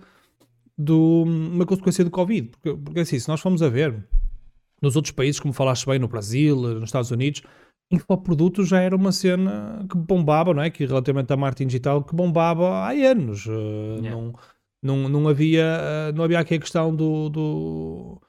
do, 0.77 1.23
uma 1.23 1.65
consequência 1.65 2.03
do 2.03 2.11
Covid. 2.11 2.49
Porque, 2.49 2.73
porque 2.77 2.99
assim, 3.01 3.19
se 3.19 3.27
nós 3.27 3.41
formos 3.41 3.61
a 3.61 3.69
ver 3.69 4.05
nos 4.81 4.95
outros 4.95 5.11
países, 5.11 5.39
como 5.39 5.53
falaste 5.53 5.85
bem, 5.85 5.99
no 5.99 6.07
Brasil, 6.07 6.55
nos 6.55 6.85
Estados 6.85 7.11
Unidos, 7.11 7.43
infoprodutos 7.91 8.67
já 8.67 8.79
era 8.79 8.95
uma 8.95 9.11
cena 9.11 9.85
que 9.89 9.97
bombava, 9.97 10.53
não 10.53 10.63
é? 10.63 10.69
Que 10.69 10.85
relativamente 10.85 11.31
à 11.31 11.37
marketing 11.37 11.67
digital, 11.67 12.03
que 12.03 12.15
bombava 12.15 12.69
há 12.79 12.91
anos. 12.91 13.45
Uh, 13.45 13.99
yeah. 13.99 14.11
não, 14.11 14.33
não, 14.81 15.09
não, 15.09 15.27
havia, 15.27 16.11
não 16.15 16.23
havia 16.23 16.39
aqui 16.39 16.55
a 16.55 16.59
questão 16.59 16.95
do, 16.95 17.29
do 17.29 18.21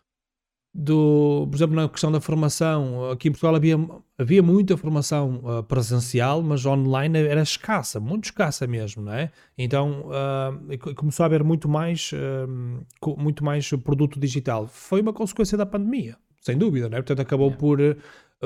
do, 0.74 1.46
por 1.50 1.56
exemplo, 1.56 1.76
na 1.76 1.88
questão 1.88 2.10
da 2.10 2.20
formação, 2.20 3.10
aqui 3.10 3.28
em 3.28 3.30
Portugal 3.30 3.54
havia, 3.54 3.76
havia 4.16 4.42
muita 4.42 4.76
formação 4.76 5.42
uh, 5.44 5.62
presencial, 5.62 6.42
mas 6.42 6.64
online 6.64 7.18
era 7.18 7.42
escassa, 7.42 8.00
muito 8.00 8.24
escassa 8.24 8.66
mesmo, 8.66 9.02
não 9.02 9.12
é? 9.12 9.30
Então 9.58 10.06
uh, 10.08 10.94
começou 10.94 11.24
a 11.24 11.26
haver 11.26 11.44
muito 11.44 11.68
mais, 11.68 12.10
uh, 12.12 13.16
muito 13.18 13.44
mais 13.44 13.68
produto 13.84 14.18
digital. 14.18 14.66
Foi 14.66 15.02
uma 15.02 15.12
consequência 15.12 15.58
da 15.58 15.66
pandemia, 15.66 16.16
sem 16.40 16.56
dúvida, 16.56 16.88
não 16.88 16.96
é? 16.96 17.02
Portanto, 17.02 17.20
acabou 17.20 17.48
yeah. 17.48 17.60
por 17.60 17.78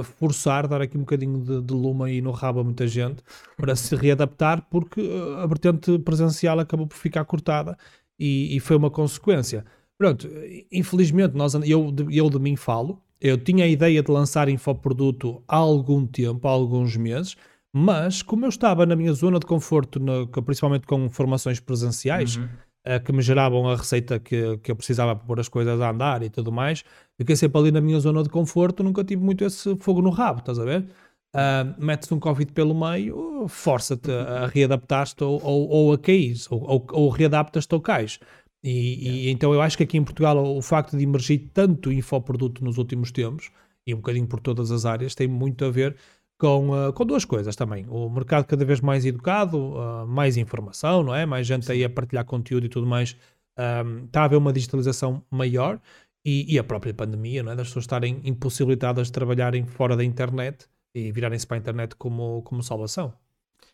forçar, 0.02 0.66
dar 0.66 0.82
aqui 0.82 0.96
um 0.96 1.00
bocadinho 1.00 1.40
de, 1.42 1.62
de 1.62 1.74
lume 1.74 2.04
aí 2.04 2.20
no 2.20 2.30
rabo 2.30 2.60
a 2.60 2.64
muita 2.64 2.86
gente 2.86 3.22
para 3.56 3.74
se 3.76 3.94
readaptar, 3.94 4.66
porque 4.70 5.00
a 5.38 5.46
vertente 5.46 5.98
presencial 5.98 6.58
acabou 6.60 6.86
por 6.86 6.96
ficar 6.96 7.24
cortada 7.24 7.76
e, 8.18 8.56
e 8.56 8.60
foi 8.60 8.76
uma 8.76 8.90
consequência. 8.90 9.64
Pronto, 9.98 10.28
infelizmente, 10.70 11.34
nós, 11.34 11.54
eu, 11.54 11.94
eu 12.10 12.30
de 12.30 12.38
mim 12.38 12.56
falo, 12.56 13.00
eu 13.20 13.38
tinha 13.38 13.64
a 13.64 13.68
ideia 13.68 14.02
de 14.02 14.10
lançar 14.10 14.48
infoproduto 14.48 15.42
há 15.48 15.56
algum 15.56 16.06
tempo, 16.06 16.46
há 16.46 16.50
alguns 16.50 16.96
meses, 16.96 17.36
mas 17.72 18.22
como 18.22 18.44
eu 18.44 18.48
estava 18.48 18.86
na 18.86 18.96
minha 18.96 19.12
zona 19.12 19.38
de 19.38 19.46
conforto, 19.46 19.98
no, 19.98 20.26
principalmente 20.28 20.86
com 20.86 21.08
formações 21.10 21.60
presenciais, 21.60 22.36
uhum. 22.36 22.48
Uh, 22.86 23.02
que 23.02 23.12
me 23.12 23.22
geravam 23.22 23.68
a 23.68 23.76
receita 23.76 24.18
que, 24.18 24.58
que 24.58 24.70
eu 24.70 24.76
precisava 24.76 25.14
para 25.16 25.26
pôr 25.26 25.40
as 25.40 25.48
coisas 25.48 25.80
a 25.80 25.90
andar 25.90 26.22
e 26.22 26.30
tudo 26.30 26.52
mais, 26.52 26.84
fiquei 27.16 27.36
sempre 27.36 27.60
ali 27.60 27.70
na 27.70 27.80
minha 27.80 27.98
zona 28.00 28.22
de 28.22 28.28
conforto, 28.28 28.82
nunca 28.82 29.04
tive 29.04 29.22
muito 29.22 29.44
esse 29.44 29.76
fogo 29.76 30.00
no 30.00 30.10
rabo, 30.10 30.40
estás 30.40 30.58
a 30.58 30.64
ver? 30.64 30.86
Uh, 31.34 31.84
metes 31.84 32.10
um 32.10 32.18
Covid 32.18 32.52
pelo 32.52 32.74
meio, 32.74 33.46
força-te 33.48 34.10
a 34.10 34.46
readaptar-te 34.46 35.22
ou, 35.22 35.42
ou, 35.42 35.68
ou, 35.68 35.92
a 35.92 35.98
cair, 35.98 36.36
ou, 36.50 36.62
ou, 36.62 36.86
ou 36.92 37.08
readaptas-te 37.10 37.74
ou 37.74 37.80
cais. 37.80 38.18
E, 38.62 38.70
yeah. 38.70 39.18
e, 39.20 39.30
então 39.30 39.52
eu 39.52 39.60
acho 39.60 39.76
que 39.76 39.82
aqui 39.82 39.98
em 39.98 40.04
Portugal 40.04 40.42
o 40.42 40.62
facto 40.62 40.96
de 40.96 41.02
emergir 41.02 41.50
tanto 41.52 41.92
infoproduto 41.92 42.64
nos 42.64 42.78
últimos 42.78 43.12
tempos, 43.12 43.50
e 43.86 43.94
um 43.94 43.98
bocadinho 43.98 44.26
por 44.26 44.40
todas 44.40 44.70
as 44.70 44.84
áreas, 44.84 45.14
tem 45.14 45.28
muito 45.28 45.64
a 45.64 45.70
ver 45.70 45.96
com, 46.38 46.70
uh, 46.70 46.92
com 46.92 47.04
duas 47.04 47.24
coisas 47.24 47.56
também. 47.56 47.86
O 47.88 48.08
mercado 48.08 48.44
cada 48.46 48.64
vez 48.64 48.80
mais 48.80 49.04
educado, 49.04 49.58
uh, 49.58 50.06
mais 50.06 50.36
informação, 50.36 51.02
não 51.02 51.14
é? 51.14 51.24
Mais 51.24 51.46
gente 51.46 51.70
aí 51.70 51.84
a 51.84 51.90
partilhar 51.90 52.24
conteúdo 52.24 52.66
e 52.66 52.68
tudo 52.68 52.86
mais. 52.86 53.16
Um, 53.58 54.04
está 54.04 54.22
a 54.22 54.24
haver 54.24 54.36
uma 54.36 54.52
digitalização 54.52 55.24
maior 55.30 55.80
e, 56.24 56.54
e, 56.54 56.58
a 56.58 56.64
própria 56.64 56.92
pandemia, 56.92 57.42
não 57.42 57.52
é? 57.52 57.56
Das 57.56 57.68
pessoas 57.68 57.84
estarem 57.84 58.20
impossibilitadas 58.24 59.06
de 59.06 59.12
trabalharem 59.12 59.64
fora 59.64 59.96
da 59.96 60.04
internet 60.04 60.66
e 60.94 61.10
virarem-se 61.10 61.46
para 61.46 61.56
a 61.56 61.60
internet 61.60 61.96
como, 61.96 62.42
como 62.42 62.62
salvação. 62.62 63.14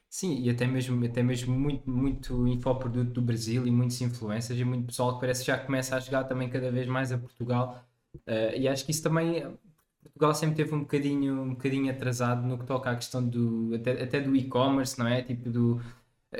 Sim, 0.09 0.38
e 0.40 0.50
até 0.50 0.66
mesmo, 0.66 1.04
até 1.04 1.23
mesmo 1.23 1.59
muito, 1.59 1.90
muito 1.90 2.47
infoproduto 2.47 3.11
do 3.12 3.23
Brasil 3.23 3.66
e 3.66 3.71
muitos 3.71 4.00
influencers 4.02 4.61
e 4.61 4.64
muito 4.64 4.87
pessoal 4.87 5.14
que 5.14 5.21
parece 5.21 5.40
que 5.40 5.47
já 5.47 5.59
começa 5.59 5.97
a 5.97 6.00
chegar 6.00 6.25
também 6.25 6.50
cada 6.50 6.71
vez 6.71 6.87
mais 6.87 7.11
a 7.11 7.19
Portugal. 7.19 7.83
Uh, 8.14 8.54
e 8.57 8.69
acho 8.69 8.85
que 8.85 8.90
isso 8.90 9.02
também 9.02 9.42
Portugal 10.23 10.35
sempre 10.35 10.57
teve 10.57 10.75
um 10.75 10.81
bocadinho, 10.81 11.43
um 11.43 11.50
bocadinho 11.50 11.91
atrasado 11.91 12.47
no 12.47 12.57
que 12.57 12.64
toca 12.64 12.91
à 12.91 12.95
questão 12.95 13.26
do 13.26 13.75
até, 13.75 14.02
até 14.02 14.21
do 14.21 14.37
e-commerce, 14.37 14.97
não 14.99 15.09
é? 15.09 15.21
Tipo 15.23 15.51
do 15.51 15.83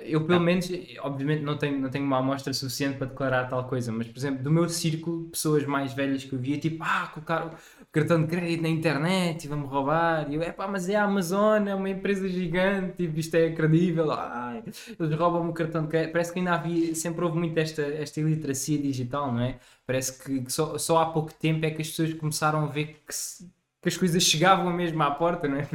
eu, 0.05 0.25
pelo 0.25 0.41
menos, 0.41 0.71
obviamente 1.01 1.43
não 1.43 1.59
tenho, 1.59 1.79
não 1.79 1.91
tenho 1.91 2.07
uma 2.07 2.19
amostra 2.19 2.51
suficiente 2.55 2.97
para 2.97 3.09
declarar 3.09 3.47
tal 3.47 3.69
coisa, 3.69 3.93
mas, 3.93 4.07
por 4.07 4.19
exemplo, 4.19 4.43
do 4.43 4.51
meu 4.51 4.67
círculo, 4.67 5.29
pessoas 5.29 5.67
mais 5.67 5.93
velhas 5.93 6.25
que 6.25 6.33
eu 6.33 6.39
via, 6.39 6.59
tipo, 6.59 6.83
ah, 6.83 7.11
colocar 7.13 7.47
o 7.47 7.87
cartão 7.93 8.23
de 8.23 8.27
crédito 8.27 8.63
na 8.63 8.71
internet 8.71 9.45
e 9.45 9.49
vão-me 9.49 9.67
roubar. 9.67 10.31
E 10.31 10.35
eu, 10.37 10.43
é 10.43 10.51
pá, 10.51 10.67
mas 10.67 10.89
é 10.89 10.97
a 10.97 11.05
Amazon, 11.05 11.69
é 11.69 11.75
uma 11.75 11.91
empresa 11.91 12.27
gigante, 12.27 12.97
tipo, 13.05 13.19
isto 13.21 13.35
é 13.35 13.51
credível. 13.53 14.11
Ah, 14.13 14.63
eles 14.99 15.15
roubam-me 15.19 15.51
o 15.51 15.53
cartão 15.53 15.83
de 15.83 15.89
crédito. 15.89 16.13
Parece 16.13 16.33
que 16.33 16.39
ainda 16.39 16.55
havia, 16.55 16.95
sempre 16.95 17.23
houve 17.25 17.39
muito 17.39 17.59
esta, 17.59 17.83
esta 17.83 18.19
iliteracia 18.21 18.79
digital, 18.79 19.31
não 19.31 19.41
é? 19.41 19.59
Parece 19.87 20.23
que 20.25 20.51
só, 20.51 20.79
só 20.79 21.03
há 21.03 21.07
pouco 21.13 21.35
tempo 21.35 21.67
é 21.67 21.71
que 21.71 21.83
as 21.83 21.89
pessoas 21.89 22.15
começaram 22.15 22.65
a 22.65 22.67
ver 22.67 23.03
que. 23.07 23.15
Se, 23.15 23.47
que 23.83 23.89
as 23.89 23.97
coisas 23.97 24.23
chegavam 24.23 24.73
mesmo 24.73 25.03
à 25.03 25.11
porta, 25.11 25.49
não 25.49 25.57
é? 25.57 25.69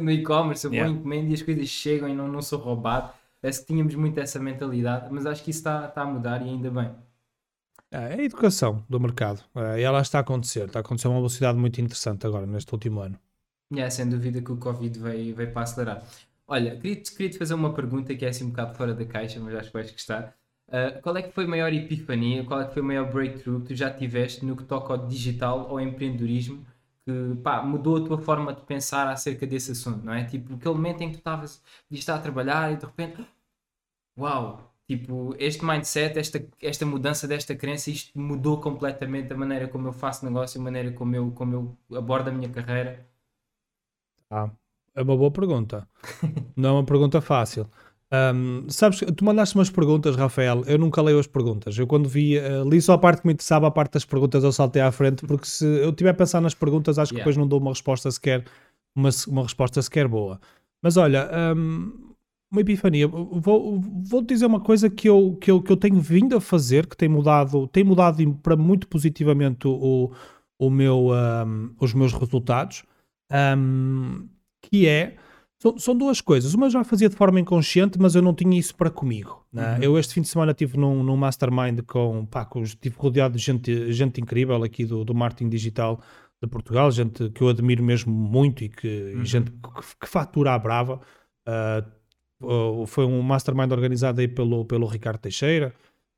no 0.00 0.10
e-commerce, 0.12 0.64
eu 0.64 0.70
vou 0.70 0.78
yeah. 0.78 0.96
encomenda 0.96 1.30
e 1.30 1.34
as 1.34 1.42
coisas 1.42 1.68
chegam 1.68 2.08
e 2.08 2.14
não, 2.14 2.28
não 2.28 2.40
sou 2.40 2.58
roubado. 2.58 3.10
Parece 3.42 3.60
que 3.60 3.66
tínhamos 3.66 3.94
muito 3.96 4.18
essa 4.20 4.38
mentalidade, 4.38 5.08
mas 5.10 5.26
acho 5.26 5.42
que 5.42 5.50
isso 5.50 5.60
está, 5.60 5.86
está 5.86 6.02
a 6.02 6.06
mudar 6.06 6.40
e 6.40 6.48
ainda 6.48 6.70
bem. 6.70 6.94
É, 7.90 8.14
é 8.14 8.20
a 8.20 8.24
educação 8.24 8.84
do 8.88 9.00
mercado. 9.00 9.42
É, 9.56 9.82
ela 9.82 10.00
está 10.00 10.18
a 10.18 10.20
acontecer. 10.20 10.66
Está 10.66 10.78
a 10.78 10.80
acontecer 10.80 11.08
uma 11.08 11.16
velocidade 11.16 11.58
muito 11.58 11.80
interessante 11.80 12.24
agora, 12.26 12.46
neste 12.46 12.72
último 12.72 13.00
ano. 13.00 13.18
É, 13.74 13.90
sem 13.90 14.08
dúvida 14.08 14.40
que 14.40 14.52
o 14.52 14.56
Covid 14.56 14.96
veio, 14.96 15.34
veio 15.34 15.52
para 15.52 15.62
acelerar. 15.62 16.04
Olha, 16.46 16.76
queria-te 16.76 17.12
queria 17.12 17.36
fazer 17.36 17.54
uma 17.54 17.74
pergunta 17.74 18.14
que 18.14 18.24
é 18.24 18.28
assim 18.28 18.44
um 18.44 18.50
bocado 18.50 18.76
fora 18.76 18.94
da 18.94 19.04
caixa, 19.04 19.40
mas 19.40 19.52
acho 19.56 19.66
que 19.66 19.72
vais 19.72 19.90
gostar. 19.90 20.36
Uh, 20.68 21.00
qual 21.02 21.16
é 21.16 21.22
que 21.22 21.32
foi 21.32 21.44
a 21.44 21.48
maior 21.48 21.72
epifania, 21.72 22.44
qual 22.44 22.60
é 22.60 22.66
que 22.66 22.72
foi 22.72 22.82
o 22.82 22.84
maior 22.84 23.12
breakthrough 23.12 23.60
que 23.60 23.68
tu 23.68 23.74
já 23.74 23.90
tiveste 23.90 24.44
no 24.44 24.56
que 24.56 24.64
toca 24.64 24.92
ao 24.92 25.06
digital, 25.06 25.68
ao 25.68 25.80
empreendedorismo, 25.80 26.64
que 27.06 27.36
pá, 27.42 27.62
mudou 27.62 27.98
a 27.98 28.04
tua 28.04 28.18
forma 28.18 28.52
de 28.52 28.62
pensar 28.62 29.06
acerca 29.08 29.46
desse 29.46 29.70
assunto, 29.70 30.04
não 30.04 30.12
é? 30.12 30.24
Tipo, 30.24 30.54
aquele 30.54 30.74
momento 30.74 31.02
em 31.02 31.08
que 31.08 31.14
tu 31.14 31.18
estavas 31.18 31.62
de 31.88 31.98
estar 31.98 32.16
a 32.16 32.18
trabalhar 32.18 32.72
e 32.72 32.76
de 32.76 32.84
repente, 32.84 33.24
uau, 34.18 34.74
tipo, 34.88 35.34
este 35.38 35.64
mindset, 35.64 36.18
esta, 36.18 36.44
esta 36.60 36.84
mudança 36.84 37.28
desta 37.28 37.54
crença, 37.54 37.90
isto 37.90 38.18
mudou 38.18 38.60
completamente 38.60 39.32
a 39.32 39.36
maneira 39.36 39.68
como 39.68 39.86
eu 39.88 39.92
faço 39.92 40.24
negócio, 40.24 40.60
a 40.60 40.64
maneira 40.64 40.90
como 40.92 41.14
eu, 41.14 41.30
como 41.30 41.78
eu 41.90 41.96
abordo 41.98 42.28
a 42.30 42.32
minha 42.32 42.50
carreira. 42.50 43.08
Ah, 44.28 44.50
é 44.94 45.02
uma 45.02 45.16
boa 45.16 45.30
pergunta. 45.30 45.88
não 46.56 46.70
é 46.70 46.72
uma 46.72 46.84
pergunta 46.84 47.20
fácil. 47.20 47.70
Um, 48.12 48.68
sabes, 48.68 49.00
tu 49.16 49.24
mandaste 49.24 49.56
umas 49.56 49.70
perguntas, 49.70 50.14
Rafael. 50.16 50.62
Eu 50.66 50.78
nunca 50.78 51.02
leio 51.02 51.18
as 51.18 51.26
perguntas. 51.26 51.76
Eu, 51.76 51.86
quando 51.86 52.08
vi, 52.08 52.38
uh, 52.38 52.68
li 52.68 52.80
só 52.80 52.92
a 52.92 52.98
parte 52.98 53.22
que 53.22 53.26
me 53.26 53.32
interessava, 53.32 53.66
a 53.66 53.70
parte 53.70 53.94
das 53.94 54.04
perguntas, 54.04 54.44
eu 54.44 54.52
saltei 54.52 54.82
à 54.82 54.92
frente, 54.92 55.26
porque 55.26 55.46
se 55.46 55.64
eu 55.64 55.90
estiver 55.90 56.10
a 56.10 56.14
pensar 56.14 56.40
nas 56.40 56.54
perguntas, 56.54 56.98
acho 56.98 57.10
que 57.10 57.16
yeah. 57.16 57.24
depois 57.24 57.36
não 57.36 57.48
dou 57.48 57.60
uma 57.60 57.70
resposta 57.70 58.10
sequer, 58.10 58.44
uma, 58.94 59.10
uma 59.28 59.42
resposta 59.42 59.82
sequer 59.82 60.06
boa. 60.06 60.40
Mas 60.80 60.96
olha, 60.96 61.28
um, 61.56 62.14
uma 62.50 62.60
epifania. 62.60 63.08
Vou, 63.08 63.80
vou 63.80 64.22
dizer 64.22 64.46
uma 64.46 64.60
coisa 64.60 64.88
que 64.88 65.08
eu, 65.08 65.36
que, 65.40 65.50
eu, 65.50 65.60
que 65.60 65.72
eu 65.72 65.76
tenho 65.76 66.00
vindo 66.00 66.36
a 66.36 66.40
fazer, 66.40 66.86
que 66.86 66.96
tem 66.96 67.08
mudado, 67.08 67.66
tem 67.68 67.82
mudado 67.82 68.34
para 68.42 68.56
muito 68.56 68.86
positivamente 68.86 69.66
o, 69.66 70.12
o 70.58 70.70
meu, 70.70 71.08
um, 71.10 71.74
os 71.80 71.92
meus 71.92 72.12
resultados, 72.12 72.84
que 74.62 74.86
é 74.86 75.16
são, 75.58 75.78
são, 75.78 75.96
duas 75.96 76.20
coisas. 76.20 76.52
Uma 76.54 76.66
eu 76.66 76.70
já 76.70 76.84
fazia 76.84 77.08
de 77.08 77.16
forma 77.16 77.40
inconsciente, 77.40 77.98
mas 77.98 78.14
eu 78.14 78.20
não 78.20 78.34
tinha 78.34 78.58
isso 78.58 78.74
para 78.74 78.90
comigo. 78.90 79.44
Né? 79.52 79.76
Uhum. 79.76 79.82
Eu 79.82 79.98
este 79.98 80.14
fim 80.14 80.20
de 80.20 80.28
semana 80.28 80.52
estive 80.52 80.76
num, 80.76 81.02
num 81.02 81.16
mastermind 81.16 81.80
com, 81.86 82.26
pá, 82.26 82.44
com 82.44 82.62
estive 82.62 82.94
rodeado 82.98 83.36
de 83.36 83.42
gente, 83.42 83.92
gente 83.92 84.20
incrível 84.20 84.62
aqui 84.62 84.84
do, 84.84 85.04
do 85.04 85.14
marketing 85.14 85.48
digital 85.48 86.00
de 86.42 86.48
Portugal, 86.48 86.90
gente 86.90 87.30
que 87.30 87.42
eu 87.42 87.48
admiro 87.48 87.82
mesmo 87.82 88.12
muito 88.12 88.62
e 88.64 88.68
que 88.68 89.14
uhum. 89.16 89.24
gente 89.24 89.50
que, 89.50 89.96
que, 90.00 90.06
fatura 90.06 90.52
à 90.52 90.58
brava. 90.58 91.00
Uh, 91.48 92.86
foi 92.86 93.06
um 93.06 93.22
mastermind 93.22 93.72
organizado 93.72 94.20
aí 94.20 94.28
pelo, 94.28 94.66
pelo 94.66 94.86
Ricardo 94.86 95.18
Teixeira. 95.18 95.72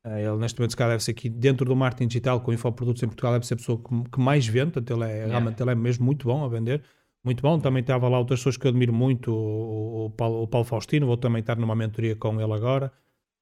Uh, 0.05 0.17
ele 0.17 0.37
neste 0.37 0.59
momento 0.59 0.71
se 0.71 0.77
calhar 0.77 0.91
deve 0.91 1.03
ser 1.03 1.11
aqui 1.11 1.29
dentro 1.29 1.65
do 1.65 1.75
marketing 1.77 2.07
digital 2.07 2.41
com 2.41 2.51
infoprodutos 2.51 3.01
em 3.03 3.07
Portugal 3.07 3.33
deve 3.33 3.47
ser 3.47 3.53
a 3.53 3.57
pessoa 3.57 3.77
que, 3.77 4.09
que 4.09 4.19
mais 4.19 4.45
vende, 4.45 4.79
ele 4.79 5.03
é, 5.03 5.07
yeah. 5.07 5.27
realmente 5.27 5.61
ele 5.61 5.71
é 5.71 5.75
mesmo 5.75 6.05
muito 6.05 6.27
bom 6.27 6.43
a 6.43 6.47
vender 6.49 6.83
muito 7.23 7.41
bom. 7.41 7.59
Também 7.59 7.81
estava 7.81 8.07
lá 8.07 8.19
outras 8.19 8.39
pessoas 8.39 8.57
que 8.57 8.65
eu 8.65 8.69
admiro 8.69 8.93
muito, 8.93 9.31
o, 9.31 10.05
o, 10.05 10.09
Paulo, 10.09 10.43
o 10.43 10.47
Paulo, 10.47 10.65
Faustino, 10.65 11.05
vou 11.05 11.17
também 11.17 11.41
estar 11.41 11.57
numa 11.57 11.75
mentoria 11.75 12.15
com 12.15 12.39
ele 12.39 12.53
agora. 12.53 12.91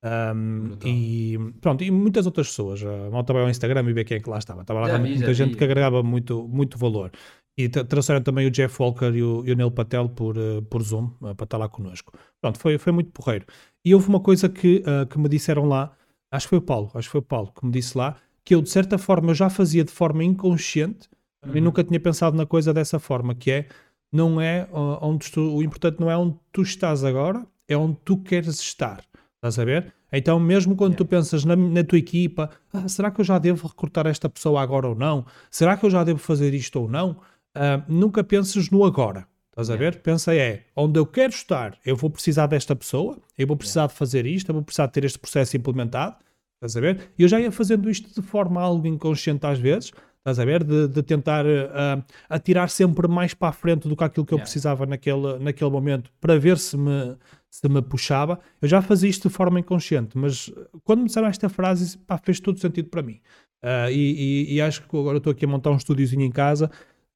Um, 0.03 0.77
e 0.85 1.37
pronto, 1.59 1.83
e 1.83 1.89
muitas 1.89 2.25
outras 2.25 2.47
pessoas. 2.47 2.83
A 2.83 3.09
malta 3.09 3.33
vai 3.33 3.43
ao 3.43 3.49
Instagram 3.49 3.89
e 3.89 3.93
vê 3.93 4.03
quem 4.03 4.17
é 4.17 4.19
que 4.19 4.29
lá 4.29 4.37
estava. 4.37 4.61
Estava 4.61 4.81
lá 4.81 4.87
já 4.89 4.99
muita 4.99 5.33
gente 5.33 5.51
vi. 5.51 5.57
que 5.57 5.63
agregava 5.63 6.03
muito, 6.03 6.47
muito 6.47 6.77
valor. 6.77 7.11
E 7.57 7.67
trouxeram 7.69 8.21
também 8.21 8.45
o 8.45 8.51
Jeff 8.51 8.79
Walker 8.79 9.11
e 9.11 9.23
o, 9.23 9.43
e 9.43 9.51
o 9.51 9.55
Neil 9.55 9.71
Patel 9.71 10.09
por, 10.09 10.37
uh, 10.37 10.61
por 10.63 10.83
Zoom 10.83 11.05
uh, 11.21 11.33
para 11.33 11.43
estar 11.43 11.57
lá 11.57 11.67
connosco. 11.67 12.13
Pronto, 12.39 12.59
foi, 12.59 12.77
foi 12.77 12.93
muito 12.93 13.11
porreiro. 13.11 13.45
E 13.83 13.95
houve 13.95 14.07
uma 14.09 14.19
coisa 14.19 14.47
que, 14.47 14.83
uh, 14.85 15.07
que 15.07 15.17
me 15.17 15.27
disseram 15.27 15.65
lá, 15.65 15.91
acho 16.31 16.45
que 16.45 16.49
foi 16.49 16.59
o 16.59 16.61
Paulo, 16.61 16.91
acho 16.93 17.07
que 17.07 17.11
foi 17.11 17.19
o 17.19 17.23
Paulo 17.23 17.51
que 17.51 17.65
me 17.65 17.71
disse 17.71 17.97
lá, 17.97 18.15
que 18.45 18.53
eu, 18.53 18.61
de 18.61 18.69
certa 18.69 18.99
forma, 18.99 19.33
já 19.33 19.49
fazia 19.49 19.83
de 19.83 19.91
forma 19.91 20.23
inconsciente 20.23 21.09
e 21.53 21.61
nunca 21.61 21.83
tinha 21.83 21.99
pensado 21.99 22.35
na 22.35 22.45
coisa 22.45 22.73
dessa 22.73 22.99
forma, 22.99 23.35
que 23.35 23.51
é, 23.51 23.67
não 24.11 24.39
é 24.39 24.67
onde 24.71 25.31
tu, 25.31 25.41
o 25.41 25.63
importante 25.63 25.99
não 25.99 26.09
é 26.09 26.17
onde 26.17 26.35
tu 26.51 26.61
estás 26.61 27.03
agora, 27.03 27.45
é 27.67 27.75
onde 27.75 27.97
tu 28.03 28.17
queres 28.17 28.59
estar. 28.59 29.03
Estás 29.35 29.59
a 29.59 29.65
ver? 29.65 29.93
Então, 30.11 30.39
mesmo 30.39 30.75
quando 30.75 30.93
yeah. 30.93 30.97
tu 30.97 31.05
pensas 31.05 31.43
na, 31.43 31.55
na 31.55 31.83
tua 31.83 31.97
equipa, 31.97 32.49
ah, 32.73 32.87
será 32.87 33.11
que 33.11 33.19
eu 33.19 33.25
já 33.25 33.37
devo 33.37 33.67
recrutar 33.67 34.07
esta 34.07 34.29
pessoa 34.29 34.61
agora 34.61 34.87
ou 34.87 34.95
não? 34.95 35.25
Será 35.51 35.75
que 35.75 35.85
eu 35.85 35.89
já 35.89 36.03
devo 36.03 36.19
fazer 36.19 36.53
isto 36.53 36.79
ou 36.79 36.89
não? 36.89 37.11
Uh, 37.55 37.83
nunca 37.87 38.23
penses 38.23 38.69
no 38.69 38.85
agora. 38.85 39.27
Estás 39.49 39.69
a 39.69 39.75
ver? 39.75 40.01
Pensa 40.01 40.35
é, 40.35 40.65
onde 40.75 40.99
eu 40.99 41.05
quero 41.05 41.33
estar, 41.33 41.77
eu 41.83 41.95
vou 41.95 42.09
precisar 42.09 42.45
desta 42.45 42.75
pessoa, 42.75 43.17
eu 43.37 43.47
vou 43.47 43.57
precisar 43.57 43.81
yeah. 43.81 43.93
de 43.93 43.97
fazer 43.97 44.25
isto, 44.25 44.49
eu 44.49 44.53
vou 44.53 44.63
precisar 44.63 44.85
de 44.85 44.93
ter 44.93 45.03
este 45.03 45.19
processo 45.19 45.57
implementado. 45.57 46.15
Estás 46.55 46.77
a 46.77 46.79
ver? 46.79 47.11
E 47.17 47.23
eu 47.23 47.27
já 47.27 47.39
ia 47.39 47.51
fazendo 47.51 47.89
isto 47.89 48.19
de 48.19 48.25
forma 48.25 48.61
algo 48.61 48.87
inconsciente 48.87 49.45
às 49.45 49.59
vezes, 49.59 49.91
estás 50.27 50.39
a 50.39 50.45
ver? 50.45 50.63
De, 50.63 50.87
de 50.87 51.01
tentar 51.01 51.45
uh, 51.45 52.03
atirar 52.29 52.69
sempre 52.69 53.07
mais 53.07 53.33
para 53.33 53.49
a 53.49 53.51
frente 53.53 53.87
do 53.87 53.95
que 53.95 54.03
aquilo 54.03 54.25
que 54.25 54.33
eu 54.33 54.39
precisava 54.39 54.85
naquele, 54.85 55.39
naquele 55.39 55.71
momento, 55.71 56.11
para 56.19 56.37
ver 56.37 56.57
se 56.57 56.75
me, 56.77 57.15
se 57.49 57.67
me 57.69 57.81
puxava. 57.81 58.39
Eu 58.61 58.67
já 58.67 58.81
fazia 58.81 59.09
isto 59.09 59.29
de 59.29 59.33
forma 59.33 59.59
inconsciente, 59.59 60.17
mas 60.17 60.51
quando 60.83 60.99
me 60.99 61.05
disseram 61.05 61.27
esta 61.27 61.47
frase, 61.47 61.97
pá, 61.99 62.17
fez 62.17 62.39
todo 62.39 62.59
sentido 62.59 62.89
para 62.89 63.01
mim. 63.01 63.21
Uh, 63.63 63.89
e, 63.89 64.47
e, 64.49 64.55
e, 64.55 64.61
acho 64.61 64.83
que 64.87 64.97
agora 64.97 65.17
estou 65.17 65.31
aqui 65.31 65.45
a 65.45 65.47
montar 65.47 65.71
um 65.71 65.77
estúdiozinho 65.77 66.23
em 66.23 66.31
casa. 66.31 66.69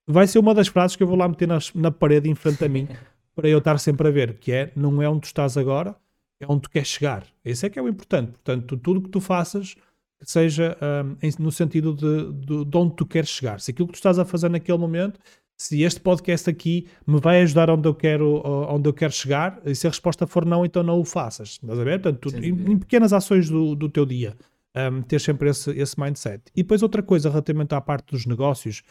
Vai 0.07 0.25
ser 0.25 0.39
uma 0.39 0.53
das 0.53 0.67
frases 0.67 0.95
que 0.95 1.03
eu 1.03 1.07
vou 1.07 1.17
lá 1.17 1.27
meter 1.27 1.47
nas, 1.47 1.73
na 1.73 1.91
parede 1.91 2.29
em 2.29 2.35
frente 2.35 2.63
a 2.63 2.69
mim, 2.69 2.87
para 3.35 3.47
eu 3.47 3.59
estar 3.59 3.77
sempre 3.77 4.07
a 4.07 4.11
ver, 4.11 4.37
que 4.39 4.51
é, 4.51 4.71
não 4.75 5.01
é 5.01 5.09
onde 5.09 5.21
tu 5.21 5.25
estás 5.25 5.57
agora, 5.57 5.95
é 6.39 6.45
onde 6.49 6.61
tu 6.61 6.69
queres 6.69 6.87
chegar. 6.87 7.25
Esse 7.43 7.65
é 7.65 7.69
que 7.69 7.77
é 7.77 7.81
o 7.81 7.87
importante. 7.87 8.31
Portanto, 8.31 8.77
tudo 8.77 9.01
que 9.01 9.09
tu 9.09 9.19
faças, 9.19 9.75
seja 10.23 10.77
um, 10.81 11.43
no 11.43 11.51
sentido 11.51 11.93
de, 11.93 12.33
de, 12.33 12.65
de 12.65 12.77
onde 12.77 12.95
tu 12.95 13.05
queres 13.05 13.29
chegar. 13.29 13.59
Se 13.59 13.71
aquilo 13.71 13.87
que 13.87 13.93
tu 13.93 13.97
estás 13.97 14.19
a 14.19 14.25
fazer 14.25 14.49
naquele 14.49 14.77
momento 14.77 15.19
se 15.61 15.83
este 15.83 15.99
podcast 15.99 16.49
aqui 16.49 16.87
me 17.05 17.19
vai 17.19 17.43
ajudar 17.43 17.69
onde 17.69 17.87
eu 17.87 17.93
quero, 17.93 18.41
onde 18.67 18.89
eu 18.89 18.93
quero 18.93 19.13
chegar, 19.13 19.61
e 19.63 19.75
se 19.75 19.85
a 19.85 19.91
resposta 19.91 20.25
for 20.25 20.43
não, 20.43 20.65
então 20.65 20.81
não 20.81 20.99
o 20.99 21.05
faças. 21.05 21.59
Estás 21.61 21.77
a 21.77 21.83
ver? 21.83 22.01
Portanto, 22.01 22.35
em, 22.35 22.71
em, 22.71 22.79
pequenas 22.79 23.13
ações 23.13 23.47
do, 23.47 23.75
do 23.75 23.87
teu 23.87 24.03
dia, 24.03 24.35
um, 24.75 25.03
ter 25.03 25.21
sempre 25.21 25.51
esse, 25.51 25.69
esse 25.71 25.99
mindset. 25.99 26.41
E 26.55 26.63
depois 26.63 26.81
outra 26.81 27.03
coisa 27.03 27.29
relativamente 27.29 27.75
à 27.75 27.79
parte 27.79 28.11
dos 28.11 28.25
negócios, 28.25 28.81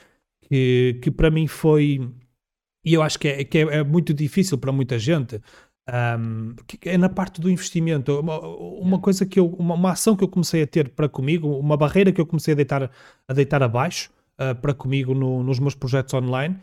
que, 0.43 0.97
que 1.03 1.11
para 1.11 1.29
mim 1.29 1.49
foi, 1.49 2.09
e 2.85 2.95
eu 2.95 3.03
acho 3.03 3.19
que, 3.19 3.27
é, 3.27 3.43
que 3.43 3.59
é, 3.59 3.63
é 3.63 3.83
muito 3.83 4.15
difícil 4.15 4.57
para 4.57 4.71
muita 4.71 4.97
gente, 4.97 5.41
um, 5.91 6.55
é 6.83 6.97
na 6.97 7.09
parte 7.09 7.41
do 7.41 7.51
investimento. 7.51 8.21
Uma, 8.21 8.39
uma 8.39 8.99
coisa 8.99 9.27
que 9.27 9.41
eu, 9.41 9.47
uma, 9.47 9.75
uma, 9.75 9.93
ação 9.93 10.17
que 10.17 10.23
eu 10.23 10.29
comecei 10.29 10.63
a 10.63 10.67
ter 10.67 10.91
para 10.91 11.09
comigo, 11.09 11.49
uma 11.59 11.77
barreira 11.77 12.13
que 12.13 12.21
eu 12.21 12.27
comecei 12.27 12.53
a 12.53 12.57
deitar, 12.57 12.91
a 13.27 13.33
deitar 13.33 13.63
abaixo, 13.63 14.11
uh, 14.39 14.55
para 14.55 14.73
comigo 14.73 15.15
no, 15.15 15.43
nos 15.43 15.59
meus 15.59 15.75
projetos 15.75 16.15
online 16.15 16.57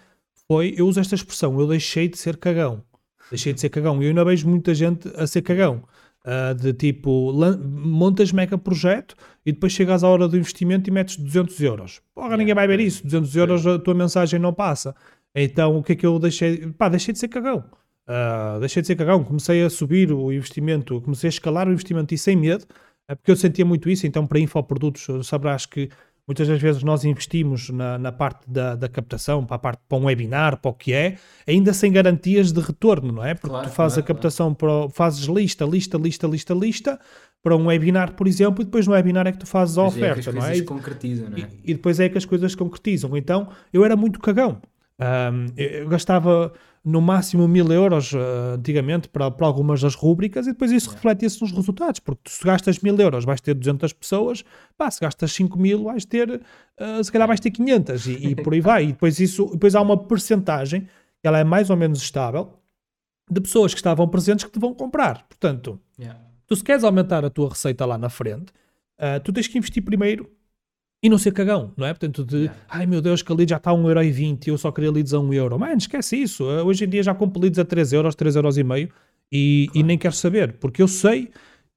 foi, 0.48 0.74
eu 0.78 0.88
uso 0.88 1.00
esta 1.00 1.14
expressão, 1.14 1.60
eu 1.60 1.68
deixei 1.68 2.08
de 2.08 2.18
ser 2.18 2.38
cagão. 2.38 2.82
Deixei 3.30 3.52
de 3.52 3.60
ser 3.60 3.70
cagão. 3.70 4.02
E 4.02 4.06
eu 4.06 4.10
ainda 4.10 4.24
vejo 4.24 4.48
muita 4.48 4.74
gente 4.74 5.12
a 5.16 5.28
ser 5.28 5.42
cagão. 5.42 5.84
Uh, 6.26 6.54
de 6.56 6.74
tipo, 6.74 7.34
montas 7.64 8.32
mega 8.32 8.58
projeto 8.58 9.16
e 9.46 9.52
depois 9.52 9.72
chegas 9.72 10.04
à 10.04 10.10
hora 10.10 10.28
do 10.28 10.38
investimento 10.38 10.90
e 10.90 10.94
metes 10.94 11.18
200 11.18 11.60
euros. 11.62 12.02
Porra, 12.14 12.36
ninguém 12.38 12.56
vai 12.56 12.68
ver 12.68 12.80
isso. 12.80 13.04
200 13.04 13.36
euros 13.36 13.68
a 13.68 13.80
tua 13.80 13.94
mensagem 13.94 14.40
não 14.40 14.54
passa. 14.54 14.96
Então 15.36 15.78
o 15.78 15.84
que 15.84 15.94
é 15.94 15.96
que 15.96 16.06
eu 16.06 16.18
deixei? 16.18 16.68
Pá, 16.68 16.90
deixei 16.90 17.14
de 17.14 17.20
ser 17.20 17.28
cagão. 17.28 17.64
Uh, 18.08 18.60
deixei 18.60 18.82
de 18.82 18.88
ser 18.88 18.96
cagão. 18.96 19.24
Comecei 19.24 19.64
a 19.64 19.70
subir 19.70 20.12
o 20.12 20.32
investimento, 20.32 21.02
comecei 21.02 21.28
a 21.28 21.30
escalar 21.30 21.68
o 21.68 21.72
investimento 21.72 22.14
e 22.14 22.18
sem 22.18 22.36
medo, 22.36 22.64
uh, 23.10 23.16
porque 23.16 23.32
eu 23.32 23.36
sentia 23.36 23.66
muito 23.66 23.90
isso. 23.90 24.08
Então, 24.08 24.26
para 24.26 24.40
infoprodutos, 24.40 25.08
sabrás 25.28 25.66
que 25.66 25.90
Muitas 26.28 26.46
das 26.50 26.62
vezes 26.62 26.84
nós 26.84 27.06
investimos 27.06 27.70
na, 27.70 27.98
na 27.98 28.12
parte 28.12 28.42
da, 28.46 28.76
da, 28.76 28.90
captação, 28.90 29.46
para 29.46 29.56
a 29.56 29.60
parte 29.60 29.82
para 29.88 29.98
um 29.98 30.06
webinar, 30.06 30.58
para 30.58 30.70
o 30.70 30.74
que 30.74 30.92
é, 30.92 31.16
ainda 31.48 31.72
sem 31.72 31.90
garantias 31.90 32.52
de 32.52 32.60
retorno, 32.60 33.14
não 33.14 33.24
é? 33.24 33.34
Porque 33.34 33.48
claro, 33.48 33.70
tu 33.70 33.74
fazes 33.74 33.96
claro, 33.96 34.04
a 34.04 34.08
captação, 34.14 34.54
claro. 34.54 34.88
para, 34.88 34.94
fazes 34.94 35.24
lista, 35.24 35.64
lista, 35.64 35.98
lista, 35.98 36.28
lista, 36.28 36.54
lista, 36.54 37.00
para 37.42 37.56
um 37.56 37.68
webinar, 37.68 38.14
por 38.14 38.28
exemplo, 38.28 38.62
e 38.62 38.66
depois 38.66 38.86
no 38.86 38.92
webinar 38.92 39.26
é 39.26 39.32
que 39.32 39.38
tu 39.38 39.48
fazes 39.48 39.78
a 39.78 39.84
Mas 39.84 39.96
oferta, 39.96 40.20
é 40.20 40.24
que 40.24 40.30
as 40.30 40.36
não 40.36 40.46
é? 40.46 40.62
concretizam, 40.64 41.30
não 41.30 41.38
é? 41.38 41.42
E, 41.64 41.72
e, 41.72 41.74
depois 41.74 41.98
é 41.98 42.10
que 42.10 42.18
as 42.18 42.26
coisas 42.26 42.54
concretizam. 42.56 43.16
Então 43.16 43.48
eu 43.72 43.86
era 43.86 43.96
muito 43.96 44.20
cagão. 44.20 44.62
Um, 45.00 45.46
eu 45.56 45.88
gastava 45.88 46.52
no 46.88 47.02
máximo 47.02 47.50
mil 47.50 47.70
euros 47.70 48.14
uh, 48.14 48.56
antigamente 48.56 49.10
para, 49.10 49.30
para 49.30 49.46
algumas 49.46 49.82
das 49.82 49.94
rúbricas 49.94 50.48
e 50.48 50.54
depois 50.54 50.72
isso 50.72 50.90
reflete-se 50.90 51.42
nos 51.42 51.52
resultados, 51.52 52.00
porque 52.00 52.30
se 52.30 52.42
gastas 52.46 52.80
mil 52.80 52.98
euros 52.98 53.26
vais 53.26 53.42
ter 53.42 53.54
200 53.54 53.92
pessoas, 53.92 54.46
pá, 54.78 54.90
se 54.90 55.02
gastas 55.02 55.34
5 55.34 55.60
mil 55.60 55.84
vais 55.84 56.06
ter, 56.06 56.30
uh, 56.32 57.04
se 57.04 57.12
calhar 57.12 57.28
vais 57.28 57.42
ter 57.42 57.52
500 57.52 58.08
e, 58.08 58.12
e, 58.28 58.36
por 58.36 58.54
aí 58.54 58.62
vai. 58.62 58.84
E 58.86 58.88
depois, 58.94 59.20
isso, 59.20 59.48
depois 59.48 59.76
há 59.76 59.82
uma 59.82 59.98
percentagem, 59.98 60.88
ela 61.22 61.38
é 61.38 61.44
mais 61.44 61.70
ou 61.70 61.76
menos 61.76 62.02
estável, 62.02 62.54
de 63.30 63.42
pessoas 63.42 63.74
que 63.74 63.80
estavam 63.80 64.08
presentes 64.08 64.46
que 64.46 64.52
te 64.52 64.60
vão 64.60 64.74
comprar. 64.74 65.28
Portanto, 65.28 65.78
yeah. 66.00 66.18
tu 66.48 66.56
se 66.56 66.64
queres 66.64 66.86
aumentar 66.86 67.26
a 67.26 67.30
tua 67.30 67.50
receita 67.50 67.86
lá 67.86 67.98
na 67.98 68.10
frente, 68.10 68.54
uh, 68.98 69.20
tu 69.22 69.34
tens 69.34 69.50
que 69.50 69.58
investir 69.58 69.84
primeiro 69.84 70.32
e 71.02 71.10
não 71.10 71.18
ser 71.18 71.32
cagão, 71.32 71.74
não 71.78 71.86
é? 71.86 71.94
Portanto, 71.94 72.26
de 72.26 72.38
yeah. 72.38 72.60
ai 72.70 72.86
meu 72.86 73.02
Deus, 73.02 73.22
que 73.22 73.32
a 73.32 73.36
lead 73.36 73.50
já 73.50 73.58
está 73.58 73.72
a 73.72 73.74
1,20€ 73.74 74.48
e 74.48 74.50
eu 74.50 74.58
só 74.58 74.72
queria 74.72 74.92
leads 74.92 75.14
a 75.14 75.18
1€. 75.18 75.58
Mano, 75.58 75.78
esquece 75.78 76.18
isso. 76.18 76.44
Uh, 76.44 76.66
hoje 76.66 76.86
em 76.86 76.90
dia 76.90 77.04
já 77.04 77.14
compro 77.14 77.42
leads 77.42 77.60
a 77.60 77.66
3€, 77.66 78.16
3,5€ 78.16 78.90
e, 79.32 79.68
claro. 79.68 79.80
e 79.80 79.84
nem 79.84 79.98
quero 79.98 80.16
saber, 80.16 80.54
porque 80.54 80.82
eu 80.82 80.88
sei 80.88 81.30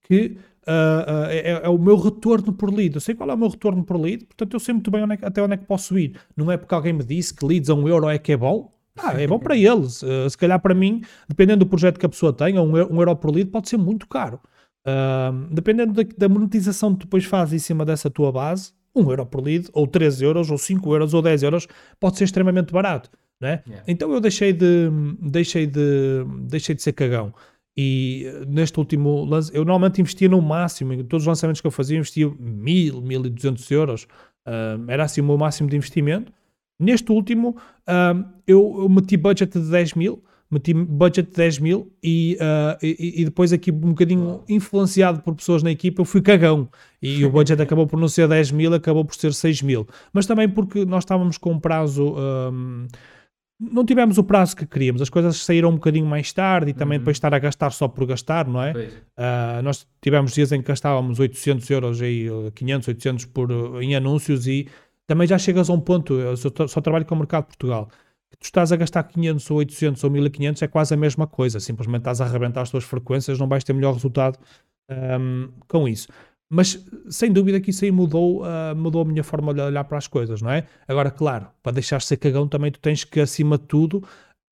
que 0.03 0.37
uh, 0.67 0.71
uh, 0.71 1.25
é, 1.29 1.61
é, 1.63 1.69
o 1.69 1.77
meu 1.77 1.97
retorno 1.97 2.51
por 2.51 2.73
lead. 2.73 2.95
Eu 2.95 3.01
sei 3.01 3.13
qual 3.13 3.29
é 3.29 3.33
o 3.33 3.37
meu 3.37 3.49
retorno 3.49 3.83
por 3.83 3.99
lead, 3.99 4.25
portanto 4.25 4.53
eu 4.53 4.59
sei 4.59 4.73
muito 4.73 4.89
bem 4.89 5.03
onde 5.03 5.13
é, 5.13 5.19
até 5.21 5.41
onde 5.41 5.53
é 5.53 5.57
que 5.57 5.65
posso 5.65 5.97
ir. 5.99 6.19
Não 6.35 6.51
é 6.51 6.57
porque 6.57 6.73
alguém 6.73 6.93
me 6.93 7.03
disse 7.03 7.33
que 7.33 7.45
leads 7.45 7.69
a 7.69 7.73
1€ 7.73 8.13
é 8.13 8.17
que 8.17 8.31
é 8.31 8.37
bom. 8.37 8.71
Ah, 8.97 9.21
é 9.21 9.27
bom 9.27 9.39
para 9.39 9.55
eles. 9.55 10.01
Uh, 10.01 10.29
se 10.29 10.37
calhar 10.37 10.59
para 10.59 10.73
mim, 10.73 11.01
dependendo 11.29 11.63
do 11.63 11.69
projeto 11.69 11.99
que 11.99 12.05
a 12.05 12.09
pessoa 12.09 12.33
tenha, 12.33 12.61
um, 12.61 12.71
um 12.71 12.99
euro 12.99 13.15
por 13.15 13.31
lead 13.31 13.49
pode 13.49 13.69
ser 13.69 13.77
muito 13.77 14.07
caro. 14.07 14.39
Uh, 14.85 15.47
dependendo 15.53 15.93
da, 15.93 16.03
da 16.17 16.27
monetização 16.27 16.93
que 16.93 17.01
tu 17.01 17.03
depois 17.03 17.23
fazes 17.23 17.53
em 17.53 17.59
cima 17.59 17.85
dessa 17.85 18.09
tua 18.09 18.31
base, 18.31 18.73
1 18.95 19.09
euro 19.09 19.25
por 19.25 19.41
lead, 19.41 19.69
ou 19.73 19.87
3 19.87 20.21
euros, 20.21 20.51
ou 20.51 20.57
5 20.57 20.93
euros, 20.93 21.13
ou 21.13 21.21
10 21.21 21.43
euros, 21.43 21.67
pode 21.99 22.17
ser 22.17 22.25
extremamente 22.25 22.71
barato. 22.73 23.09
Né? 23.39 23.63
Yeah. 23.65 23.85
Então 23.87 24.13
eu 24.13 24.19
deixei 24.19 24.53
de, 24.53 24.89
deixei, 25.19 25.65
de, 25.65 26.23
deixei 26.47 26.75
de 26.75 26.81
ser 26.81 26.93
cagão. 26.93 27.33
E 27.75 28.25
eh, 28.25 28.45
neste 28.47 28.77
último 28.77 29.23
lance, 29.25 29.49
eu 29.53 29.63
normalmente 29.63 30.01
investia 30.01 30.29
no 30.29 30.41
máximo, 30.41 30.93
em 30.93 31.03
todos 31.03 31.23
os 31.23 31.27
lançamentos 31.27 31.61
que 31.61 31.67
eu 31.67 31.71
fazia, 31.71 31.97
investia 31.97 32.29
1000, 32.39 33.01
1200 33.01 33.71
euros, 33.71 34.03
uh, 34.45 34.83
era 34.87 35.05
assim 35.05 35.21
o 35.21 35.23
meu 35.23 35.37
máximo 35.37 35.69
de 35.69 35.77
investimento. 35.77 36.31
Neste 36.79 37.11
último, 37.11 37.55
uh, 37.87 38.23
eu, 38.45 38.81
eu 38.81 38.89
meti 38.89 39.15
budget 39.15 39.57
de 39.57 39.71
10 39.71 39.93
mil, 39.93 40.23
meti 40.51 40.73
budget 40.73 41.29
de 41.29 41.37
10 41.37 41.59
mil 41.59 41.91
e, 42.03 42.37
uh, 42.41 42.77
e, 42.85 43.21
e, 43.21 43.25
depois 43.25 43.53
aqui 43.53 43.71
um 43.71 43.91
bocadinho 43.91 44.43
influenciado 44.49 45.21
por 45.21 45.33
pessoas 45.33 45.63
na 45.63 45.71
equipa, 45.71 46.01
eu 46.01 46.05
fui 46.05 46.21
cagão 46.21 46.69
e 47.01 47.23
o 47.23 47.29
budget 47.31 47.61
acabou 47.61 47.87
por 47.87 47.97
não 47.97 48.09
ser 48.09 48.27
10 48.27 48.51
mil, 48.51 48.73
acabou 48.73 49.05
por 49.05 49.15
ser 49.15 49.33
6 49.33 49.61
mil. 49.61 49.87
Mas 50.11 50.25
também 50.25 50.49
porque 50.49 50.85
nós 50.85 51.03
estávamos 51.03 51.37
com 51.37 51.53
um 51.53 51.59
prazo... 51.59 52.15
Um, 52.17 52.87
não 53.59 53.85
tivemos 53.85 54.17
o 54.17 54.23
prazo 54.23 54.55
que 54.55 54.65
queríamos, 54.65 55.03
as 55.03 55.09
coisas 55.09 55.37
saíram 55.37 55.69
um 55.69 55.75
bocadinho 55.75 56.05
mais 56.05 56.33
tarde 56.33 56.71
e 56.71 56.73
também 56.73 56.97
uhum. 56.97 57.01
depois 57.01 57.15
estar 57.15 57.31
a 57.31 57.37
gastar 57.37 57.69
só 57.69 57.87
por 57.87 58.07
gastar, 58.07 58.47
não 58.47 58.61
é? 58.61 58.71
Uh, 58.71 59.61
nós 59.63 59.87
tivemos 60.01 60.33
dias 60.33 60.51
em 60.51 60.61
que 60.61 60.67
gastávamos 60.67 61.19
800 61.19 61.69
euros, 61.69 62.01
aí, 62.01 62.27
500, 62.55 62.87
800 62.87 63.25
por, 63.25 63.51
em 63.79 63.95
anúncios 63.95 64.47
e 64.47 64.67
também 65.05 65.27
já 65.27 65.37
chegas 65.37 65.69
a 65.69 65.73
um 65.73 65.79
ponto, 65.79 66.13
eu 66.15 66.35
só, 66.35 66.49
só 66.67 66.81
trabalho 66.81 67.05
com 67.05 67.13
o 67.13 67.17
mercado 67.19 67.43
de 67.43 67.49
Portugal, 67.49 67.89
tu 68.41 68.45
estás 68.45 68.71
a 68.71 68.75
gastar 68.75 69.03
500 69.03 69.51
ou 69.51 69.57
800 69.57 70.03
ou 70.03 70.09
1500 70.09 70.61
é 70.63 70.67
quase 70.67 70.93
a 70.93 70.97
mesma 70.97 71.27
coisa, 71.27 71.59
simplesmente 71.59 72.01
estás 72.01 72.19
a 72.19 72.25
arrebentar 72.25 72.61
as 72.61 72.71
tuas 72.71 72.83
frequências, 72.83 73.37
não 73.37 73.47
vais 73.47 73.63
ter 73.63 73.71
melhor 73.71 73.93
resultado 73.93 74.39
um, 74.89 75.49
com 75.67 75.87
isso. 75.87 76.07
Mas 76.51 76.83
sem 77.07 77.31
dúvida 77.31 77.61
que 77.61 77.69
isso 77.69 77.85
aí 77.85 77.91
mudou, 77.91 78.41
uh, 78.41 78.75
mudou 78.75 79.03
a 79.03 79.05
minha 79.05 79.23
forma 79.23 79.53
de 79.53 79.61
olhar 79.61 79.83
para 79.83 79.99
as 79.99 80.07
coisas, 80.07 80.41
não 80.41 80.49
é? 80.49 80.65
Agora, 80.87 81.11
claro, 81.11 81.47
para 81.61 81.73
deixar 81.73 81.99
de 81.99 82.05
ser 82.05 82.17
cagão 82.17 82.47
também 82.47 82.71
tu 82.71 82.79
tens 82.79 83.03
que, 83.03 83.21
acima 83.21 83.57
de 83.59 83.65
tudo, 83.65 84.03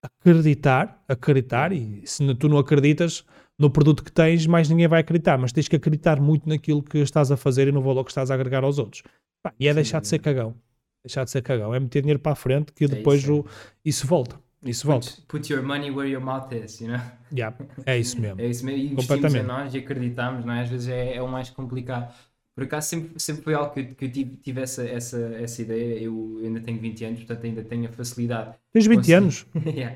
acreditar, 0.02 1.04
acreditar, 1.08 1.74
e 1.74 2.04
se 2.06 2.34
tu 2.36 2.48
não 2.48 2.60
acreditas 2.60 3.26
no 3.58 3.72
produto 3.72 4.04
que 4.04 4.12
tens, 4.12 4.46
mais 4.46 4.70
ninguém 4.70 4.88
vai 4.88 5.02
acreditar, 5.02 5.38
mas 5.38 5.52
tens 5.52 5.68
que 5.68 5.76
acreditar 5.76 6.22
muito 6.22 6.48
naquilo 6.48 6.82
que 6.82 7.00
estás 7.00 7.32
a 7.32 7.36
fazer 7.36 7.68
e 7.68 7.72
no 7.72 7.82
valor 7.82 8.06
que 8.06 8.12
estás 8.12 8.30
a 8.30 8.36
agregar 8.36 8.64
aos 8.64 8.78
outros. 8.78 9.02
Pá, 9.44 9.52
e 9.60 9.68
é 9.68 9.72
Sim, 9.72 9.76
deixar 9.76 10.00
de 10.00 10.08
ser 10.08 10.20
cagão 10.20 10.56
deixar 11.04 11.24
de 11.24 11.32
ser 11.32 11.42
cagão, 11.42 11.74
é 11.74 11.80
meter 11.80 12.02
dinheiro 12.02 12.20
para 12.20 12.34
a 12.34 12.36
frente 12.36 12.72
que 12.74 12.86
é 12.86 12.88
depois 12.88 13.22
isso, 13.22 13.40
o, 13.40 13.46
isso 13.84 14.08
volta. 14.08 14.40
Isso 14.64 14.86
put, 14.86 14.92
volta. 14.92 15.22
Put 15.28 15.54
your 15.54 15.64
money 15.64 15.90
where 15.90 16.10
your 16.10 16.22
mouth 16.22 16.52
is, 16.52 16.82
you 16.82 16.90
know? 16.90 17.02
Yeah, 17.32 17.56
é 17.86 17.98
isso 17.98 18.20
mesmo. 18.20 18.40
é 18.42 18.48
isso 18.48 18.66
mesmo. 18.66 18.82
E 18.82 18.92
investimos 18.92 19.36
em 19.36 19.44
nós 19.44 19.74
e 19.74 19.78
acreditamos, 19.78 20.46
não 20.46 20.54
é? 20.54 20.64
Às 20.64 20.70
vezes 20.70 20.90
é, 20.90 21.16
é 21.16 21.22
o 21.22 21.28
mais 21.28 21.50
complicado. 21.50 22.14
Por 22.54 22.66
acaso 22.66 22.90
sempre, 22.90 23.18
sempre 23.18 23.44
foi 23.44 23.54
algo 23.54 23.74
que, 23.74 23.84
que 23.84 24.06
eu 24.06 24.12
tive, 24.12 24.36
tive 24.36 24.62
essa, 24.62 24.86
essa, 24.86 25.18
essa 25.40 25.62
ideia. 25.62 25.98
Eu 26.04 26.42
ainda 26.44 26.60
tenho 26.60 26.78
20 26.78 27.06
anos, 27.06 27.20
portanto 27.20 27.46
ainda 27.46 27.64
tenho 27.64 27.88
a 27.88 27.92
facilidade. 27.92 28.54
Tens 28.74 28.86
20 28.86 29.14
anos? 29.14 29.46
yeah. 29.66 29.96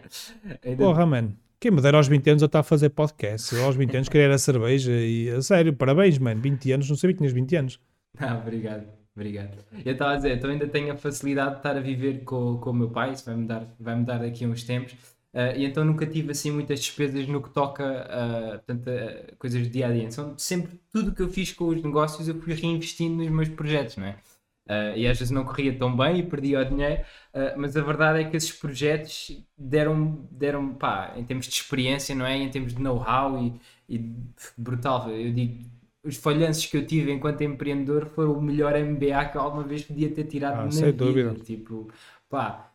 ainda... 0.63 0.77
Porra, 0.77 1.05
mano. 1.05 1.35
Quem 1.59 1.71
me 1.71 1.81
dera 1.81 1.97
aos 1.97 2.07
20 2.07 2.29
anos 2.29 2.41
eu 2.41 2.45
estar 2.45 2.59
a 2.59 2.63
fazer 2.63 2.89
podcast. 2.89 3.53
Eu 3.53 3.65
aos 3.65 3.75
20 3.75 3.95
anos 3.95 4.09
queria 4.09 4.33
a 4.33 4.37
cerveja 4.37 4.91
e 4.93 5.29
a 5.29 5.41
sério, 5.41 5.73
parabéns, 5.73 6.17
mano. 6.17 6.41
20 6.41 6.71
anos, 6.71 6.89
não 6.89 6.95
sabia 6.95 7.13
que 7.13 7.17
tinhas 7.17 7.33
20 7.33 7.55
anos. 7.55 7.79
Ah, 8.19 8.37
obrigado. 8.37 8.85
Obrigado. 9.15 9.57
Eu 9.85 9.93
estava 9.93 10.13
a 10.13 10.15
dizer, 10.15 10.37
então 10.37 10.49
ainda 10.49 10.67
tenho 10.67 10.91
a 10.91 10.97
facilidade 10.97 11.51
de 11.51 11.57
estar 11.57 11.77
a 11.77 11.79
viver 11.79 12.23
com, 12.23 12.57
com 12.57 12.71
o 12.71 12.73
meu 12.73 12.89
pai, 12.89 13.13
isso 13.13 13.25
vai 13.25 13.35
mudar, 13.35 13.67
vai 13.79 13.95
mudar 13.95 14.17
daqui 14.17 14.43
a 14.43 14.47
uns 14.47 14.63
tempos. 14.63 14.93
Uh, 15.33 15.57
e 15.57 15.65
então 15.65 15.83
nunca 15.83 16.05
tive 16.05 16.31
assim 16.31 16.51
muitas 16.51 16.79
despesas 16.79 17.27
no 17.27 17.41
que 17.41 17.49
toca 17.49 17.83
a 18.03 18.49
portanto, 18.59 18.87
uh, 18.87 19.35
coisas 19.37 19.61
do 19.63 19.69
dia 19.69 19.87
a 19.87 19.91
dia. 19.91 20.03
Então 20.03 20.37
sempre 20.37 20.79
tudo 20.91 21.13
que 21.13 21.21
eu 21.21 21.29
fiz 21.29 21.51
com 21.53 21.69
os 21.69 21.81
negócios 21.81 22.27
eu 22.27 22.39
fui 22.39 22.53
reinvestindo 22.53 23.15
nos 23.15 23.29
meus 23.29 23.49
projetos, 23.49 23.97
não 23.97 24.05
é? 24.05 24.17
Uh, 24.65 24.95
e 24.95 25.07
às 25.07 25.19
vezes 25.19 25.29
não 25.29 25.43
corria 25.43 25.77
tão 25.77 25.95
bem 25.95 26.19
e 26.19 26.23
perdia 26.23 26.61
o 26.61 26.65
dinheiro, 26.65 27.01
uh, 27.33 27.53
mas 27.57 27.75
a 27.75 27.81
verdade 27.81 28.21
é 28.21 28.23
que 28.23 28.37
esses 28.37 28.51
projetos 28.51 29.43
deram, 29.57 30.25
deram 30.31 30.73
pá, 30.73 31.13
em 31.17 31.25
termos 31.25 31.47
de 31.47 31.53
experiência, 31.53 32.15
não 32.15 32.25
é? 32.25 32.37
Em 32.37 32.49
termos 32.49 32.73
de 32.73 32.81
know-how 32.81 33.37
e, 33.43 33.59
e, 33.89 34.15
brutal. 34.57 35.09
Eu 35.09 35.33
digo, 35.33 35.65
os 36.03 36.17
falhanços 36.17 36.65
que 36.65 36.75
eu 36.75 36.85
tive 36.85 37.11
enquanto 37.11 37.41
empreendedor 37.41 38.07
foram 38.07 38.33
o 38.33 38.41
melhor 38.41 38.73
MBA 38.73 39.25
que 39.25 39.37
eu 39.37 39.41
alguma 39.41 39.63
vez 39.63 39.83
podia 39.83 40.09
ter 40.13 40.25
tirado 40.25 40.59
ah, 40.59 40.65
na 40.65 40.71
sem 40.71 40.85
vida. 40.85 41.05
Dúvida. 41.05 41.33
Tipo, 41.35 41.89
pá, 42.29 42.73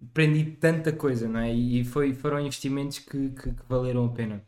aprendi 0.00 0.44
tanta 0.52 0.92
coisa, 0.92 1.28
não 1.28 1.40
é? 1.40 1.52
E 1.52 1.84
foi, 1.84 2.14
foram 2.14 2.40
investimentos 2.40 3.00
que, 3.00 3.30
que, 3.30 3.52
que 3.52 3.62
valeram 3.68 4.04
a 4.04 4.08
pena. 4.10 4.44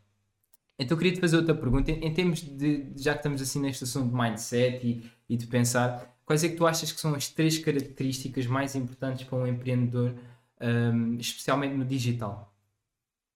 Então 0.79 0.97
queria 0.97 1.13
te 1.13 1.19
fazer 1.19 1.37
outra 1.37 1.55
pergunta, 1.55 1.91
em, 1.91 2.05
em 2.05 2.13
termos 2.13 2.41
de, 2.41 2.91
já 2.95 3.13
que 3.13 3.19
estamos 3.19 3.41
assim 3.41 3.59
neste 3.59 3.83
assunto 3.83 4.09
de 4.09 4.15
mindset 4.15 4.85
e, 4.85 5.09
e 5.29 5.37
de 5.37 5.47
pensar, 5.47 6.17
quais 6.25 6.43
é 6.43 6.49
que 6.49 6.55
tu 6.55 6.65
achas 6.65 6.91
que 6.91 6.99
são 6.99 7.15
as 7.15 7.29
três 7.29 7.57
características 7.57 8.45
mais 8.45 8.75
importantes 8.75 9.25
para 9.25 9.37
um 9.37 9.47
empreendedor, 9.47 10.15
um, 10.61 11.17
especialmente 11.17 11.75
no 11.75 11.85
digital? 11.85 12.53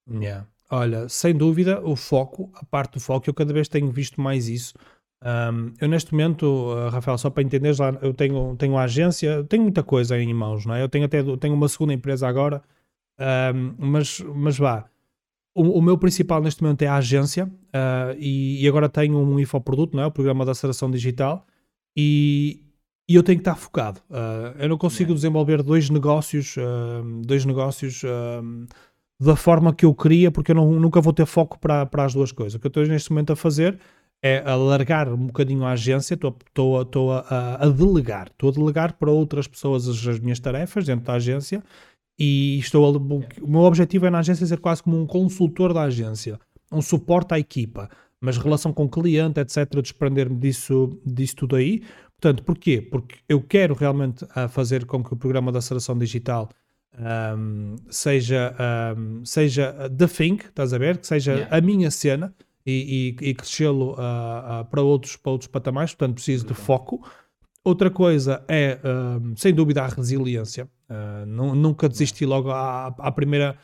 Yeah. 0.10 0.48
Olha, 0.72 1.10
sem 1.10 1.36
dúvida, 1.36 1.82
o 1.84 1.96
foco, 1.96 2.52
a 2.54 2.64
parte 2.64 2.94
do 2.94 3.00
foco, 3.00 3.28
eu 3.28 3.34
cada 3.34 3.52
vez 3.52 3.68
tenho 3.68 3.92
visto 3.92 4.22
mais 4.22 4.48
isso. 4.48 4.74
Um, 5.22 5.74
eu 5.82 5.88
neste 5.90 6.12
momento, 6.14 6.46
uh, 6.46 6.90
Rafael, 6.90 7.18
só 7.18 7.30
para 7.30 7.44
entender, 7.44 7.74
já 7.74 7.90
eu 8.02 8.14
tenho, 8.14 8.56
tenho 8.56 8.78
a 8.78 8.84
agência, 8.84 9.44
tenho 9.46 9.64
muita 9.64 9.84
coisa 9.84 10.18
em 10.18 10.34
mãos, 10.34 10.66
não 10.66 10.76
é? 10.76 10.84
Eu 10.84 10.88
tenho 10.88 11.06
até 11.06 11.24
tenho 11.38 11.56
uma 11.56 11.68
segunda 11.68 11.94
empresa 11.94 12.28
agora, 12.28 12.62
um, 13.20 13.76
mas, 13.78 14.20
mas 14.36 14.58
vá. 14.58 14.86
O, 15.56 15.64
o, 15.80 15.82
meu 15.82 15.98
principal 15.98 16.42
neste 16.42 16.62
momento 16.62 16.84
é 16.84 16.88
a 16.88 16.96
agência 16.98 17.46
uh, 17.48 18.16
e, 18.18 18.64
e, 18.64 18.68
agora 18.68 18.88
tenho 18.88 19.18
um 19.18 19.40
infoproduto, 19.40 19.98
não 19.98 20.04
é? 20.04 20.06
O 20.06 20.12
programa 20.12 20.46
da 20.46 20.52
aceleração 20.52 20.90
digital 20.92 21.46
e, 21.98 22.64
e 23.10 23.16
eu 23.16 23.24
tenho 23.24 23.40
que 23.40 23.42
estar 23.42 23.56
focado. 23.56 24.00
Uh, 24.10 24.56
eu 24.60 24.70
não 24.70 24.78
consigo 24.78 25.14
desenvolver 25.14 25.64
dois 25.64 25.90
negócios, 25.90 26.56
dois 27.26 27.44
negócios 27.44 28.04
da 29.20 29.36
forma 29.36 29.74
que 29.74 29.86
eu 29.86 29.94
queria, 29.94 30.32
porque 30.32 30.52
eu 30.52 30.56
não, 30.56 30.72
nunca 30.80 31.02
vou 31.02 31.12
ter 31.12 31.26
foco 31.26 31.60
para, 31.60 31.86
para 31.86 32.06
as 32.06 32.14
duas 32.14 32.32
coisas. 32.32 32.56
O 32.56 32.60
que 32.60 32.68
eu 32.68 32.70
estou 32.70 32.86
neste 32.86 33.10
momento 33.12 33.34
a 33.34 33.36
fazer 33.36 33.78
é 34.22 34.40
alargar 34.50 35.12
um 35.12 35.28
bocadinho 35.28 35.64
a 35.66 35.72
agência, 35.72 36.14
estou, 36.14 36.38
estou 36.82 37.12
a, 37.12 37.58
a, 37.60 37.70
delegar, 37.70 38.28
estou 38.28 38.50
a 38.50 38.54
delegar 38.54 38.94
para 38.94 39.12
outras 39.12 39.48
pessoas 39.48 39.88
as, 39.88 40.06
as, 40.06 40.20
minhas 40.20 40.40
tarefas 40.40 40.86
dentro 40.86 41.06
da 41.06 41.14
agência 41.14 41.64
e 42.18 42.60
estou 42.60 42.86
a, 42.86 42.98
o 42.98 43.48
meu 43.48 43.62
objetivo 43.62 44.06
é 44.06 44.10
na 44.10 44.20
agência 44.20 44.46
ser 44.46 44.60
quase 44.60 44.84
como 44.84 45.02
um 45.02 45.06
consultor 45.06 45.74
da 45.74 45.84
agência, 45.84 46.40
um 46.72 46.82
suporte 46.82 47.34
à 47.34 47.40
equipa, 47.40 47.90
mas 48.22 48.38
relação 48.38 48.74
com 48.74 48.86
o 48.86 48.90
cliente, 48.90 49.40
etc, 49.40 49.82
desprender-me 49.82 50.38
disso, 50.38 51.00
disso 51.06 51.38
tudo 51.38 51.56
aí. 51.56 51.82
Portanto, 52.20 52.44
porquê? 52.44 52.82
Porque 52.82 53.16
eu 53.30 53.42
quero 53.42 53.74
realmente 53.74 54.26
uh, 54.26 54.50
fazer 54.50 54.86
com 54.86 55.02
que 55.02 55.14
o 55.14 55.18
programa 55.18 55.54
da 55.54 55.60
aceleração 55.60 55.98
digital 55.98 56.50
um, 56.98 57.76
seja, 57.90 58.56
um, 58.98 59.26
seja 59.26 59.90
the 59.90 60.08
thing, 60.08 60.36
estás 60.36 60.74
a 60.74 60.78
ver? 60.78 60.98
Que 60.98 61.08
seja 61.08 61.34
yeah. 61.34 61.58
a 61.58 61.62
minha 61.62 61.92
cena, 61.92 62.34
e, 62.66 63.16
e, 63.22 63.30
e 63.30 63.34
crescê-lo 63.34 63.94
uh, 63.94 64.62
uh, 64.62 64.66
para, 64.70 64.82
outros, 64.82 65.16
para 65.16 65.32
outros 65.32 65.48
patamares, 65.48 65.94
portanto 65.94 66.16
preciso 66.16 66.46
de 66.46 66.54
foco. 66.54 67.08
Outra 67.64 67.90
coisa 67.90 68.44
é, 68.48 68.80
uh, 68.84 69.34
sem 69.36 69.54
dúvida, 69.54 69.84
a 69.84 69.88
resiliência. 69.88 70.70
nunca 71.28 71.90
desistir 71.90 72.26
logo 72.26 72.50
à, 72.52 72.88
à 72.88 73.12
primeira, 73.12 73.58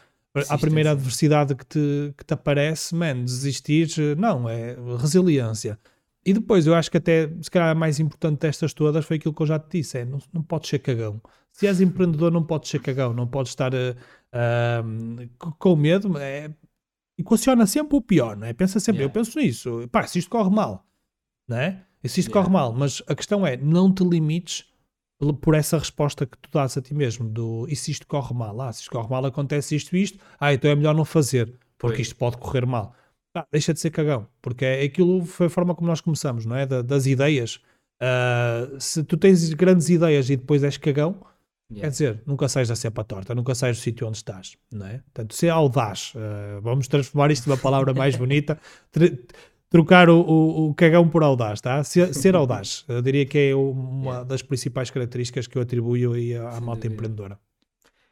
à 0.50 0.58
primeira 0.58 0.92
adversidade 0.92 1.56
que 1.56 1.66
te, 1.66 2.14
que 2.18 2.26
te 2.26 2.34
aparece, 2.34 2.94
man, 2.94 3.24
desistir, 3.24 3.88
não, 4.18 4.50
é 4.50 4.76
resiliência. 5.00 5.80
E 6.26 6.34
depois, 6.34 6.66
eu 6.66 6.74
acho 6.74 6.90
que 6.90 6.98
até, 6.98 7.30
se 7.40 7.52
calhar, 7.52 7.70
a 7.70 7.76
mais 7.76 8.00
importante 8.00 8.40
destas 8.40 8.74
todas 8.74 9.06
foi 9.06 9.18
aquilo 9.18 9.34
que 9.34 9.42
eu 9.42 9.46
já 9.46 9.60
te 9.60 9.78
disse: 9.78 10.00
é 10.00 10.06
não, 10.06 10.20
não 10.34 10.42
podes 10.42 10.70
ser 10.70 10.80
cagão. 10.80 11.22
Se 11.56 11.66
és 11.68 11.80
empreendedor, 11.80 12.34
não 12.34 12.44
podes 12.44 12.70
ser 12.70 12.82
cagão, 12.82 13.14
não 13.14 13.26
podes 13.26 13.54
estar 13.54 13.74
uh, 13.74 15.54
com 15.58 15.74
medo. 15.74 16.18
É, 16.18 16.54
equaciona 17.18 17.66
sempre 17.66 17.96
o 17.96 18.02
pior, 18.02 18.36
não 18.36 18.46
é? 18.46 18.52
Pensa 18.52 18.78
sempre, 18.78 19.04
yeah. 19.04 19.10
eu 19.10 19.14
penso 19.14 19.40
nisso, 19.40 19.88
pá, 19.90 20.06
se 20.06 20.20
isto 20.20 20.30
corre 20.30 20.50
mal, 20.50 20.86
não 21.48 21.56
é? 21.56 21.82
E 22.04 22.10
se 22.10 22.20
isto 22.20 22.28
yeah. 22.28 22.44
corre 22.44 22.54
mal, 22.54 22.74
mas 22.74 23.02
a 23.08 23.16
questão 23.16 23.48
é, 23.48 23.56
não 23.56 23.94
te 23.94 24.04
limites 24.04 24.70
por 25.42 25.56
essa 25.56 25.78
resposta 25.78 26.26
que 26.26 26.38
tu 26.38 26.50
dás 26.52 26.76
a 26.76 26.82
ti 26.82 26.94
mesmo, 26.94 27.30
do 27.30 27.66
e 27.70 27.76
se 27.78 27.90
isto 27.90 28.06
corre 28.06 28.36
mal? 28.36 28.60
Ah, 28.60 28.74
se 28.74 28.82
isto 28.82 28.92
corre 28.92 29.10
mal 29.10 29.26
acontece 29.26 29.78
isto 29.78 29.96
e 29.96 30.04
isto, 30.04 30.20
ah, 30.38 30.54
então 30.54 30.70
é 30.70 30.76
melhor 30.76 30.94
não 30.94 31.06
fazer, 31.06 31.58
porque 31.78 32.02
isto 32.02 32.18
pode 32.18 32.36
correr 32.36 32.66
mal. 32.66 32.94
Ah, 33.34 33.48
deixa 33.50 33.74
de 33.74 33.80
ser 33.80 33.92
cagão, 33.92 34.28
porque 34.42 34.66
é, 34.66 34.84
aquilo 34.84 35.26
foi 35.26 35.48
a 35.48 35.50
forma 35.50 35.74
como 35.74 35.88
nós 35.88 36.02
começamos, 36.02 36.46
não 36.46 36.58
é? 36.58 36.66
Da, 36.66 36.82
das 36.82 37.06
ideias. 37.06 37.62
Uh, 37.96 38.78
se 38.78 39.06
tu 39.06 39.16
tens 39.16 39.54
grandes 39.54 39.88
ideias 39.88 40.30
e 40.30 40.36
depois 40.36 40.66
és 40.66 40.76
cagão, 40.76 41.18
Yeah. 41.72 41.82
Quer 41.82 41.90
dizer, 41.90 42.24
nunca 42.28 42.48
sais 42.48 42.68
da 42.68 42.76
cepa 42.76 43.04
torta, 43.04 43.34
nunca 43.34 43.56
sais 43.56 43.78
do 43.78 43.82
sítio 43.82 44.08
onde 44.08 44.18
estás, 44.18 44.56
não 44.72 44.86
é? 44.86 45.00
Portanto, 45.00 45.34
ser 45.34 45.50
audaz, 45.50 46.14
uh, 46.16 46.62
vamos 46.62 46.88
transformar 46.88 47.32
isto 47.32 47.50
numa 47.50 47.58
palavra 47.58 47.92
mais 47.92 48.16
bonita, 48.16 48.60
trocar 49.68 50.08
o, 50.08 50.20
o, 50.20 50.70
o, 50.70 50.76
cagão 50.76 51.10
por 51.10 51.24
audaz, 51.24 51.60
tá? 51.62 51.84
Ser, 51.84 52.14
ser 52.14 52.36
audaz, 52.36 52.86
eu 52.88 53.02
diria 53.02 53.26
que 53.26 53.50
é 53.50 53.56
uma 53.56 54.12
yeah. 54.12 54.24
das 54.24 54.44
principais 54.44 54.92
características 54.92 55.48
que 55.48 55.58
eu 55.58 55.62
atribuo 55.64 56.14
aí 56.14 56.36
à, 56.36 56.52
à 56.52 56.62
malta 56.62 56.86
empreendedora. 56.86 57.40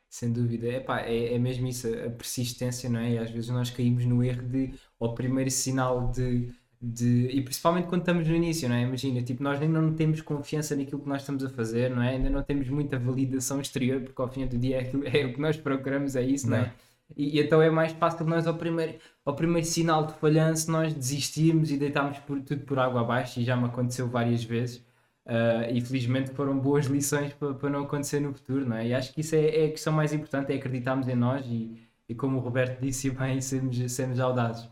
Sem 0.09 0.31
dúvida, 0.31 0.67
Epá, 0.67 1.01
é, 1.01 1.33
é 1.33 1.39
mesmo 1.39 1.67
isso, 1.67 1.87
a 1.87 2.09
persistência, 2.09 2.89
não 2.89 2.99
é? 2.99 3.11
E 3.11 3.17
às 3.17 3.29
vezes 3.29 3.49
nós 3.49 3.69
caímos 3.69 4.05
no 4.05 4.23
erro 4.23 4.47
de, 4.47 4.73
ao 4.99 5.13
primeiro 5.13 5.49
sinal 5.51 6.11
de 6.11 6.51
de, 6.85 7.27
e 7.27 7.41
principalmente 7.41 7.87
quando 7.87 8.01
estamos 8.01 8.27
no 8.27 8.35
início, 8.35 8.67
não 8.67 8.75
é? 8.75 8.81
Imagina, 8.81 9.21
tipo, 9.21 9.41
nós 9.41 9.61
ainda 9.61 9.81
não 9.81 9.93
temos 9.93 10.21
confiança 10.21 10.75
naquilo 10.75 10.99
que 11.01 11.07
nós 11.07 11.21
estamos 11.21 11.45
a 11.45 11.49
fazer, 11.49 11.89
não 11.89 12.03
é? 12.03 12.09
Ainda 12.09 12.29
não 12.29 12.43
temos 12.43 12.67
muita 12.67 12.99
validação 12.99 13.61
exterior, 13.61 14.01
porque 14.01 14.21
ao 14.21 14.27
fim 14.27 14.45
do 14.45 14.57
dia 14.57 14.77
é, 14.77 14.79
aquilo, 14.81 15.03
é 15.07 15.25
o 15.25 15.33
que 15.33 15.39
nós 15.39 15.55
procuramos, 15.55 16.17
é 16.17 16.23
isso, 16.23 16.49
não, 16.49 16.57
é? 16.57 16.59
não 16.59 16.67
é? 16.67 16.73
E, 17.15 17.37
e, 17.37 17.41
então 17.41 17.61
é 17.61 17.69
mais 17.69 17.93
fácil 17.93 18.25
nós 18.25 18.45
ao 18.45 18.55
primeiro, 18.55 18.95
ao 19.23 19.33
primeiro 19.33 19.65
sinal 19.65 20.05
de 20.05 20.13
falhança 20.15 20.69
nós 20.69 20.93
desistirmos 20.93 21.71
e 21.71 21.77
deitarmos 21.77 22.19
por, 22.19 22.41
tudo 22.41 22.65
por 22.65 22.77
água 22.77 23.01
abaixo 23.01 23.39
e 23.39 23.45
já 23.45 23.55
me 23.55 23.65
aconteceu 23.65 24.09
várias 24.09 24.43
vezes 24.43 24.77
uh, 25.25 25.71
e 25.71 25.79
felizmente 25.81 26.31
foram 26.31 26.59
boas 26.59 26.87
lições 26.87 27.33
para, 27.33 27.53
para 27.53 27.69
não 27.69 27.83
acontecer 27.83 28.19
no 28.19 28.33
futuro, 28.33 28.67
não 28.67 28.75
é? 28.77 28.87
E 28.87 28.93
acho 28.93 29.13
que 29.13 29.21
isso 29.21 29.35
é, 29.35 29.63
é 29.63 29.65
a 29.67 29.69
questão 29.69 29.93
mais 29.93 30.11
importante, 30.13 30.51
é 30.51 30.55
acreditarmos 30.57 31.07
em 31.07 31.15
nós 31.15 31.45
e, 31.45 31.77
e 32.09 32.15
como 32.15 32.37
o 32.37 32.41
Roberto 32.41 32.81
disse 32.81 33.09
bem, 33.11 33.39
sermos, 33.39 33.91
sermos 33.91 34.19
audazes. 34.19 34.69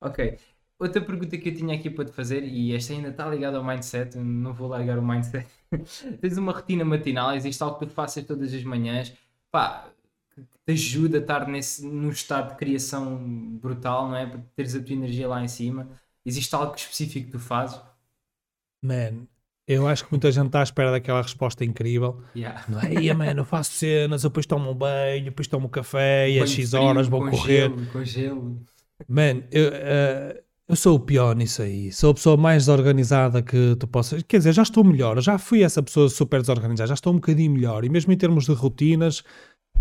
Ok, 0.00 0.38
Outra 0.78 1.02
pergunta 1.02 1.36
que 1.36 1.48
eu 1.48 1.54
tinha 1.54 1.74
aqui 1.74 1.90
para 1.90 2.04
te 2.04 2.12
fazer, 2.12 2.44
e 2.44 2.72
esta 2.72 2.92
ainda 2.92 3.08
está 3.08 3.28
ligada 3.28 3.58
ao 3.58 3.64
mindset, 3.64 4.16
não 4.16 4.54
vou 4.54 4.68
largar 4.68 4.96
o 4.96 5.02
mindset. 5.02 5.48
Tens 6.20 6.38
uma 6.38 6.52
rotina 6.52 6.84
matinal, 6.84 7.34
existe 7.34 7.60
algo 7.62 7.78
que 7.80 7.86
tu 7.86 7.92
faças 7.92 8.24
todas 8.24 8.54
as 8.54 8.62
manhãs, 8.62 9.12
pá, 9.50 9.90
que 10.32 10.42
te 10.42 10.72
ajuda 10.72 11.18
a 11.18 11.20
estar 11.20 11.48
nesse, 11.48 11.84
num 11.84 12.10
estado 12.10 12.50
de 12.50 12.56
criação 12.56 13.16
brutal, 13.60 14.08
não 14.08 14.16
é? 14.16 14.26
Para 14.26 14.40
teres 14.54 14.76
a 14.76 14.80
tua 14.80 14.92
energia 14.92 15.26
lá 15.26 15.42
em 15.42 15.48
cima. 15.48 15.88
Existe 16.24 16.54
algo 16.54 16.74
específico 16.76 17.26
que 17.26 17.32
tu 17.32 17.40
fazes? 17.40 17.80
Man, 18.80 19.26
eu 19.66 19.88
acho 19.88 20.04
que 20.04 20.12
muita 20.12 20.30
gente 20.30 20.46
está 20.46 20.60
à 20.60 20.62
espera 20.62 20.92
daquela 20.92 21.20
resposta 21.20 21.64
incrível. 21.64 22.22
Yeah. 22.36 22.64
Não 22.68 22.80
é? 22.80 22.94
Ia, 23.02 23.14
man, 23.14 23.32
eu 23.32 23.44
faço 23.44 23.72
cenas, 23.72 24.22
depois 24.22 24.46
tomo 24.46 24.70
um 24.70 24.74
banho, 24.74 25.24
depois 25.24 25.48
tomo 25.48 25.66
um 25.66 25.70
café 25.70 26.30
e 26.30 26.40
às 26.40 26.50
X 26.50 26.72
horas 26.72 27.08
vou 27.08 27.28
correr. 27.28 27.68
Gelo, 27.68 27.86
com 27.86 28.04
gelo. 28.04 28.62
Man, 29.08 29.42
eu, 29.50 29.68
uh, 29.68 30.47
eu 30.68 30.76
sou 30.76 30.96
o 30.96 31.00
pior 31.00 31.34
nisso 31.34 31.62
aí. 31.62 31.90
Sou 31.90 32.10
a 32.10 32.14
pessoa 32.14 32.36
mais 32.36 32.64
desorganizada 32.64 33.40
que 33.40 33.74
tu 33.76 33.86
possas. 33.86 34.22
Quer 34.22 34.36
dizer, 34.36 34.52
já 34.52 34.62
estou 34.62 34.84
melhor. 34.84 35.18
Já 35.22 35.38
fui 35.38 35.62
essa 35.62 35.82
pessoa 35.82 36.10
super 36.10 36.40
desorganizada. 36.40 36.88
Já 36.88 36.94
estou 36.94 37.12
um 37.12 37.16
bocadinho 37.16 37.52
melhor. 37.52 37.86
E 37.86 37.88
mesmo 37.88 38.12
em 38.12 38.16
termos 38.18 38.44
de 38.44 38.52
rotinas, 38.52 39.20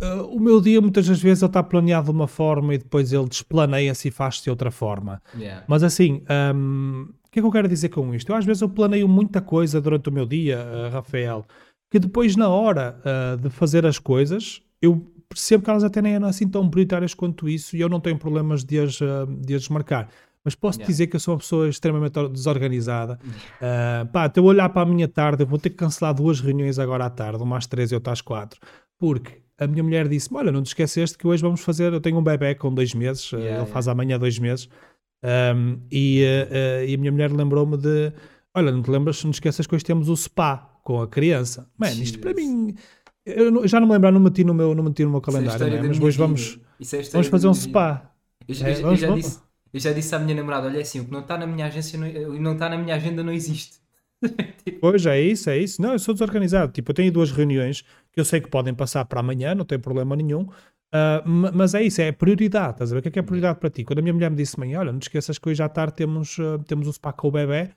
uh, 0.01 0.23
o 0.29 0.39
meu 0.39 0.61
dia 0.61 0.79
muitas 0.79 1.05
das 1.05 1.21
vezes 1.21 1.43
ele 1.43 1.49
está 1.49 1.61
planeado 1.61 2.05
de 2.05 2.11
uma 2.11 2.27
forma 2.27 2.73
e 2.73 2.77
depois 2.77 3.11
ele 3.11 3.27
desplaneia-se 3.27 4.07
e 4.07 4.11
faz-se 4.11 4.43
de 4.43 4.49
outra 4.49 4.71
forma. 4.71 5.21
Yeah. 5.35 5.65
Mas 5.67 5.83
assim, 5.83 6.23
um, 6.55 7.09
o 7.25 7.31
que 7.31 7.39
é 7.39 7.41
que 7.41 7.45
eu 7.47 7.51
quero 7.51 7.67
dizer 7.67 7.89
com 7.89 8.15
isto? 8.15 8.31
Eu 8.31 8.35
às 8.37 8.45
vezes 8.45 8.61
eu 8.61 8.69
planeio 8.69 9.09
muita 9.09 9.41
coisa 9.41 9.81
durante 9.81 10.07
o 10.07 10.11
meu 10.11 10.25
dia, 10.25 10.59
uh, 10.59 10.93
Rafael, 10.93 11.45
que 11.91 11.99
depois 11.99 12.37
na 12.37 12.47
hora 12.47 12.97
uh, 13.03 13.35
de 13.35 13.49
fazer 13.49 13.85
as 13.85 13.99
coisas, 13.99 14.61
eu 14.81 15.05
percebo 15.27 15.65
que 15.65 15.69
elas 15.69 15.83
até 15.83 16.01
nem 16.01 16.13
eram 16.13 16.29
assim 16.29 16.47
tão 16.47 16.69
prioritárias 16.69 17.13
quanto 17.13 17.49
isso 17.49 17.75
e 17.75 17.81
eu 17.81 17.89
não 17.89 17.99
tenho 17.99 18.17
problemas 18.17 18.63
de 18.63 18.79
as, 18.79 18.97
de 19.41 19.53
as 19.53 19.63
desmarcar 19.63 20.07
mas 20.43 20.55
posso 20.55 20.79
yeah. 20.79 20.87
dizer 20.89 21.07
que 21.07 21.15
eu 21.15 21.19
sou 21.19 21.33
uma 21.33 21.39
pessoa 21.39 21.67
extremamente 21.67 22.13
desorganizada. 22.29 23.19
Uh, 23.61 24.07
pá, 24.07 24.31
olhar 24.41 24.69
para 24.69 24.83
a 24.83 24.85
minha 24.85 25.07
tarde, 25.07 25.43
eu 25.43 25.47
vou 25.47 25.59
ter 25.59 25.69
que 25.69 25.75
cancelar 25.75 26.13
duas 26.13 26.39
reuniões 26.39 26.79
agora 26.79 27.05
à 27.05 27.09
tarde, 27.09 27.41
uma 27.43 27.57
às 27.57 27.67
três 27.67 27.91
e 27.91 27.95
outra 27.95 28.13
às 28.13 28.21
quatro, 28.21 28.59
porque 28.97 29.41
a 29.57 29.67
minha 29.67 29.83
mulher 29.83 30.07
disse: 30.07 30.29
Olha, 30.33 30.51
não 30.51 30.61
te 30.61 30.67
esqueceste 30.67 31.17
que 31.17 31.27
hoje 31.27 31.41
vamos 31.41 31.61
fazer. 31.61 31.91
Eu 31.91 31.99
tenho 31.99 32.17
um 32.17 32.23
bebê 32.23 32.55
com 32.55 32.73
dois 32.73 32.93
meses, 32.93 33.31
yeah, 33.31 33.45
ele 33.45 33.55
yeah. 33.55 33.71
faz 33.71 33.87
amanhã 33.87 34.19
dois 34.19 34.37
meses, 34.39 34.69
um, 35.23 35.79
e, 35.91 36.23
uh, 36.23 36.85
e, 36.85 36.93
a 36.93 36.97
minha 36.97 37.11
mulher 37.11 37.31
lembrou-me 37.31 37.77
de: 37.77 38.13
Olha, 38.53 38.71
não 38.71 38.81
te 38.81 38.91
lembras, 38.91 39.23
não 39.23 39.31
te 39.31 39.35
esqueças 39.35 39.65
que 39.65 39.75
hoje 39.75 39.83
temos 39.83 40.09
o 40.09 40.15
spa 40.15 40.79
com 40.83 41.01
a 41.01 41.07
criança. 41.07 41.69
Mano, 41.77 42.01
isto 42.01 42.19
para 42.19 42.33
mim. 42.33 42.75
Eu 43.25 43.67
já 43.67 43.79
não 43.79 43.87
me 43.87 43.93
lembro, 43.93 44.09
não 44.09 44.21
meti 44.21 44.45
no 44.45 44.53
meu, 44.53 44.73
não 44.73 44.85
meti 44.85 45.03
no 45.03 45.09
meu 45.09 45.19
é 45.19 45.21
calendário, 45.21 45.67
é 45.67 45.81
mas 45.83 45.99
hoje 45.99 46.17
vamos, 46.17 46.59
é 46.79 47.01
vamos 47.11 47.27
fazer 47.27 47.47
um 47.49 47.53
spa. 47.53 48.09
Eu, 48.47 48.55
eu, 48.55 48.65
é, 48.65 48.73
vamos, 48.75 49.01
eu, 49.03 49.09
já 49.09 49.15
disse, 49.15 49.39
eu, 49.77 49.81
já 49.81 49.93
disse, 49.93 50.13
à 50.15 50.19
minha 50.19 50.35
namorada: 50.35 50.67
olha 50.67 50.81
assim, 50.81 50.99
o 50.99 51.05
que 51.05 51.11
não 51.11 51.21
está 51.21 51.37
na 51.37 51.47
minha 51.47 51.65
agência, 51.65 51.97
não, 51.97 52.33
não 52.39 52.53
está 52.53 52.69
na 52.69 52.77
minha 52.77 52.95
agenda, 52.95 53.23
não 53.23 53.31
existe. 53.31 53.77
tipo... 54.65 54.79
Pois 54.79 55.05
é 55.05 55.21
isso, 55.21 55.49
é 55.49 55.57
isso. 55.57 55.81
Não, 55.81 55.93
eu 55.93 55.99
sou 55.99 56.13
desorganizado. 56.13 56.71
Tipo, 56.71 56.91
eu 56.91 56.95
tenho 56.95 57.11
duas 57.11 57.31
reuniões 57.31 57.83
que 58.11 58.19
eu 58.19 58.25
sei 58.25 58.41
que 58.41 58.49
podem 58.49 58.73
passar 58.73 59.05
para 59.05 59.19
amanhã, 59.19 59.53
não 59.53 59.65
tem 59.65 59.79
problema 59.79 60.15
nenhum. 60.15 60.41
Uh, 60.87 61.51
mas 61.53 61.73
é 61.75 61.83
isso, 61.83 62.01
é 62.01 62.11
prioridade. 62.11 62.73
Estás 62.73 62.91
a 62.91 62.95
ver? 62.95 62.99
O 62.99 63.01
que 63.03 63.09
é 63.09 63.11
que 63.11 63.19
é 63.19 63.21
prioridade 63.21 63.59
para 63.59 63.69
ti? 63.69 63.83
Quando 63.83 63.99
a 63.99 64.01
minha 64.01 64.13
mulher 64.13 64.31
me 64.31 64.37
disse 64.37 64.55
amanhã, 64.57 64.79
olha, 64.79 64.91
não 64.91 64.99
te 64.99 65.03
esqueças 65.03 65.37
que 65.37 65.49
hoje 65.49 65.61
à 65.61 65.69
tarde 65.69 65.93
temos, 65.93 66.37
uh, 66.39 66.59
temos 66.65 66.87
o 66.87 66.93
spa 66.93 67.11
com 67.11 67.27
o 67.27 67.31
bebê, 67.31 67.69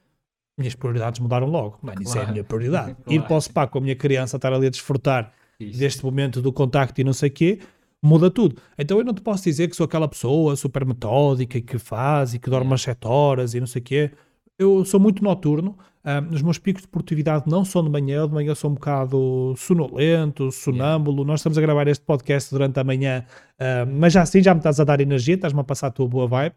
minhas 0.56 0.74
prioridades 0.74 1.20
mudaram 1.20 1.48
logo. 1.48 1.78
Mano, 1.82 1.96
claro. 1.96 2.02
isso 2.02 2.18
é 2.18 2.22
a 2.22 2.30
minha 2.30 2.44
prioridade. 2.44 2.94
Claro. 2.94 3.02
Ir 3.12 3.22
para 3.22 3.36
o 3.36 3.40
spa 3.40 3.66
com 3.66 3.78
a 3.78 3.80
minha 3.80 3.96
criança, 3.96 4.36
estar 4.36 4.52
ali 4.52 4.66
a 4.66 4.70
desfrutar 4.70 5.32
isso. 5.58 5.78
deste 5.78 6.04
momento 6.04 6.40
do 6.40 6.52
contacto 6.52 7.00
e 7.00 7.04
não 7.04 7.12
sei 7.12 7.28
o 7.28 7.32
quê, 7.32 7.58
muda 8.02 8.30
tudo. 8.30 8.56
Então 8.78 8.98
eu 8.98 9.04
não 9.04 9.14
te 9.14 9.20
posso 9.20 9.44
dizer 9.44 9.68
que 9.68 9.76
sou 9.76 9.84
aquela 9.84 10.08
pessoa 10.08 10.56
super 10.56 10.84
metódica 10.84 11.58
e 11.58 11.62
que 11.62 11.78
faz 11.78 12.34
e 12.34 12.38
que 12.38 12.48
dorme 12.48 12.66
umas 12.66 12.82
7 12.82 13.06
horas 13.06 13.54
e 13.54 13.60
não 13.60 13.66
sei 13.66 13.80
o 13.80 13.84
quê. 13.84 14.10
Eu 14.58 14.84
sou 14.84 15.00
muito 15.00 15.24
noturno, 15.24 15.78
uh, 16.04 16.34
os 16.34 16.42
meus 16.42 16.58
picos 16.58 16.82
de 16.82 16.88
produtividade 16.88 17.44
não 17.48 17.64
são 17.64 17.82
de 17.82 17.88
manhã, 17.88 18.28
de 18.28 18.34
manhã 18.34 18.54
sou 18.54 18.70
um 18.70 18.74
bocado 18.74 19.54
sonolento, 19.56 20.52
sonâmbulo. 20.52 21.18
Yeah. 21.18 21.32
Nós 21.32 21.40
estamos 21.40 21.56
a 21.56 21.60
gravar 21.62 21.88
este 21.88 22.04
podcast 22.04 22.50
durante 22.50 22.78
a 22.78 22.84
manhã, 22.84 23.24
uh, 23.54 23.90
mas 23.90 24.12
já 24.12 24.20
assim 24.20 24.42
já 24.42 24.52
me 24.52 24.60
estás 24.60 24.78
a 24.78 24.84
dar 24.84 25.00
energia, 25.00 25.34
estás-me 25.34 25.60
a 25.60 25.64
passar 25.64 25.86
a 25.86 25.90
tua 25.90 26.06
boa 26.06 26.26
vibe. 26.26 26.54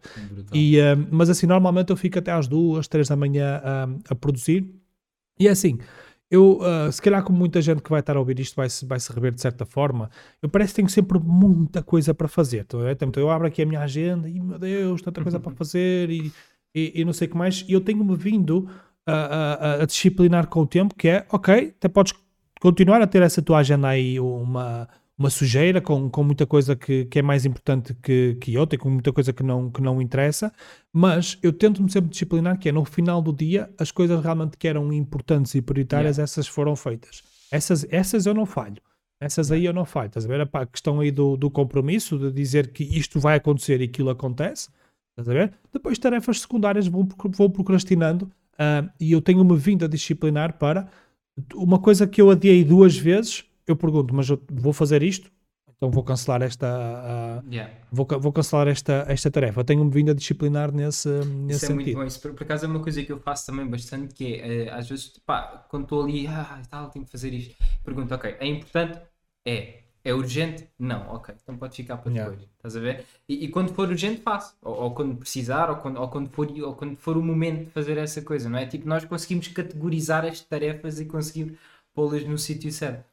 E, 0.54 0.80
uh, 0.80 1.08
mas 1.12 1.30
assim, 1.30 1.48
normalmente 1.48 1.92
eu 1.92 1.96
fico 1.96 2.20
até 2.20 2.32
às 2.32 2.46
duas, 2.46 2.90
três 2.90 3.08
da 3.08 3.16
manhã 3.16 3.62
a 4.10 4.16
produzir. 4.16 4.70
E 5.40 5.48
é 5.48 5.52
assim, 5.52 5.80
eu, 6.34 6.60
uh, 6.60 6.92
se 6.92 7.02
calhar, 7.02 7.24
como 7.24 7.38
muita 7.38 7.62
gente 7.62 7.82
que 7.82 7.90
vai 7.90 8.00
estar 8.00 8.16
a 8.16 8.20
ouvir 8.20 8.40
isto 8.40 8.56
vai 8.56 8.70
se, 8.70 8.86
vai 8.86 9.00
se 9.00 9.12
rever 9.14 9.34
de 9.34 9.42
certa 9.42 9.66
forma, 9.66 10.10
eu 10.42 10.50
parece 10.50 10.72
que 10.72 10.78
tenho 10.78 10.90
sempre 10.90 11.20
muita 11.20 11.84
coisa 11.84 12.14
para 12.14 12.28
fazer. 12.28 12.66
Então, 13.00 13.22
eu 13.22 13.30
abro 13.30 13.48
aqui 13.48 13.62
a 13.62 13.66
minha 13.66 13.82
agenda 13.82 14.30
e, 14.30 14.40
meu 14.40 14.58
Deus, 14.58 15.02
tanta 15.02 15.22
coisa 15.22 15.40
para 15.40 15.52
fazer 15.52 16.10
e 16.10 16.32
e, 16.76 17.02
e 17.02 17.06
não 17.06 17.14
sei 17.14 17.28
o 17.28 17.32
que 17.32 17.38
mais, 17.38 17.64
e 17.68 17.74
eu 17.74 17.82
tenho-me 17.82 18.16
vindo 18.16 18.68
a, 19.06 19.14
a, 19.14 19.74
a, 19.84 19.86
disciplinar 19.86 20.48
com 20.48 20.62
o 20.62 20.68
tempo, 20.68 20.96
que 20.96 21.08
é, 21.08 21.26
ok, 21.32 21.74
até 21.78 21.88
podes 21.88 22.14
continuar 22.60 23.02
a 23.02 23.08
ter 23.08 23.22
essa 23.22 23.42
tua 23.42 23.60
agenda 23.60 23.90
aí 23.90 24.20
uma, 24.20 24.88
uma 25.24 25.30
sujeira 25.30 25.80
com, 25.80 26.10
com 26.10 26.22
muita 26.22 26.46
coisa 26.46 26.76
que, 26.76 27.06
que 27.06 27.20
é 27.20 27.22
mais 27.22 27.46
importante 27.46 27.94
que, 28.04 28.36
que 28.42 28.58
outra 28.58 28.76
e 28.76 28.78
com 28.78 28.90
muita 28.90 29.14
coisa 29.14 29.32
que 29.32 29.42
não, 29.42 29.72
que 29.72 29.82
não 29.82 30.02
interessa, 30.02 30.52
mas 30.92 31.38
eu 31.42 31.54
tento-me 31.54 31.90
sempre 31.90 32.10
disciplinar 32.10 32.60
que 32.60 32.68
é 32.68 32.72
no 32.74 32.84
final 32.84 33.22
do 33.22 33.32
dia 33.32 33.70
as 33.80 33.90
coisas 33.90 34.22
realmente 34.22 34.58
que 34.58 34.68
eram 34.68 34.92
importantes 34.92 35.56
e 35.56 35.62
prioritárias, 35.62 36.18
yeah. 36.18 36.24
essas 36.24 36.46
foram 36.46 36.76
feitas. 36.76 37.24
Essas, 37.50 37.88
essas 37.90 38.26
eu 38.26 38.34
não 38.34 38.46
falho. 38.46 38.82
Essas 39.18 39.50
aí 39.50 39.64
eu 39.64 39.72
não 39.72 39.86
falho. 39.86 40.08
Estás 40.08 40.26
a 40.26 40.28
ver? 40.28 40.42
A 40.52 40.66
questão 40.66 41.00
aí 41.00 41.10
do, 41.10 41.38
do 41.38 41.50
compromisso, 41.50 42.20
de 42.20 42.30
dizer 42.30 42.74
que 42.74 42.84
isto 42.84 43.18
vai 43.18 43.38
acontecer 43.38 43.80
e 43.80 43.86
aquilo 43.86 44.10
acontece. 44.10 44.70
Estás 45.12 45.30
a 45.30 45.34
ver? 45.34 45.54
Depois 45.72 45.98
tarefas 45.98 46.42
secundárias 46.42 46.86
vou, 46.88 47.08
vou 47.30 47.50
procrastinando 47.50 48.26
uh, 48.56 48.90
e 49.00 49.14
eu 49.14 49.22
tenho-me 49.22 49.56
vindo 49.56 49.86
a 49.86 49.88
disciplinar 49.88 50.58
para 50.58 50.90
uma 51.56 51.80
coisa 51.80 52.06
que 52.06 52.22
eu 52.22 52.30
adiei 52.30 52.64
duas 52.66 52.98
vezes, 52.98 53.46
eu 53.68 53.76
pergunto, 53.76 54.14
mas 54.14 54.30
eu 54.30 54.42
vou 54.52 54.74
fazer 54.74 55.04
isto? 55.04 55.32
Então 55.84 55.92
vou 55.92 56.04
cancelar 56.04 56.42
esta 56.42 57.42
uh, 57.44 57.54
yeah. 57.54 57.74
vou, 57.92 58.08
vou 58.20 58.32
cancelar 58.32 58.70
esta, 58.70 59.04
esta 59.08 59.30
tarefa. 59.30 59.66
Tenho-me 59.66 59.92
vindo 59.92 60.12
a 60.12 60.14
disciplinar 60.14 60.72
nesse, 60.72 61.10
nesse 61.10 61.58
isso 61.58 61.68
sentido. 61.68 61.72
É 61.72 61.74
muito 61.74 61.94
bom. 61.96 62.04
Isso, 62.06 62.22
por, 62.22 62.34
por 62.34 62.44
acaso 62.44 62.66
é 62.66 62.70
uma 62.70 62.80
coisa 62.80 63.04
que 63.04 63.12
eu 63.12 63.20
faço 63.20 63.48
também 63.48 63.68
bastante, 63.68 64.14
que 64.14 64.36
é, 64.36 64.72
uh, 64.72 64.76
às 64.76 64.88
vezes, 64.88 65.20
pá, 65.26 65.66
quando 65.70 65.84
estou 65.84 66.02
ali, 66.02 66.26
ah, 66.26 66.62
tal, 66.70 66.90
tenho 66.90 67.04
que 67.04 67.12
fazer 67.12 67.34
isto, 67.34 67.54
pergunto, 67.84 68.16
ok, 68.16 68.38
é 68.40 68.48
importante? 68.48 69.02
É. 69.46 69.80
É 70.06 70.14
urgente? 70.14 70.68
Não, 70.78 71.16
ok, 71.16 71.34
então 71.42 71.58
pode 71.58 71.76
ficar 71.76 71.98
para 71.98 72.12
depois. 72.12 72.34
Yeah. 72.34 72.52
Estás 72.58 72.76
a 72.76 72.80
ver? 72.80 73.06
E, 73.28 73.46
e, 73.46 73.48
quando 73.48 73.74
for 73.74 73.88
urgente, 73.88 74.22
faço. 74.22 74.56
Ou, 74.62 74.74
ou, 74.84 74.92
quando 74.92 75.16
precisar, 75.16 75.70
ou 75.70 75.78
quando, 75.78 75.98
ou, 75.98 76.08
quando 76.10 76.30
for, 76.30 76.48
ou 76.62 76.76
quando 76.76 76.98
for 76.98 77.16
o 77.16 77.24
momento 77.24 77.66
de 77.66 77.72
fazer 77.72 77.98
essa 77.98 78.22
coisa, 78.22 78.50
não 78.50 78.58
é? 78.58 78.66
Tipo, 78.66 78.88
nós 78.88 79.06
conseguimos 79.06 79.48
categorizar 79.48 80.26
as 80.26 80.42
tarefas 80.42 81.00
e 81.00 81.06
conseguir 81.06 81.58
pô-las 81.94 82.24
no 82.26 82.38
sítio 82.38 82.70
certo. 82.72 83.13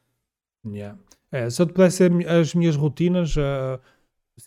Yeah. 0.65 0.97
É, 1.31 1.49
se 1.49 1.61
eu 1.61 1.65
te 1.65 1.73
pudesse 1.73 1.97
ser 1.97 2.27
as 2.27 2.53
minhas 2.53 2.75
rotinas, 2.75 3.35
uh, 3.35 3.79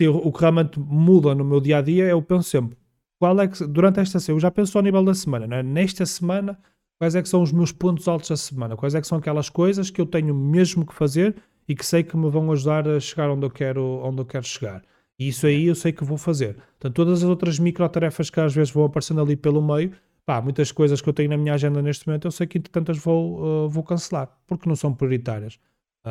o, 0.09 0.33
que 0.33 0.41
realmente 0.41 0.79
muda 0.79 1.35
no 1.35 1.45
meu 1.45 1.61
dia 1.61 1.79
a 1.79 1.83
dia, 1.83 2.05
eu 2.05 2.21
penso 2.23 2.49
sempre, 2.51 2.77
qual 3.19 3.41
é 3.41 3.49
que, 3.49 3.67
durante 3.67 4.01
esta 4.01 4.21
semana, 4.21 4.37
eu 4.37 4.41
já 4.41 4.51
penso 4.51 4.77
ao 4.77 4.85
nível 4.85 5.03
da 5.03 5.15
semana, 5.15 5.47
não 5.47 5.57
é? 5.57 5.63
Nesta 5.63 6.05
semana, 6.05 6.59
quais 6.99 7.15
é 7.15 7.23
que 7.23 7.29
são 7.29 7.43
os 7.43 7.53
meus 7.53 7.73
pontos 7.73 8.07
altos 8.07 8.29
da 8.29 8.37
semana? 8.37 8.77
Quais 8.77 8.95
é 8.95 9.01
que 9.01 9.07
são 9.07 9.19
aquelas 9.19 9.49
coisas 9.49 9.91
que 9.91 10.01
eu 10.01 10.07
tenho 10.07 10.35
mesmo 10.35 10.85
que 10.87 10.95
fazer 10.95 11.35
e 11.69 11.75
que 11.75 11.85
sei 11.85 12.03
que 12.03 12.17
me 12.17 12.29
vão 12.31 12.51
ajudar 12.53 12.89
a 12.89 13.01
chegar 13.01 13.31
onde 13.31 13.47
eu 13.47 13.51
quero, 13.51 13.83
onde 14.03 14.21
eu 14.21 14.27
quero 14.27 14.45
chegar. 14.45 14.83
E 15.19 15.29
isso 15.29 15.47
aí 15.47 15.67
eu 15.67 15.75
sei 15.75 15.93
que 15.93 16.05
vou 16.05 16.19
fazer. 16.19 16.57
Portanto, 16.57 16.95
todas 16.95 17.23
as 17.23 17.29
outras 17.29 17.59
micro 17.59 17.89
tarefas 17.89 18.31
que 18.31 18.41
às 18.41 18.55
vezes 18.55 18.73
vão 18.73 18.85
aparecendo 18.85 19.21
ali 19.21 19.37
pelo 19.37 19.63
meio, 19.63 19.93
pá, 20.27 20.41
muitas 20.41 20.73
coisas 20.73 21.01
que 21.01 21.09
eu 21.09 21.13
tenho 21.13 21.31
na 21.31 21.37
minha 21.37 21.55
agenda 21.55 21.81
neste 21.81 22.07
momento, 22.07 22.27
eu 22.27 22.33
sei 22.33 22.47
que 22.47 22.59
entretanto 22.59 22.91
as 22.91 22.99
vou, 22.99 23.67
uh, 23.67 23.69
vou 23.69 23.83
cancelar, 23.85 24.29
porque 24.47 24.69
não 24.69 24.77
são 24.77 24.93
prioritárias, 24.93 25.59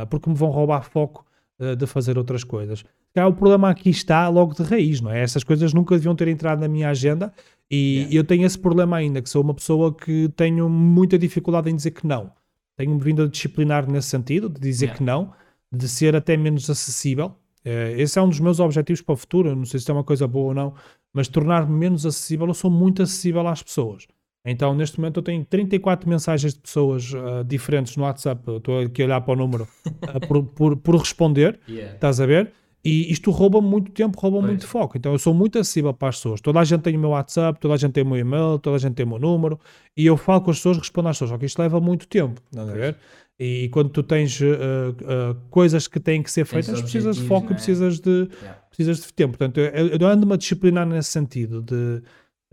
porque 0.10 0.30
me 0.30 0.36
vão 0.36 0.50
roubar 0.50 0.84
foco 0.84 1.26
uh, 1.60 1.76
de 1.76 1.86
fazer 1.86 2.18
outras 2.18 2.44
coisas. 2.44 2.84
Já 3.16 3.28
o 3.28 3.34
problema 3.34 3.70
aqui 3.70 3.90
está 3.90 4.28
logo 4.28 4.56
de 4.56 4.64
raiz, 4.64 5.00
não 5.00 5.12
é? 5.12 5.22
Essas 5.22 5.44
coisas 5.44 5.74
nunca 5.74 5.96
deviam 5.96 6.16
ter 6.16 6.28
entrado 6.28 6.60
na 6.60 6.68
minha 6.68 6.90
agenda 6.90 7.32
e 7.70 7.98
yeah. 7.98 8.16
eu 8.16 8.24
tenho 8.24 8.46
esse 8.46 8.58
problema 8.58 8.98
ainda, 8.98 9.22
que 9.22 9.30
sou 9.30 9.42
uma 9.42 9.54
pessoa 9.54 9.94
que 9.94 10.30
tenho 10.36 10.68
muita 10.70 11.18
dificuldade 11.18 11.70
em 11.70 11.76
dizer 11.76 11.92
que 11.92 12.06
não. 12.06 12.32
Tenho-me 12.76 13.00
vindo 13.00 13.24
a 13.24 13.28
disciplinar 13.28 13.90
nesse 13.90 14.10
sentido, 14.10 14.50
de 14.50 14.60
dizer 14.60 14.86
yeah. 14.86 14.98
que 14.98 15.04
não, 15.04 15.32
de 15.72 15.88
ser 15.88 16.16
até 16.16 16.36
menos 16.36 16.70
acessível. 16.70 17.36
Uh, 17.66 17.96
esse 17.98 18.18
é 18.18 18.22
um 18.22 18.30
dos 18.30 18.40
meus 18.40 18.60
objetivos 18.60 19.02
para 19.02 19.14
o 19.14 19.18
futuro. 19.18 19.56
não 19.56 19.66
sei 19.66 19.80
se 19.80 19.90
é 19.90 19.94
uma 19.94 20.04
coisa 20.04 20.28
boa 20.28 20.48
ou 20.48 20.54
não, 20.54 20.74
mas 21.14 21.28
tornar-me 21.28 21.72
menos 21.72 22.06
acessível. 22.06 22.48
Eu 22.48 22.54
sou 22.54 22.72
muito 22.72 23.04
acessível 23.04 23.48
às 23.48 23.62
pessoas. 23.62 24.08
Então, 24.46 24.74
neste 24.74 25.00
momento, 25.00 25.18
eu 25.18 25.24
tenho 25.24 25.46
34 25.46 26.10
mensagens 26.10 26.54
de 26.54 26.60
pessoas 26.60 27.14
uh, 27.14 27.44
diferentes 27.46 27.96
no 27.96 28.04
WhatsApp. 28.04 28.42
Estou 28.58 28.82
aqui 28.82 29.02
a 29.02 29.06
olhar 29.06 29.22
para 29.22 29.34
o 29.34 29.36
número 29.38 29.68
uh, 29.86 30.28
por, 30.28 30.44
por, 30.44 30.78
por, 30.78 30.96
responder. 30.98 31.60
Yeah. 31.68 31.96
Estás 31.96 32.20
a 32.20 32.26
ver? 32.26 32.52
E 32.84 33.12
isto 33.12 33.32
rouba 33.32 33.62
muito 33.62 33.92
tempo, 33.92 34.20
rouba 34.20 34.40
pois. 34.40 34.50
muito 34.50 34.68
foco. 34.68 34.98
Então 34.98 35.14
eu 35.14 35.18
sou 35.18 35.34
muito 35.34 35.58
acessível 35.58 35.94
para 35.94 36.10
as 36.10 36.18
pessoas. 36.18 36.42
Toda 36.42 36.60
a 36.60 36.64
gente 36.64 36.82
tem 36.82 36.96
o 36.98 37.00
meu 37.00 37.12
WhatsApp, 37.12 37.58
toda 37.60 37.74
a 37.74 37.78
gente 37.78 37.94
tem 37.94 38.04
o 38.04 38.06
meu 38.06 38.18
e-mail, 38.18 38.60
toda 38.60 38.76
a 38.76 38.80
gente 38.80 38.94
tem 38.94 39.06
o 39.06 39.10
meu 39.10 39.20
número. 39.20 39.58
E 39.96 40.06
eu 40.06 40.18
falo 40.18 40.42
com 40.42 40.52
as 40.52 40.58
pessoas, 40.58 40.78
respondo 40.78 41.08
às 41.08 41.16
pessoas. 41.16 41.30
Só 41.30 41.38
que 41.38 41.46
isto 41.46 41.60
leva 41.60 41.80
muito 41.80 42.08
tempo. 42.08 42.42
Estás 42.52 42.70
a 42.70 42.74
ver? 42.74 42.98
E 43.40 43.70
quando 43.70 43.90
tu 43.90 44.04
tens 44.04 44.40
uh, 44.42 45.36
coisas 45.50 45.88
que 45.88 46.00
têm 46.00 46.22
que 46.22 46.30
ser 46.30 46.46
feitas, 46.46 46.82
precisas 46.82 47.16
de 47.16 47.24
foco 47.24 47.48
e 47.48 47.52
é? 47.52 47.56
precisas 47.56 48.00
de, 48.00 48.30
yeah. 48.42 48.60
precisas 48.70 49.00
de 49.00 49.14
tempo. 49.14 49.38
Portanto, 49.38 49.60
eu, 49.60 49.88
eu 49.88 50.08
ando-me 50.08 50.34
a 50.34 50.38
disciplinar 50.38 50.86
nesse 50.86 51.10
sentido 51.10 51.62
de, 51.62 52.04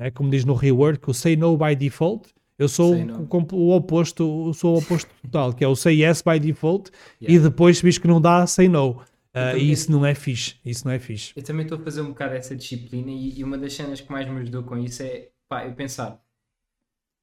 né, 0.00 0.10
como 0.10 0.30
diz 0.30 0.46
no 0.46 0.54
Rework, 0.54 1.10
o 1.10 1.12
say 1.12 1.36
no 1.36 1.58
by 1.58 1.76
default. 1.76 2.30
Eu 2.58 2.68
sou 2.68 2.94
o, 2.94 3.54
o, 3.54 3.76
oposto, 3.76 4.52
sou 4.54 4.74
o 4.74 4.78
oposto 4.78 5.10
total, 5.22 5.52
que 5.52 5.62
é 5.62 5.68
o 5.68 5.76
say 5.76 6.02
yes 6.02 6.22
by 6.22 6.38
default 6.40 6.90
yeah. 7.20 7.38
e 7.38 7.38
depois 7.38 7.78
se 7.78 8.00
que 8.00 8.08
não 8.08 8.20
dá, 8.20 8.46
say 8.46 8.68
no. 8.68 8.92
Uh, 8.92 9.56
e 9.56 9.70
isso 9.70 9.92
não 9.92 10.04
é 10.04 10.14
fixe. 10.14 10.56
Isso 10.64 10.86
não 10.86 10.92
é 10.92 10.98
fixe. 10.98 11.32
Eu 11.36 11.42
também 11.42 11.64
estou 11.64 11.78
a 11.78 11.82
fazer 11.82 12.00
um 12.00 12.08
bocado 12.08 12.34
essa 12.34 12.56
disciplina 12.56 13.10
e, 13.10 13.38
e, 13.38 13.44
uma 13.44 13.56
das 13.56 13.74
cenas 13.74 14.00
que 14.00 14.10
mais 14.10 14.28
me 14.28 14.40
ajudou 14.40 14.62
com 14.62 14.76
isso 14.78 15.02
é 15.02 15.28
pá, 15.48 15.66
eu 15.66 15.74
pensar, 15.74 16.20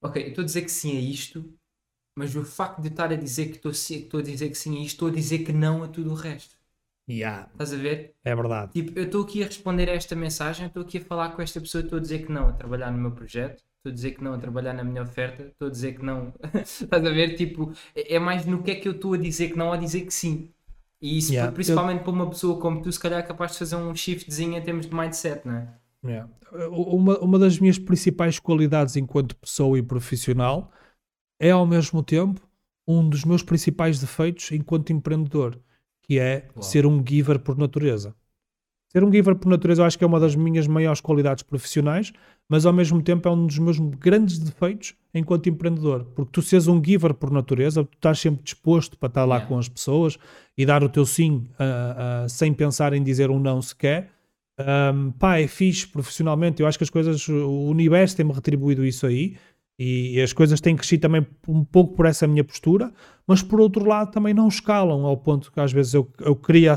ok, 0.00 0.22
eu 0.22 0.28
estou 0.28 0.42
a 0.42 0.46
dizer 0.46 0.62
que 0.62 0.70
sim 0.70 0.96
a 0.96 1.00
isto, 1.00 1.44
mas 2.16 2.34
o 2.34 2.44
facto 2.44 2.80
de 2.80 2.88
estar 2.88 3.12
a 3.12 3.16
dizer 3.16 3.46
que 3.46 3.68
estou 3.68 4.20
a 4.20 4.22
dizer 4.22 4.48
que 4.48 4.58
sim 4.58 4.76
a 4.76 4.80
isto, 4.80 4.94
estou 4.94 5.08
a 5.08 5.12
dizer 5.12 5.40
que 5.40 5.52
não 5.52 5.82
a 5.82 5.88
tudo 5.88 6.10
o 6.10 6.14
resto. 6.14 6.56
Yeah. 7.08 7.48
Estás 7.52 7.72
a 7.72 7.76
ver? 7.76 8.14
É 8.22 8.36
verdade. 8.36 8.72
Tipo, 8.72 8.98
eu 8.98 9.04
estou 9.04 9.22
aqui 9.22 9.42
a 9.42 9.46
responder 9.46 9.88
a 9.88 9.94
esta 9.94 10.14
mensagem, 10.14 10.66
estou 10.66 10.82
aqui 10.82 10.98
a 10.98 11.00
falar 11.00 11.30
com 11.30 11.40
esta 11.40 11.60
pessoa, 11.60 11.82
estou 11.82 11.98
a 11.98 12.02
dizer 12.02 12.26
que 12.26 12.30
não 12.30 12.48
a 12.48 12.52
trabalhar 12.52 12.90
no 12.90 12.98
meu 12.98 13.12
projeto, 13.12 13.62
estou 13.78 13.90
a 13.90 13.94
dizer 13.94 14.10
que 14.12 14.22
não 14.22 14.34
a 14.34 14.38
trabalhar 14.38 14.74
na 14.74 14.84
minha 14.84 15.02
oferta, 15.02 15.44
estou 15.44 15.68
a 15.68 15.70
dizer 15.70 15.94
que 15.94 16.04
não. 16.04 16.34
Estás 16.54 17.04
a 17.04 17.10
ver? 17.10 17.34
Tipo, 17.34 17.72
é, 17.94 18.16
é 18.16 18.18
mais 18.18 18.44
no 18.44 18.62
que 18.62 18.72
é 18.72 18.74
que 18.74 18.86
eu 18.86 18.92
estou 18.92 19.14
a 19.14 19.16
dizer 19.16 19.50
que 19.50 19.56
não 19.56 19.72
a 19.72 19.76
dizer 19.76 20.02
que 20.02 20.12
sim. 20.12 20.50
E 21.00 21.16
isso, 21.16 21.32
yeah. 21.32 21.50
principalmente 21.52 21.98
eu... 21.98 22.04
para 22.04 22.12
uma 22.12 22.28
pessoa 22.28 22.60
como 22.60 22.82
tu, 22.82 22.92
se 22.92 23.00
calhar 23.00 23.20
é 23.20 23.22
capaz 23.22 23.52
de 23.52 23.58
fazer 23.58 23.76
um 23.76 23.94
shiftzinho 23.94 24.56
em 24.56 24.62
termos 24.62 24.86
de 24.86 24.94
mindset, 24.94 25.46
não 25.46 25.54
é? 25.54 25.68
Yeah. 26.04 26.28
Uma, 26.70 27.18
uma 27.18 27.38
das 27.38 27.58
minhas 27.58 27.78
principais 27.78 28.38
qualidades 28.38 28.96
enquanto 28.96 29.36
pessoa 29.36 29.78
e 29.78 29.82
profissional 29.82 30.70
é 31.40 31.50
ao 31.50 31.66
mesmo 31.66 32.02
tempo 32.02 32.40
um 32.86 33.08
dos 33.08 33.24
meus 33.24 33.42
principais 33.42 34.00
defeitos 34.00 34.50
enquanto 34.50 34.92
empreendedor, 34.92 35.60
que 36.08 36.18
é 36.18 36.48
ser 36.60 36.86
um 36.86 37.04
giver 37.06 37.38
por 37.38 37.58
natureza. 37.58 38.14
Ser 38.90 39.04
um 39.04 39.12
giver 39.12 39.34
por 39.34 39.46
natureza 39.48 39.82
eu 39.82 39.86
acho 39.86 39.98
que 39.98 40.04
é 40.04 40.06
uma 40.06 40.18
das 40.18 40.34
minhas 40.34 40.66
maiores 40.66 41.02
qualidades 41.02 41.42
profissionais, 41.42 42.10
mas 42.48 42.64
ao 42.64 42.72
mesmo 42.72 43.02
tempo 43.02 43.28
é 43.28 43.30
um 43.30 43.46
dos 43.46 43.58
meus 43.58 43.78
grandes 43.78 44.38
defeitos 44.38 44.94
enquanto 45.12 45.50
empreendedor. 45.50 46.06
Porque 46.14 46.32
tu 46.32 46.40
seres 46.40 46.66
um 46.66 46.82
giver 46.82 47.12
por 47.12 47.30
natureza, 47.30 47.84
tu 47.84 47.94
estás 47.94 48.18
sempre 48.18 48.42
disposto 48.42 48.96
para 48.96 49.08
estar 49.08 49.24
lá 49.26 49.36
yeah. 49.36 49.46
com 49.46 49.58
as 49.58 49.68
pessoas 49.68 50.18
e 50.56 50.64
dar 50.64 50.82
o 50.82 50.88
teu 50.88 51.04
sim 51.04 51.46
uh, 51.60 52.24
uh, 52.24 52.28
sem 52.30 52.54
pensar 52.54 52.94
em 52.94 53.02
dizer 53.02 53.30
um 53.30 53.38
não 53.38 53.60
sequer. 53.60 54.10
Um, 54.58 55.10
pá, 55.12 55.38
é 55.38 55.46
fixe 55.46 55.86
profissionalmente. 55.86 56.62
Eu 56.62 56.66
acho 56.66 56.78
que 56.78 56.84
as 56.84 56.90
coisas, 56.90 57.28
o 57.28 57.68
universo 57.68 58.16
tem-me 58.16 58.32
retribuído 58.32 58.86
isso 58.86 59.06
aí 59.06 59.36
E, 59.78 60.20
as 60.20 60.32
coisas 60.32 60.60
têm 60.60 60.74
crescido 60.74 61.02
também 61.02 61.24
um 61.46 61.64
pouco 61.64 61.94
por 61.94 62.04
essa 62.04 62.26
minha 62.26 62.42
postura, 62.42 62.92
mas 63.26 63.42
por 63.42 63.60
outro 63.60 63.86
lado 63.86 64.10
também 64.10 64.34
não 64.34 64.48
escalam 64.48 65.06
ao 65.06 65.16
ponto 65.16 65.52
que 65.52 65.60
às 65.60 65.72
vezes 65.72 65.94
eu, 65.94 66.10
eu 66.18 66.34
queria 66.34 66.74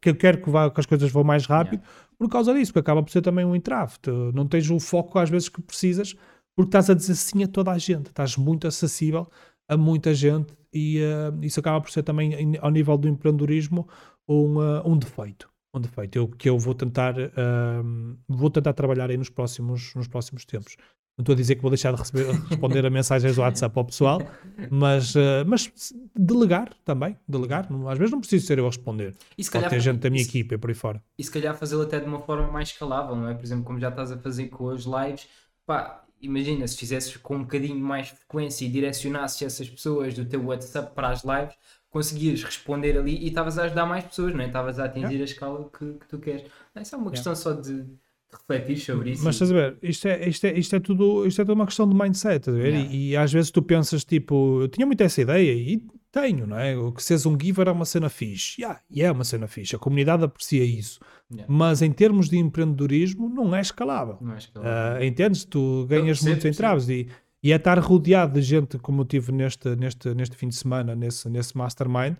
que 0.00 0.10
eu 0.10 0.14
quero 0.14 0.42
que, 0.42 0.50
vá, 0.50 0.70
que 0.70 0.78
as 0.78 0.86
coisas 0.86 1.10
vão 1.10 1.24
mais 1.24 1.46
rápido 1.46 1.80
yeah. 1.80 1.98
por 2.18 2.28
causa 2.28 2.52
disso, 2.52 2.72
porque 2.72 2.80
acaba 2.80 3.02
por 3.02 3.10
ser 3.10 3.22
também 3.22 3.44
um 3.44 3.56
entrave. 3.56 3.94
Não 4.34 4.46
tens 4.46 4.68
o 4.70 4.78
foco 4.78 5.18
às 5.18 5.30
vezes 5.30 5.48
que 5.48 5.62
precisas, 5.62 6.14
porque 6.54 6.68
estás 6.68 6.90
a 6.90 6.94
dizer 6.94 7.14
sim 7.14 7.42
a 7.42 7.48
toda 7.48 7.70
a 7.70 7.78
gente, 7.78 8.08
estás 8.08 8.36
muito 8.36 8.66
acessível 8.66 9.26
a 9.68 9.76
muita 9.76 10.12
gente 10.12 10.54
e 10.72 11.00
uh, 11.00 11.44
isso 11.44 11.60
acaba 11.60 11.80
por 11.80 11.90
ser 11.90 12.02
também 12.02 12.56
ao 12.60 12.70
nível 12.70 12.96
do 12.98 13.08
empreendedorismo 13.08 13.88
um, 14.28 14.58
uh, 14.58 14.82
um 14.84 14.98
defeito 14.98 15.48
um 15.74 15.80
defeito 15.80 16.18
eu, 16.18 16.28
que 16.28 16.48
eu 16.48 16.58
vou 16.58 16.74
tentar 16.74 17.14
uh, 17.18 18.18
vou 18.28 18.50
tentar 18.50 18.72
trabalhar 18.72 19.10
aí 19.10 19.16
nos 19.16 19.30
próximos 19.30 19.94
nos 19.94 20.08
próximos 20.08 20.44
tempos 20.44 20.76
não 21.16 21.22
estou 21.22 21.34
a 21.34 21.36
dizer 21.36 21.56
que 21.56 21.62
vou 21.62 21.70
deixar 21.70 21.92
de 21.92 21.98
receber, 21.98 22.32
responder 22.48 22.86
a 22.86 22.90
mensagens 22.90 23.36
do 23.36 23.42
WhatsApp 23.42 23.78
ao 23.78 23.84
pessoal, 23.84 24.22
mas, 24.70 25.14
uh, 25.14 25.44
mas 25.46 25.70
delegar 26.16 26.72
também, 26.84 27.16
delegar. 27.28 27.68
Às 27.88 27.98
vezes 27.98 28.12
não 28.12 28.20
preciso 28.20 28.46
ser 28.46 28.58
eu 28.58 28.64
a 28.64 28.68
responder. 28.68 29.14
E 29.36 29.44
se 29.44 29.50
Pode 29.50 29.64
calhar, 29.64 29.70
ter 29.70 29.80
gente 29.80 29.98
da 30.00 30.08
minha 30.08 30.22
equipa 30.22 30.58
por 30.58 30.70
aí 30.70 30.74
fora. 30.74 31.02
E 31.18 31.22
se 31.22 31.30
calhar 31.30 31.54
fazê-lo 31.54 31.82
até 31.82 32.00
de 32.00 32.06
uma 32.06 32.20
forma 32.20 32.50
mais 32.50 32.68
escalável, 32.68 33.14
não 33.14 33.28
é? 33.28 33.34
Por 33.34 33.44
exemplo, 33.44 33.64
como 33.64 33.78
já 33.78 33.90
estás 33.90 34.10
a 34.10 34.16
fazer 34.16 34.48
com 34.48 34.70
as 34.70 34.84
lives, 34.84 35.26
pá, 35.66 36.02
imagina 36.20 36.66
se 36.66 36.78
fizesses 36.78 37.14
com 37.18 37.36
um 37.36 37.42
bocadinho 37.42 37.78
mais 37.78 38.08
frequência 38.08 38.64
e 38.64 38.68
direcionasses 38.68 39.42
essas 39.42 39.68
pessoas 39.68 40.14
do 40.14 40.24
teu 40.24 40.42
WhatsApp 40.46 40.94
para 40.94 41.10
as 41.10 41.22
lives, 41.24 41.54
conseguias 41.90 42.42
responder 42.42 42.96
ali 42.96 43.18
e 43.18 43.28
estavas 43.28 43.58
a 43.58 43.64
ajudar 43.64 43.84
mais 43.84 44.04
pessoas, 44.04 44.32
não 44.32 44.40
é? 44.40 44.46
Estavas 44.46 44.78
a 44.78 44.86
atingir 44.86 45.08
yeah. 45.08 45.22
a 45.22 45.24
escala 45.24 45.70
que, 45.70 45.92
que 45.92 46.08
tu 46.08 46.18
queres. 46.18 46.50
Isso 46.80 46.94
é 46.94 46.98
uma 46.98 47.10
questão 47.10 47.34
yeah. 47.34 47.42
só 47.42 47.52
de 47.52 47.84
refletir 48.32 48.78
sobre 48.78 49.10
isso. 49.10 49.24
Mas 49.24 49.36
estás 49.36 49.50
a 49.50 49.54
ver, 49.54 49.78
isto 49.82 50.08
é, 50.08 50.28
isto, 50.28 50.46
é, 50.46 50.58
isto, 50.58 50.76
é 50.76 50.80
tudo, 50.80 51.26
isto 51.26 51.42
é 51.42 51.44
tudo 51.44 51.54
uma 51.54 51.66
questão 51.66 51.88
de 51.88 51.94
mindset, 51.94 52.36
estás 52.36 52.56
a 52.56 52.60
ver? 52.60 52.74
Yeah. 52.74 52.92
E, 52.92 53.10
e, 53.10 53.16
às 53.16 53.32
vezes 53.32 53.50
tu 53.50 53.62
pensas, 53.62 54.04
tipo, 54.04 54.62
eu 54.62 54.68
tinha 54.68 54.86
muito 54.86 55.00
essa 55.02 55.20
ideia 55.20 55.52
e 55.52 55.82
tenho, 56.10 56.46
não 56.46 56.58
é? 56.58 56.76
O 56.76 56.92
que 56.92 57.02
seres 57.02 57.24
um 57.26 57.38
giver 57.40 57.68
é 57.68 57.72
uma 57.72 57.84
cena 57.84 58.08
fixe. 58.08 58.60
Yeah, 58.60 58.80
e 58.90 59.02
é 59.02 59.10
uma 59.10 59.24
cena 59.24 59.46
fixe, 59.46 59.76
a 59.76 59.78
comunidade 59.78 60.24
aprecia 60.24 60.64
isso. 60.64 61.00
Yeah. 61.30 61.52
Mas 61.52 61.82
em 61.82 61.92
termos 61.92 62.28
de 62.28 62.38
empreendedorismo, 62.38 63.28
não 63.28 63.54
é 63.54 63.60
escalável. 63.60 64.18
Não 64.20 64.34
é 64.34 64.38
escalável. 64.38 65.00
Uh, 65.00 65.04
entendes? 65.04 65.44
Tu 65.44 65.86
ganhas 65.88 66.18
então, 66.18 66.32
muitos 66.32 66.44
entraves 66.44 66.88
e, 66.88 67.08
e 67.42 67.52
é 67.52 67.56
estar 67.56 67.78
rodeado 67.78 68.34
de 68.34 68.42
gente 68.42 68.78
como 68.78 69.02
eu 69.02 69.04
tive 69.04 69.32
neste, 69.32 69.74
neste, 69.76 70.14
neste 70.14 70.36
fim 70.36 70.48
de 70.48 70.54
semana, 70.54 70.94
nesse, 70.94 71.28
nesse 71.28 71.56
mastermind, 71.56 72.16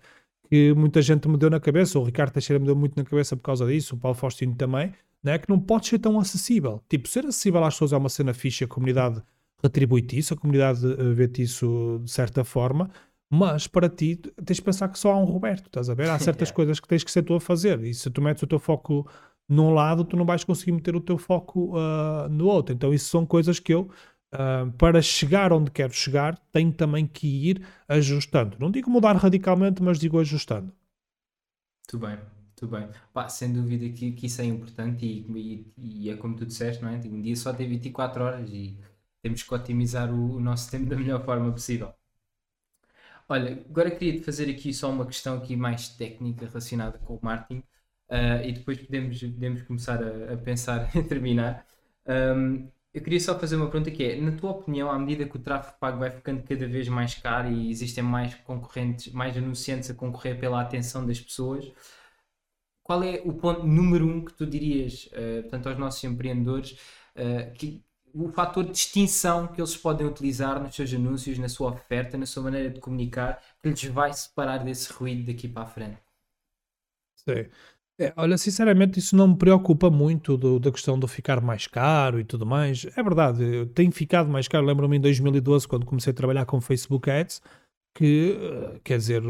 que 0.49 0.73
muita 0.73 1.01
gente 1.01 1.27
me 1.27 1.37
deu 1.37 1.49
na 1.49 1.59
cabeça, 1.59 1.97
o 1.97 2.03
Ricardo 2.03 2.33
Teixeira 2.33 2.59
me 2.59 2.65
deu 2.65 2.75
muito 2.75 2.95
na 2.95 3.03
cabeça 3.03 3.35
por 3.35 3.43
causa 3.43 3.65
disso, 3.65 3.95
o 3.95 3.97
Paulo 3.97 4.15
Faustino 4.15 4.53
também, 4.55 4.93
né, 5.23 5.37
que 5.37 5.49
não 5.49 5.59
pode 5.59 5.87
ser 5.87 5.99
tão 5.99 6.19
acessível. 6.19 6.83
Tipo, 6.89 7.07
ser 7.07 7.25
acessível 7.25 7.63
às 7.63 7.75
pessoas 7.75 7.93
é 7.93 7.97
uma 7.97 8.09
cena 8.09 8.33
fixe, 8.33 8.63
a 8.63 8.67
comunidade 8.67 9.23
retribui-te 9.63 10.17
isso, 10.17 10.33
a 10.33 10.37
comunidade 10.37 10.85
uh, 10.85 11.13
vê-te 11.13 11.41
isso 11.41 12.01
de 12.03 12.11
certa 12.11 12.43
forma, 12.43 12.89
mas 13.29 13.65
para 13.65 13.89
ti 13.89 14.17
tens 14.17 14.57
de 14.57 14.61
pensar 14.61 14.89
que 14.89 14.99
só 14.99 15.13
há 15.13 15.17
um 15.17 15.23
Roberto, 15.23 15.67
estás 15.67 15.89
a 15.89 15.93
ver? 15.93 16.09
Há 16.09 16.19
certas 16.19 16.49
yeah. 16.49 16.55
coisas 16.55 16.79
que 16.79 16.87
tens 16.87 17.03
que 17.03 17.11
ser 17.11 17.23
tu 17.23 17.33
a 17.33 17.39
fazer, 17.39 17.81
e 17.83 17.93
se 17.93 18.09
tu 18.09 18.21
metes 18.21 18.43
o 18.43 18.47
teu 18.47 18.59
foco 18.59 19.09
num 19.47 19.73
lado, 19.73 20.03
tu 20.03 20.17
não 20.17 20.25
vais 20.25 20.43
conseguir 20.43 20.71
meter 20.71 20.95
o 20.95 21.01
teu 21.01 21.17
foco 21.17 21.77
uh, 21.77 22.29
no 22.29 22.47
outro. 22.47 22.73
Então, 22.73 22.93
isso 22.93 23.09
são 23.09 23.25
coisas 23.25 23.59
que 23.59 23.73
eu, 23.73 23.89
uh, 24.33 24.71
para 24.77 25.01
chegar 25.01 25.51
onde 25.51 25.71
quero 25.71 25.93
chegar, 25.93 26.37
tenho 26.51 26.71
também 26.71 27.05
que 27.05 27.27
ir 27.27 27.65
ajustando. 27.87 28.57
Não 28.59 28.71
digo 28.71 28.89
mudar 28.89 29.15
radicalmente, 29.15 29.81
mas 29.81 29.99
digo 29.99 30.19
ajustando. 30.19 30.73
Muito 31.91 32.07
bem. 32.07 32.17
Muito 32.63 32.71
bem. 32.71 32.89
Pá, 33.13 33.27
sem 33.27 33.51
dúvida 33.51 33.89
que, 33.89 34.13
que 34.13 34.27
isso 34.27 34.41
é 34.41 34.45
importante 34.45 35.05
e, 35.05 35.25
e, 35.77 36.05
e, 36.05 36.09
é 36.09 36.15
como 36.15 36.35
tu 36.35 36.45
disseste, 36.45 36.81
não 36.81 36.89
é? 36.89 36.95
Um 36.95 37.21
dia 37.21 37.35
só 37.35 37.53
tem 37.53 37.67
24 37.67 38.23
horas 38.23 38.49
e 38.49 38.79
temos 39.21 39.43
que 39.43 39.53
otimizar 39.53 40.13
o, 40.13 40.35
o 40.37 40.39
nosso 40.39 40.69
tempo 40.71 40.85
da 40.85 40.95
melhor 40.95 41.23
forma 41.25 41.51
possível. 41.51 41.93
Olha, 43.27 43.51
agora 43.69 43.91
queria 43.91 44.21
fazer 44.23 44.49
aqui 44.49 44.73
só 44.73 44.89
uma 44.89 45.05
questão 45.05 45.37
aqui 45.37 45.55
mais 45.57 45.89
técnica 45.89 46.45
relacionada 46.45 46.97
com 46.99 47.15
o 47.15 47.19
marketing 47.21 47.59
uh, 48.09 48.43
e 48.45 48.51
depois 48.53 48.77
podemos, 48.79 49.19
podemos 49.21 49.61
começar 49.63 50.01
a, 50.01 50.33
a 50.33 50.37
pensar 50.37 50.89
em 50.95 51.03
terminar. 51.03 51.65
Um, 52.07 52.69
eu 52.93 53.01
queria 53.01 53.19
só 53.19 53.37
fazer 53.37 53.55
uma 53.55 53.69
pergunta 53.69 53.91
que 53.91 54.03
é, 54.03 54.21
na 54.21 54.31
tua 54.37 54.51
opinião, 54.51 54.91
à 54.91 54.99
medida 54.99 55.25
que 55.27 55.35
o 55.35 55.39
tráfego 55.39 55.77
pago 55.79 55.99
vai 55.99 56.11
ficando 56.11 56.43
cada 56.43 56.67
vez 56.67 56.87
mais 56.87 57.15
caro 57.15 57.49
e 57.51 57.69
existem 57.71 58.03
mais 58.03 58.35
concorrentes, 58.35 59.11
mais 59.11 59.35
anunciantes 59.35 59.89
a 59.89 59.93
concorrer 59.95 60.39
pela 60.39 60.61
atenção 60.61 61.05
das 61.05 61.19
pessoas, 61.19 61.71
qual 62.83 63.01
é 63.03 63.21
o 63.25 63.33
ponto 63.33 63.65
número 63.65 64.05
um 64.05 64.23
que 64.23 64.33
tu 64.33 64.45
dirias, 64.45 65.09
uh, 65.13 65.41
portanto, 65.43 65.69
aos 65.69 65.77
nossos 65.77 66.03
empreendedores, 66.03 66.77
uh, 67.15 67.51
que, 67.53 67.81
o 68.13 68.29
fator 68.29 68.63
de 68.63 68.71
distinção 68.71 69.47
que 69.47 69.59
eles 69.59 69.75
podem 69.75 70.05
utilizar 70.05 70.61
nos 70.61 70.75
seus 70.75 70.93
anúncios, 70.93 71.39
na 71.39 71.49
sua 71.49 71.71
oferta, 71.71 72.15
na 72.15 72.27
sua 72.27 72.43
maneira 72.43 72.69
de 72.69 72.79
comunicar, 72.79 73.41
que 73.61 73.69
lhes 73.69 73.83
vai 73.85 74.13
separar 74.13 74.59
desse 74.59 74.93
ruído 74.93 75.25
daqui 75.25 75.47
para 75.47 75.63
a 75.63 75.65
frente? 75.65 75.97
Sim. 77.15 77.49
É, 77.99 78.11
olha, 78.17 78.37
sinceramente, 78.37 78.99
isso 78.99 79.15
não 79.15 79.29
me 79.29 79.37
preocupa 79.37 79.89
muito 79.89 80.35
do, 80.35 80.59
da 80.59 80.71
questão 80.71 80.99
de 80.99 81.07
ficar 81.07 81.41
mais 81.41 81.67
caro 81.67 82.19
e 82.19 82.23
tudo 82.23 82.45
mais. 82.45 82.85
É 82.95 83.03
verdade, 83.03 83.65
tem 83.67 83.91
ficado 83.91 84.29
mais 84.29 84.47
caro. 84.47 84.65
Lembro-me 84.65 84.97
em 84.97 85.01
2012, 85.01 85.67
quando 85.67 85.85
comecei 85.85 86.11
a 86.11 86.15
trabalhar 86.15 86.45
com 86.45 86.59
Facebook 86.59 87.09
Ads, 87.09 87.41
que, 87.93 88.37
eh, 88.39 88.79
quer 88.83 88.97
dizer, 88.97 89.21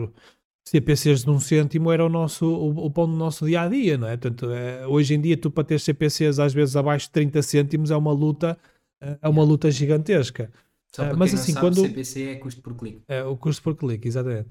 CPCs 0.66 1.24
de 1.24 1.30
um 1.30 1.39
cêntimo 1.39 1.91
era 1.91 2.05
o, 2.05 2.09
nosso, 2.09 2.45
o, 2.45 2.86
o 2.86 2.91
pão 2.91 3.07
do 3.07 3.16
nosso 3.16 3.45
dia 3.45 3.61
a 3.61 3.68
dia, 3.68 3.97
não 3.97 4.07
é? 4.07 4.18
Portanto, 4.18 4.49
é, 4.51 4.88
hoje 4.88 5.14
em 5.14 5.22
dia, 5.22 5.36
tu 5.36 5.51
para 5.51 5.64
ter 5.64 5.80
CPCs 5.80 6.39
às 6.39 6.53
vezes 6.53 6.76
abaixo 6.76 7.07
de 7.07 7.11
30 7.11 7.41
cêntimos 7.41 7.91
é 7.91 7.95
uma 7.95 8.11
luta, 8.11 8.57
é 9.22 9.28
uma 9.28 9.43
luta 9.43 9.70
gigantesca. 9.70 10.51
Só 10.95 11.03
para 11.05 11.16
uh, 11.16 11.18
mas 11.18 11.34
assim, 11.34 11.53
sabe, 11.53 11.66
quando 11.66 11.82
CPC 11.82 12.24
é 12.24 12.36
custo 12.36 12.61
por 12.61 12.76
clique. 12.76 13.01
É 13.07 13.24
o 13.24 13.36
custo 13.36 13.61
por 13.64 13.76
clique, 13.76 14.07
exatamente. 14.07 14.47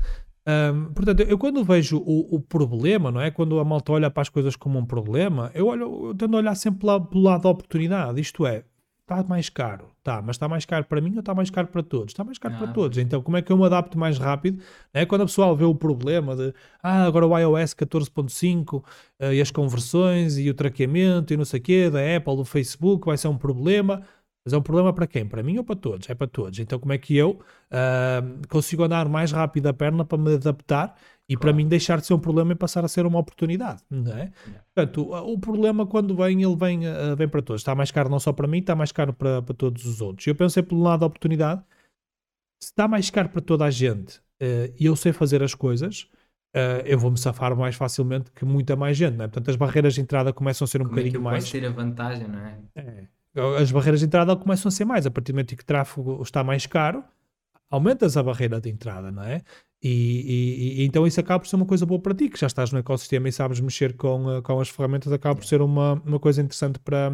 Um, 0.46 0.92
portanto, 0.92 1.20
eu 1.20 1.38
quando 1.38 1.62
vejo 1.64 1.98
o, 1.98 2.34
o, 2.34 2.40
problema, 2.40 3.12
não 3.12 3.20
é? 3.20 3.30
Quando 3.30 3.60
a 3.60 3.64
malta 3.64 3.92
olha 3.92 4.10
para 4.10 4.22
as 4.22 4.28
coisas 4.28 4.56
como 4.56 4.76
um 4.76 4.84
problema, 4.84 5.52
eu, 5.54 5.68
olho, 5.68 6.08
eu 6.08 6.14
tendo 6.14 6.36
a 6.36 6.40
olhar 6.40 6.54
sempre 6.56 6.84
lá, 6.84 6.98
pelo 6.98 7.22
lado 7.22 7.42
da 7.42 7.48
oportunidade. 7.48 8.20
Isto 8.20 8.44
é, 8.44 8.64
está 9.02 9.22
mais 9.22 9.48
caro. 9.48 9.90
Tá, 10.02 10.20
mas 10.22 10.36
está 10.36 10.48
mais 10.48 10.64
caro 10.64 10.84
para 10.84 11.00
mim 11.00 11.12
ou 11.12 11.20
está 11.20 11.34
mais 11.34 11.50
caro 11.50 11.68
para 11.68 11.82
todos? 11.82 12.12
Está 12.12 12.24
mais 12.24 12.38
caro 12.38 12.54
ah, 12.56 12.58
para 12.58 12.72
todos. 12.72 12.98
Então, 12.98 13.22
como 13.22 13.36
é 13.36 13.42
que 13.42 13.52
eu 13.52 13.56
me 13.56 13.64
adapto 13.64 13.98
mais 13.98 14.18
rápido? 14.18 14.62
É 14.92 15.04
quando 15.04 15.22
a 15.22 15.26
pessoa 15.26 15.54
vê 15.54 15.64
o 15.64 15.74
problema 15.74 16.34
de 16.34 16.52
ah, 16.82 17.04
agora 17.04 17.26
o 17.26 17.38
iOS 17.38 17.74
14.5 17.74 18.74
uh, 18.78 19.32
e 19.32 19.40
as 19.40 19.50
conversões 19.50 20.38
e 20.38 20.48
o 20.50 20.54
traqueamento 20.54 21.32
e 21.32 21.36
não 21.36 21.44
sei 21.44 21.60
o 21.60 21.62
quê, 21.62 21.90
da 21.90 22.00
Apple, 22.16 22.36
do 22.36 22.44
Facebook, 22.44 23.06
vai 23.06 23.16
ser 23.16 23.28
um 23.28 23.38
problema. 23.38 24.02
Mas 24.44 24.52
é 24.52 24.56
um 24.56 24.62
problema 24.62 24.92
para 24.92 25.06
quem? 25.06 25.24
Para 25.26 25.42
mim 25.42 25.58
ou 25.58 25.64
para 25.64 25.76
todos? 25.76 26.10
É 26.10 26.14
para 26.14 26.26
todos. 26.26 26.58
Então, 26.58 26.78
como 26.78 26.92
é 26.92 26.98
que 26.98 27.16
eu 27.16 27.40
uh, 27.70 28.48
consigo 28.48 28.82
andar 28.82 29.08
mais 29.08 29.30
rápido 29.30 29.68
a 29.68 29.72
perna 29.72 30.04
para 30.04 30.18
me 30.18 30.34
adaptar 30.34 30.96
e 31.32 31.36
claro. 31.36 31.40
para 31.40 31.52
mim 31.52 31.66
deixar 31.66 32.00
de 32.00 32.06
ser 32.06 32.14
um 32.14 32.18
problema 32.18 32.52
e 32.52 32.54
passar 32.54 32.84
a 32.84 32.88
ser 32.88 33.06
uma 33.06 33.18
oportunidade, 33.18 33.82
não 33.90 34.12
é? 34.12 34.30
Portanto, 34.74 35.02
o, 35.02 35.32
o, 35.32 35.38
problema 35.38 35.86
quando 35.86 36.14
vem, 36.14 36.42
ele 36.42 36.56
vem, 36.56 36.86
uh, 36.86 37.16
vem 37.16 37.26
para 37.26 37.40
todos. 37.40 37.62
Está 37.62 37.74
mais 37.74 37.90
caro 37.90 38.10
não 38.10 38.20
só 38.20 38.32
para 38.32 38.46
mim, 38.46 38.58
está 38.58 38.76
mais 38.76 38.92
caro 38.92 39.12
para, 39.12 39.40
para 39.40 39.54
todos 39.54 39.86
os 39.86 40.00
outros. 40.02 40.26
Eu 40.26 40.34
pensei 40.34 40.62
pelo 40.62 40.82
lado 40.82 41.00
da 41.00 41.06
oportunidade, 41.06 41.62
se 42.62 42.70
está 42.70 42.86
mais 42.86 43.08
caro 43.08 43.30
para 43.30 43.40
toda 43.40 43.64
a 43.64 43.70
gente 43.70 44.18
uh, 44.18 44.74
e 44.78 44.84
eu 44.86 44.94
sei 44.94 45.12
fazer 45.12 45.42
as 45.42 45.54
coisas, 45.54 46.10
uh, 46.54 46.84
eu 46.84 46.98
vou-me 46.98 47.18
safar 47.18 47.56
mais 47.56 47.74
facilmente 47.74 48.30
que 48.30 48.44
muita 48.44 48.76
mais 48.76 48.96
gente, 48.96 49.16
não 49.16 49.24
é? 49.24 49.28
Portanto, 49.28 49.48
as 49.48 49.56
barreiras 49.56 49.94
de 49.94 50.02
entrada 50.02 50.32
começam 50.32 50.64
a 50.66 50.68
ser 50.68 50.82
um 50.82 50.84
Como 50.84 50.96
bocadinho 50.96 51.16
é 51.16 51.20
mais... 51.20 51.50
ter 51.50 51.64
a 51.64 51.70
vantagem, 51.70 52.28
não 52.28 52.38
é? 52.38 52.58
É 52.76 53.06
as 53.58 53.72
barreiras 53.72 54.00
de 54.00 54.06
entrada 54.06 54.36
começam 54.36 54.68
a 54.68 54.72
ser 54.72 54.84
mais. 54.84 55.06
A 55.06 55.10
partir 55.10 55.32
do 55.32 55.36
momento 55.36 55.56
que 55.56 55.62
o 55.62 55.66
tráfego 55.66 56.22
está 56.22 56.44
mais 56.44 56.66
caro, 56.66 57.02
aumentas 57.70 58.16
a 58.16 58.22
barreira 58.22 58.60
de 58.60 58.68
entrada, 58.68 59.10
não 59.10 59.22
é? 59.22 59.42
E, 59.82 59.88
e, 59.88 60.82
e, 60.82 60.84
então 60.86 61.06
isso 61.06 61.18
acaba 61.18 61.40
por 61.40 61.48
ser 61.48 61.56
uma 61.56 61.66
coisa 61.66 61.84
boa 61.84 62.00
para 62.00 62.14
ti, 62.14 62.28
que 62.28 62.38
já 62.38 62.46
estás 62.46 62.70
no 62.70 62.78
ecossistema 62.78 63.28
e 63.28 63.32
sabes 63.32 63.58
mexer 63.60 63.96
com, 63.96 64.30
eh, 64.30 64.40
com 64.40 64.60
as 64.60 64.68
ferramentas, 64.68 65.12
acaba 65.12 65.34
por 65.34 65.44
ser 65.44 65.60
uma, 65.60 65.94
uma 66.06 66.20
coisa 66.20 66.40
interessante 66.40 66.78
para, 66.78 67.10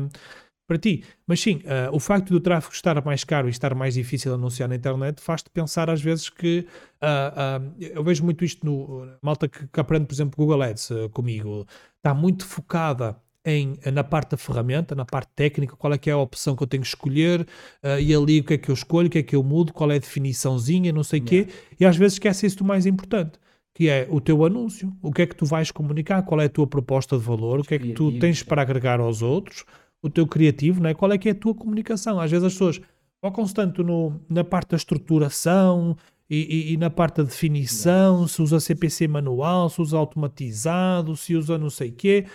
para 0.66 0.79
ti. 0.79 1.03
Mas 1.27 1.41
sim, 1.41 1.62
uh, 1.64 1.95
o 1.95 1.99
facto 1.99 2.29
do 2.31 2.41
tráfego 2.41 2.75
estar 2.75 3.03
mais 3.03 3.25
caro 3.25 3.49
e 3.49 3.51
estar 3.51 3.75
mais 3.75 3.95
difícil 3.95 4.33
de 4.33 4.39
anunciar 4.39 4.69
na 4.69 4.77
internet 4.77 5.21
faz-te 5.21 5.49
pensar 5.51 5.89
às 5.89 6.03
vezes 6.03 6.29
que 6.29 6.66
uh, 7.03 7.64
uh, 7.64 7.75
eu 7.79 8.05
vejo 8.05 8.23
muito 8.23 8.45
isto 8.45 8.66
no 8.66 9.09
malta 9.23 9.49
que, 9.49 9.66
que 9.66 9.81
aprende, 9.81 10.07
por 10.07 10.14
exemplo, 10.14 10.37
Google 10.37 10.62
Ads 10.62 10.91
comigo, 11.12 11.66
está 11.97 12.12
muito 12.12 12.45
focada 12.45 13.16
em, 13.49 13.78
na 13.92 14.05
parte 14.05 14.32
da 14.32 14.36
ferramenta, 14.36 14.94
na 14.94 15.05
parte 15.05 15.30
técnica, 15.34 15.76
qual 15.76 15.92
é 15.92 15.99
que 15.99 16.11
é 16.11 16.12
a 16.12 16.18
opção 16.18 16.55
que 16.55 16.62
eu 16.62 16.66
tenho 16.66 16.82
que 16.82 16.88
escolher, 16.88 17.40
uh, 17.40 17.99
e 18.01 18.14
ali 18.14 18.40
o 18.40 18.44
que 18.44 18.55
é 18.55 18.59
que 18.59 18.68
eu 18.68 18.74
escolho, 18.74 19.09
o 19.09 19.11
que 19.11 19.18
é 19.18 19.22
que 19.22 19.34
eu 19.34 19.42
mudo, 19.42 19.72
qual 19.72 19.90
é 19.90 19.96
a 19.96 19.99
definiçãozinha, 19.99 20.92
não 20.92 21.03
sei 21.03 21.20
o 21.20 21.24
yeah. 21.28 21.51
quê, 21.51 21.59
e 21.80 21.86
às 21.86 21.96
vezes 21.96 22.14
esquece 22.14 22.46
isso 22.46 22.59
do 22.59 22.64
mais 22.64 22.86
importante, 22.86 23.38
que 23.74 23.88
é 23.88 24.07
o 24.11 24.20
teu 24.20 24.44
anúncio, 24.44 24.92
o 25.03 25.12
que 25.12 25.22
é 25.22 25.26
que 25.26 25.34
tu 25.34 25.46
vais 25.46 25.70
comunicar, 25.70 26.22
qual 26.22 26.40
é 26.40 26.44
a 26.44 26.51
tua 26.51 26.66
proposta 26.66 27.16
de 27.16 27.24
valor, 27.24 27.61
o 27.61 27.64
que 27.64 27.74
é 27.74 27.78
que 27.78 27.92
tu 27.92 28.18
tens 28.18 28.42
para 28.42 28.62
agregar 28.62 29.01
aos 29.01 29.22
outros, 29.22 29.64
o 30.03 30.11
teu 30.11 30.26
criativo, 30.26 30.82
não 30.82 30.90
é? 30.90 30.94
qual 30.94 31.11
é 31.12 31.18
que 31.18 31.28
é 31.28 31.32
a 31.32 31.34
tua 31.34 31.55
comunicação. 31.55 32.20
Às 32.20 32.30
vezes 32.30 32.44
as 32.44 32.53
pessoas 32.53 32.80
focam-se 33.20 33.55
tanto 33.55 33.82
no, 33.82 34.20
na 34.28 34.44
parte 34.44 34.70
da 34.70 34.76
estruturação, 34.76 35.96
e, 36.30 36.36
e, 36.36 36.72
e, 36.74 36.76
na 36.76 36.90
parte 36.90 37.16
da 37.16 37.22
definição, 37.22 38.28
se 38.28 38.42
usa 38.42 38.61
CPC 38.61 39.09
manual, 39.09 39.70
se 39.70 39.80
usa 39.80 39.96
automatizado, 39.96 41.16
se 41.16 41.34
usa 41.34 41.57
não 41.57 41.70
sei 41.70 41.88
o 41.88 41.92
quê, 41.92 42.26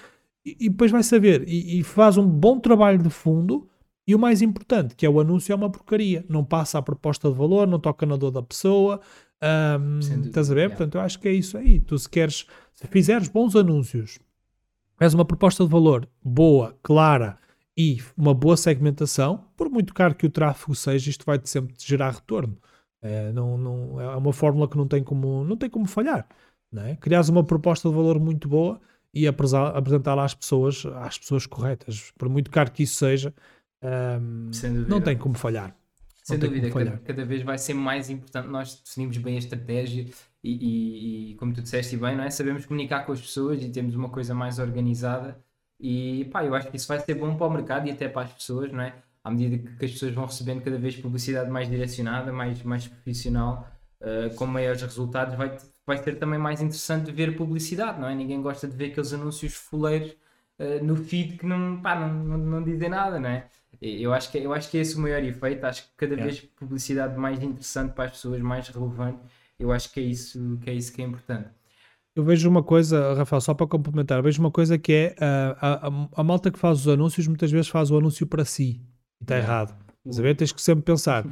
e, 0.46 0.70
depois 0.70 0.91
vai 0.91 1.04
saber 1.04 1.48
e, 1.48 1.80
e, 1.80 1.84
faz 1.84 2.18
um 2.18 2.28
bom 2.28 2.60
trabalho 2.60 3.02
de 3.02 3.10
fundo 3.10 3.70
E 4.06 4.14
o 4.14 4.20
mais 4.20 4.41
importante, 4.41 4.96
que 4.96 5.06
é 5.06 5.10
o 5.10 5.20
anúncio, 5.20 5.54
é 5.54 5.56
uma 5.56 5.70
porcaria. 5.70 6.26
Não 6.28 6.44
passa 6.44 6.78
a 6.78 6.82
proposta 6.82 7.30
de 7.30 7.38
valor, 7.38 7.66
não 7.68 7.80
toca 7.80 8.06
na 8.06 8.18
dor 8.18 8.32
da 8.32 8.44
pessoa. 8.44 9.00
Um, 9.41 10.00
estás 10.00 10.52
a 10.52 10.54
ver? 10.54 10.62
Yeah. 10.62 10.76
Portanto, 10.76 10.96
eu 10.96 11.02
acho 11.02 11.20
que 11.20 11.28
é 11.28 11.32
isso 11.32 11.58
aí. 11.58 11.80
Tu, 11.80 11.98
se 11.98 12.10
queres, 12.10 12.46
se 12.74 12.88
fizeres 12.88 13.30
bons 13.30 13.56
anúncios, 13.56 14.20
és 15.00 15.14
uma 15.14 15.24
proposta 15.26 15.64
de 15.64 15.70
valor 15.70 16.08
boa, 16.24 16.78
clara 16.84 17.38
e 17.78 18.00
uma 18.18 18.34
boa 18.34 18.58
segmentação, 18.58 19.46
por 19.56 19.70
muito 19.70 19.94
caro 19.94 20.16
que 20.16 20.26
o 20.26 20.30
tráfego 20.30 20.76
seja, 20.76 21.10
isto 21.10 21.26
vai-te 21.26 21.50
sempre 21.50 21.74
gerar 21.78 22.12
retorno. 22.12 22.58
É, 23.02 23.32
não, 23.32 23.58
não, 23.58 24.02
é 24.02 24.16
uma 24.16 24.32
fórmula 24.32 24.68
que 24.68 24.78
não 24.78 24.88
tem 24.88 25.04
como, 25.04 25.44
não 25.44 25.58
tem 25.58 25.70
como 25.70 25.86
falhar. 25.86 26.28
Não 26.72 26.84
é? 26.84 26.96
Criares 26.96 27.30
uma 27.30 27.44
proposta 27.44 27.89
de 27.89 27.96
valor 27.96 28.20
muito 28.20 28.48
boa 28.48 28.82
e 29.14 29.28
apresentá-la 29.28 30.26
às 30.26 30.34
pessoas, 30.34 30.86
às 30.86 31.18
pessoas 31.18 31.45
corretas. 31.45 32.11
Por 32.18 32.28
muito 32.28 32.49
caro 32.49 32.72
que 32.72 32.84
isso 32.84 32.95
seja, 32.95 33.34
um, 33.84 34.49
não 34.88 35.01
tem 35.01 35.18
como 35.18 35.36
falhar. 35.36 35.76
Sem 36.24 36.39
dúvida, 36.39 36.72
cada, 36.72 36.97
cada, 36.99 37.26
vez 37.26 37.43
vai 37.43 37.57
ser 37.57 37.74
mais 37.74 38.09
importante 38.09 38.47
nós 38.47 38.82
definirmos 38.82 39.18
bem 39.18 39.36
a 39.36 39.39
estratégia 39.39 40.07
e, 40.41 40.51
e, 40.51 41.32
e, 41.32 41.36
como 41.36 41.53
tu 41.53 41.61
disseste 41.61 41.97
bem, 41.97 42.16
não 42.16 42.24
é? 42.24 42.30
Sabemos 42.30 42.66
comunicar 42.66 43.05
com 43.05 43.11
as 43.11 43.20
pessoas 43.20 43.61
e 43.61 43.70
temos 43.70 43.93
uma 43.93 44.07
coisa 44.07 44.34
mais 44.34 44.57
organizada 44.57 45.38
e 45.78 46.24
pá, 46.32 46.45
eu 46.45 46.55
acho 46.55 46.70
que 46.70 46.78
isso 46.78 46.88
vai 46.88 46.97
ser 47.01 47.16
bom 47.16 47.36
para 47.36 47.45
o 47.45 47.49
mercado 47.49 47.88
e 47.88 47.91
até 47.91 48.07
para 48.07 48.22
as 48.22 48.32
pessoas, 48.32 48.72
não 48.72 48.82
é? 48.82 48.95
À 49.22 49.30
medida 49.30 49.70
que 49.78 49.84
as 49.84 49.91
pessoas 49.91 50.14
vão 50.14 50.26
recebendo 50.26 50.61
cada 50.61 50.78
vez 50.78 50.95
publicidade 50.95 51.49
mais 51.51 51.70
direcionada, 51.70 52.32
mais, 52.32 52.64
mais 52.64 52.88
profissional, 52.88 53.70
uh, 54.01 54.34
com 54.36 54.45
maiores 54.45 54.82
resultados, 54.82 55.36
vai, 55.36 55.57
vai 55.86 55.98
ser 55.98 56.18
também 56.18 56.40
mais 56.40 56.62
interessante 56.62 57.12
ver 57.12 57.36
publicidade, 57.36 58.00
não 58.00 58.08
é? 58.08 58.16
Ninguém 58.16 58.42
gosta 58.42 58.68
de 58.68 58.76
ver 58.76 58.92
aqueles 58.92 59.14
anúncios 59.14 59.54
fuleiros 59.54 60.16
uh, 60.60 60.84
no 60.84 60.96
feed 60.96 61.38
que 61.38 61.46
não, 61.46 61.82
pá, 61.82 61.96
não, 62.00 62.14
não, 62.14 62.38
não 62.38 62.64
dizem 62.64 62.90
nada, 62.90 63.20
não 63.20 63.30
é? 63.30 63.48
Eu 63.82 64.14
acho 64.14 64.32
que, 64.32 64.38
eu 64.38 64.54
acho 64.54 64.70
que 64.70 64.78
é 64.78 64.82
esse 64.82 64.96
o 64.96 65.00
maior 65.00 65.22
efeito. 65.24 65.66
Acho 65.66 65.84
que 65.84 65.90
cada 65.98 66.16
vez 66.16 66.40
publicidade 66.40 67.18
mais 67.18 67.44
interessante 67.44 67.94
para 67.94 68.06
as 68.06 68.12
pessoas, 68.12 68.42
mais 68.42 68.70
relevante. 68.70 69.20
Eu 69.60 69.74
acho 69.74 69.92
que 69.92 70.00
é 70.00 70.04
isso 70.04 70.58
que 70.62 70.70
é, 70.70 70.74
isso 70.74 70.94
que 70.94 71.02
é 71.02 71.06
importante. 71.06 71.50
Eu 72.16 72.24
vejo 72.24 72.48
uma 72.48 72.64
coisa, 72.64 73.14
Rafael, 73.16 73.42
só 73.42 73.54
para 73.54 73.68
complementar, 73.68 74.22
vejo 74.22 74.40
uma 74.40 74.52
coisa 74.52 74.78
que 74.78 74.94
é 74.94 75.16
a, 75.20 75.88
a, 75.88 76.22
a 76.22 76.24
malta 76.24 76.52
que 76.52 76.60
faz 76.60 76.82
os 76.82 76.88
anúncios 76.88 77.28
muitas 77.28 77.52
vezes 77.52 77.68
faz 77.68 77.90
o 77.90 77.98
anúncio 77.98 78.26
para 78.28 78.46
si 78.46 78.80
e 79.20 79.24
está 79.24 79.38
errado. 79.38 79.76
Saber? 80.10 80.36
Tens 80.36 80.52
que 80.52 80.62
sempre 80.62 80.84
pensar: 80.84 81.26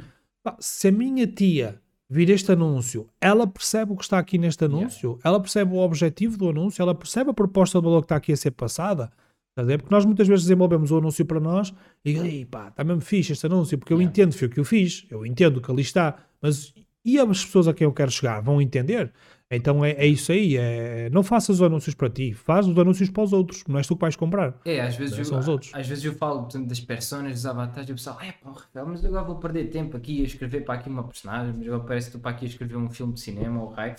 se 0.58 0.88
a 0.88 0.92
minha 0.92 1.26
tia 1.26 1.80
vir 2.12 2.28
este 2.28 2.52
anúncio, 2.52 3.08
ela 3.18 3.46
percebe 3.46 3.92
o 3.92 3.96
que 3.96 4.04
está 4.04 4.18
aqui 4.18 4.36
neste 4.36 4.66
anúncio, 4.66 5.12
yeah. 5.12 5.22
ela 5.24 5.40
percebe 5.40 5.72
o 5.72 5.78
objetivo 5.78 6.36
do 6.36 6.50
anúncio, 6.50 6.82
ela 6.82 6.94
percebe 6.94 7.30
a 7.30 7.34
proposta 7.34 7.78
de 7.78 7.84
valor 7.84 8.02
que 8.02 8.04
está 8.04 8.16
aqui 8.16 8.32
a 8.32 8.36
ser 8.36 8.50
passada. 8.50 9.10
Porque 9.54 9.88
nós 9.90 10.04
muitas 10.04 10.28
vezes 10.28 10.44
desenvolvemos 10.44 10.90
o 10.90 10.98
anúncio 10.98 11.24
para 11.24 11.40
nós 11.40 11.74
e 12.04 12.12
digo, 12.12 12.50
pá, 12.50 12.68
está 12.68 12.84
mesmo 12.84 13.00
fixe 13.00 13.32
este 13.32 13.46
anúncio, 13.46 13.78
porque 13.78 13.94
eu 13.94 13.98
yeah. 13.98 14.10
entendo 14.10 14.34
foi 14.34 14.46
o 14.48 14.50
que 14.50 14.60
eu 14.60 14.64
fiz, 14.64 15.06
eu 15.10 15.24
entendo 15.24 15.60
que 15.60 15.70
ali 15.70 15.80
está, 15.80 16.18
mas 16.40 16.74
e 17.02 17.18
as 17.18 17.44
pessoas 17.44 17.66
a 17.66 17.74
quem 17.74 17.86
eu 17.86 17.92
quero 17.92 18.10
chegar 18.10 18.40
vão 18.40 18.60
entender? 18.60 19.10
Então 19.54 19.84
é, 19.84 19.92
é 19.92 20.06
isso 20.06 20.32
aí, 20.32 20.56
é, 20.56 21.10
não 21.10 21.22
faças 21.22 21.56
os 21.56 21.62
anúncios 21.62 21.94
para 21.94 22.08
ti, 22.08 22.32
faz 22.32 22.66
os 22.66 22.78
anúncios 22.78 23.10
para 23.10 23.22
os 23.22 23.32
outros, 23.34 23.62
não 23.68 23.76
és 23.76 23.86
tu 23.86 23.94
que 23.94 24.00
vais 24.00 24.16
comprar. 24.16 24.54
É, 24.64 24.80
às 24.80 24.96
vezes, 24.96 25.18
eu, 25.18 25.24
são 25.26 25.38
os 25.38 25.46
outros. 25.46 25.70
às 25.74 25.86
vezes 25.86 26.04
eu 26.04 26.14
falo 26.14 26.40
portanto, 26.40 26.66
das 26.66 26.80
personas, 26.80 27.32
dos 27.34 27.46
avatares, 27.46 27.88
e 27.88 27.92
o 27.92 27.94
pessoal, 27.94 28.18
é 28.22 28.32
pá, 28.32 28.84
mas 28.86 29.04
agora 29.04 29.24
vou 29.24 29.36
perder 29.36 29.68
tempo 29.68 29.96
aqui 29.96 30.22
a 30.22 30.24
escrever 30.24 30.64
para 30.64 30.76
aqui 30.76 30.88
uma 30.88 31.04
personagem, 31.04 31.54
mas 31.56 31.66
agora 31.66 31.82
parece 31.84 32.06
que 32.06 32.16
estou 32.16 32.20
para 32.22 32.30
aqui 32.30 32.46
a 32.46 32.48
escrever 32.48 32.76
um 32.76 32.88
filme 32.88 33.12
de 33.12 33.20
cinema 33.20 33.62
ou 33.62 33.68
raio. 33.68 33.94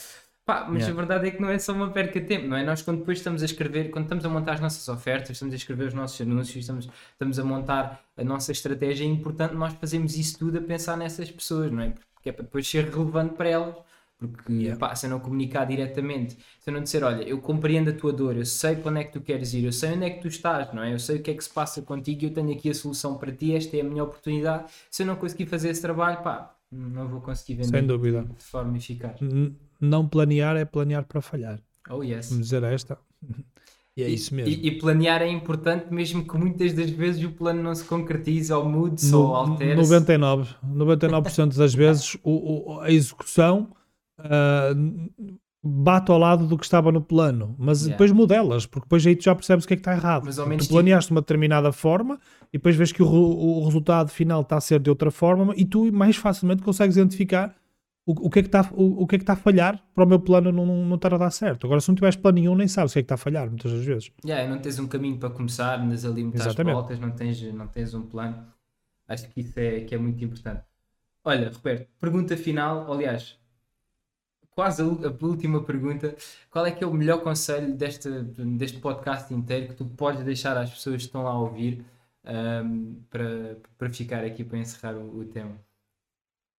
Pá, 0.45 0.65
mas 0.67 0.81
yeah. 0.81 0.91
a 0.91 0.95
verdade 0.95 1.27
é 1.27 1.31
que 1.31 1.41
não 1.41 1.49
é 1.49 1.57
só 1.57 1.71
uma 1.71 1.89
perca 1.91 2.19
de 2.19 2.27
tempo, 2.27 2.47
não 2.47 2.57
é? 2.57 2.65
Nós 2.65 2.81
quando 2.81 2.99
depois 2.99 3.19
estamos 3.19 3.41
a 3.41 3.45
escrever, 3.45 3.91
quando 3.91 4.05
estamos 4.05 4.25
a 4.25 4.29
montar 4.29 4.53
as 4.53 4.59
nossas 4.59 4.89
ofertas, 4.89 5.29
estamos 5.31 5.53
a 5.53 5.57
escrever 5.57 5.87
os 5.87 5.93
nossos 5.93 6.19
anúncios, 6.19 6.57
estamos, 6.57 6.89
estamos 7.11 7.39
a 7.39 7.43
montar 7.45 8.03
a 8.17 8.23
nossa 8.25 8.51
estratégia, 8.51 9.05
é 9.05 9.07
importante 9.07 9.53
nós 9.53 9.73
fazermos 9.73 10.17
isso 10.17 10.37
tudo 10.37 10.57
a 10.57 10.61
pensar 10.61 10.97
nessas 10.97 11.31
pessoas, 11.31 11.71
não 11.71 11.81
é? 11.81 11.93
Porque 12.13 12.27
é 12.29 12.31
para 12.33 12.43
depois 12.43 12.67
ser 12.67 12.89
relevante 12.89 13.35
para 13.35 13.49
elas. 13.49 13.75
Porque 14.27 14.53
yeah. 14.53 14.79
pá, 14.79 14.95
se 14.95 15.05
eu 15.05 15.09
não 15.09 15.19
comunicar 15.19 15.65
diretamente, 15.65 16.37
se 16.59 16.69
eu 16.69 16.73
não 16.73 16.81
disser, 16.81 17.03
olha, 17.03 17.23
eu 17.23 17.39
compreendo 17.39 17.89
a 17.89 17.93
tua 17.93 18.11
dor, 18.11 18.35
eu 18.35 18.45
sei 18.45 18.75
para 18.75 18.91
onde 18.91 19.01
é 19.01 19.03
que 19.03 19.13
tu 19.13 19.21
queres 19.21 19.53
ir, 19.53 19.63
eu 19.63 19.71
sei 19.71 19.93
onde 19.93 20.05
é 20.05 20.09
que 20.09 20.21
tu 20.21 20.27
estás, 20.27 20.73
não 20.73 20.83
é? 20.83 20.93
Eu 20.93 20.99
sei 20.99 21.17
o 21.17 21.21
que 21.21 21.31
é 21.31 21.33
que 21.33 21.43
se 21.43 21.49
passa 21.49 21.81
contigo 21.81 22.23
e 22.23 22.27
eu 22.27 22.33
tenho 22.33 22.51
aqui 22.51 22.69
a 22.69 22.73
solução 22.73 23.17
para 23.17 23.31
ti, 23.31 23.55
esta 23.55 23.75
é 23.77 23.81
a 23.81 23.83
minha 23.83 24.03
oportunidade. 24.03 24.71
Se 24.89 25.03
eu 25.03 25.07
não 25.07 25.15
conseguir 25.15 25.45
fazer 25.45 25.69
esse 25.69 25.81
trabalho, 25.81 26.21
pá, 26.21 26.55
não 26.71 27.07
vou 27.07 27.21
conseguir 27.21 27.55
vender 27.55 27.77
Sem 27.77 27.87
dúvida. 27.87 28.23
de 28.23 28.43
forma 28.43 28.77
eficaz. 28.77 29.19
não 29.79 30.07
planear 30.07 30.55
é 30.55 30.65
planear 30.65 31.05
para 31.05 31.21
falhar. 31.21 31.59
Oh, 31.89 32.01
yes. 32.01 32.29
Vamos 32.29 32.45
dizer 32.45 32.63
esta. 32.63 32.97
E 33.95 34.01
é 34.01 34.09
e, 34.09 34.13
isso 34.13 34.33
mesmo. 34.33 34.51
E, 34.51 34.67
e, 34.67 34.79
planear 34.79 35.21
é 35.21 35.29
importante, 35.29 35.93
mesmo 35.93 36.27
que 36.27 36.35
muitas 36.35 36.73
das 36.73 36.89
vezes 36.89 37.23
o 37.23 37.31
plano 37.31 37.61
não 37.61 37.75
se 37.75 37.83
concretize, 37.83 38.51
ou 38.51 38.67
mude-se, 38.67 39.13
ou 39.13 39.35
altere 39.35 39.79
99%, 39.79 40.55
99 40.63 41.57
das 41.57 41.73
vezes 41.75 42.17
o, 42.23 42.73
o, 42.73 42.79
a 42.79 42.91
execução 42.91 43.69
uh, 44.19 45.39
bate 45.63 46.11
ao 46.11 46.17
lado 46.17 46.45
do 46.45 46.57
que 46.57 46.65
estava 46.65 46.91
no 46.91 47.01
plano, 47.01 47.55
mas 47.57 47.81
yeah. 47.81 47.93
depois 47.93 48.11
modelas, 48.11 48.65
porque 48.65 48.85
depois 48.85 49.07
aí 49.07 49.15
tu 49.15 49.23
já 49.23 49.33
percebes 49.33 49.63
o 49.63 49.67
que 49.67 49.75
é 49.75 49.77
que 49.77 49.81
está 49.81 49.93
errado. 49.93 50.23
Mas, 50.25 50.37
ao 50.37 50.45
menos 50.45 50.67
tu 50.67 50.71
planeaste 50.71 51.07
de 51.07 51.13
uma 51.13 51.21
determinada 51.21 51.71
forma 51.71 52.19
e 52.51 52.57
depois 52.57 52.75
vês 52.75 52.91
que 52.91 53.01
o, 53.01 53.07
o, 53.07 53.63
resultado 53.63 54.09
final 54.09 54.41
está 54.41 54.57
a 54.57 54.61
ser 54.61 54.81
de 54.81 54.89
outra 54.89 55.09
forma 55.09 55.53
e 55.55 55.63
tu 55.63 55.91
mais 55.93 56.17
facilmente 56.17 56.61
consegues 56.61 56.97
identificar 56.97 57.55
o, 58.05 58.27
o, 58.27 58.29
que, 58.29 58.39
é 58.39 58.41
que 58.41 58.49
está, 58.49 58.69
o, 58.73 59.03
o 59.03 59.07
que 59.07 59.15
é 59.15 59.17
que 59.17 59.23
está 59.23 59.33
a 59.33 59.37
falhar 59.37 59.81
para 59.95 60.03
o 60.03 60.07
meu 60.07 60.19
plano 60.19 60.51
não, 60.51 60.65
não, 60.65 60.95
estar 60.95 61.13
a 61.13 61.17
dar 61.17 61.31
certo. 61.31 61.65
Agora, 61.65 61.79
se 61.79 61.87
não 61.87 61.95
tiveres 61.95 62.17
plano 62.17 62.37
nenhum, 62.37 62.55
nem 62.55 62.67
sabes 62.67 62.91
o 62.91 62.93
que 62.93 62.99
é 62.99 63.01
que 63.01 63.05
está 63.05 63.15
a 63.15 63.17
falhar, 63.17 63.47
muitas 63.47 63.71
das 63.71 63.85
vezes. 63.85 64.11
Yeah, 64.25 64.49
não 64.49 64.59
tens 64.61 64.77
um 64.79 64.87
caminho 64.87 65.17
para 65.17 65.29
começar, 65.29 65.79
andas 65.79 66.03
ali 66.03 66.23
muitas 66.23 66.53
voltas, 66.53 66.99
não 66.99 67.11
tens, 67.11 67.41
não 67.53 67.67
tens 67.67 67.93
um 67.93 68.01
plano. 68.01 68.45
Acho 69.07 69.29
que 69.29 69.39
isso 69.39 69.57
é, 69.57 69.81
que 69.81 69.95
é 69.95 69.97
muito 69.97 70.21
importante. 70.23 70.63
Olha, 71.23 71.49
Roberto, 71.49 71.87
pergunta 71.97 72.35
final, 72.35 72.91
aliás, 72.91 73.39
quase 74.55 74.81
a, 74.81 74.85
a, 74.85 75.25
última 75.25 75.61
pergunta. 75.63 76.15
Qual 76.49 76.65
é 76.65 76.71
que 76.71 76.83
é 76.83 76.87
o 76.87 76.93
melhor 76.93 77.21
conselho 77.21 77.73
deste, 77.75 78.09
deste 78.09 78.79
podcast 78.79 79.33
inteiro 79.33 79.67
que 79.67 79.75
tu 79.75 79.85
podes 79.85 80.23
deixar 80.23 80.57
às 80.57 80.69
pessoas 80.69 80.97
que 80.97 81.03
estão 81.03 81.23
lá 81.23 81.31
a 81.31 81.39
ouvir 81.39 81.83
um, 82.25 82.95
para, 83.09 83.57
para 83.77 83.89
ficar 83.89 84.23
aqui 84.23 84.43
para 84.43 84.57
encerrar 84.57 84.95
o, 84.95 85.19
o 85.19 85.25
tema? 85.25 85.55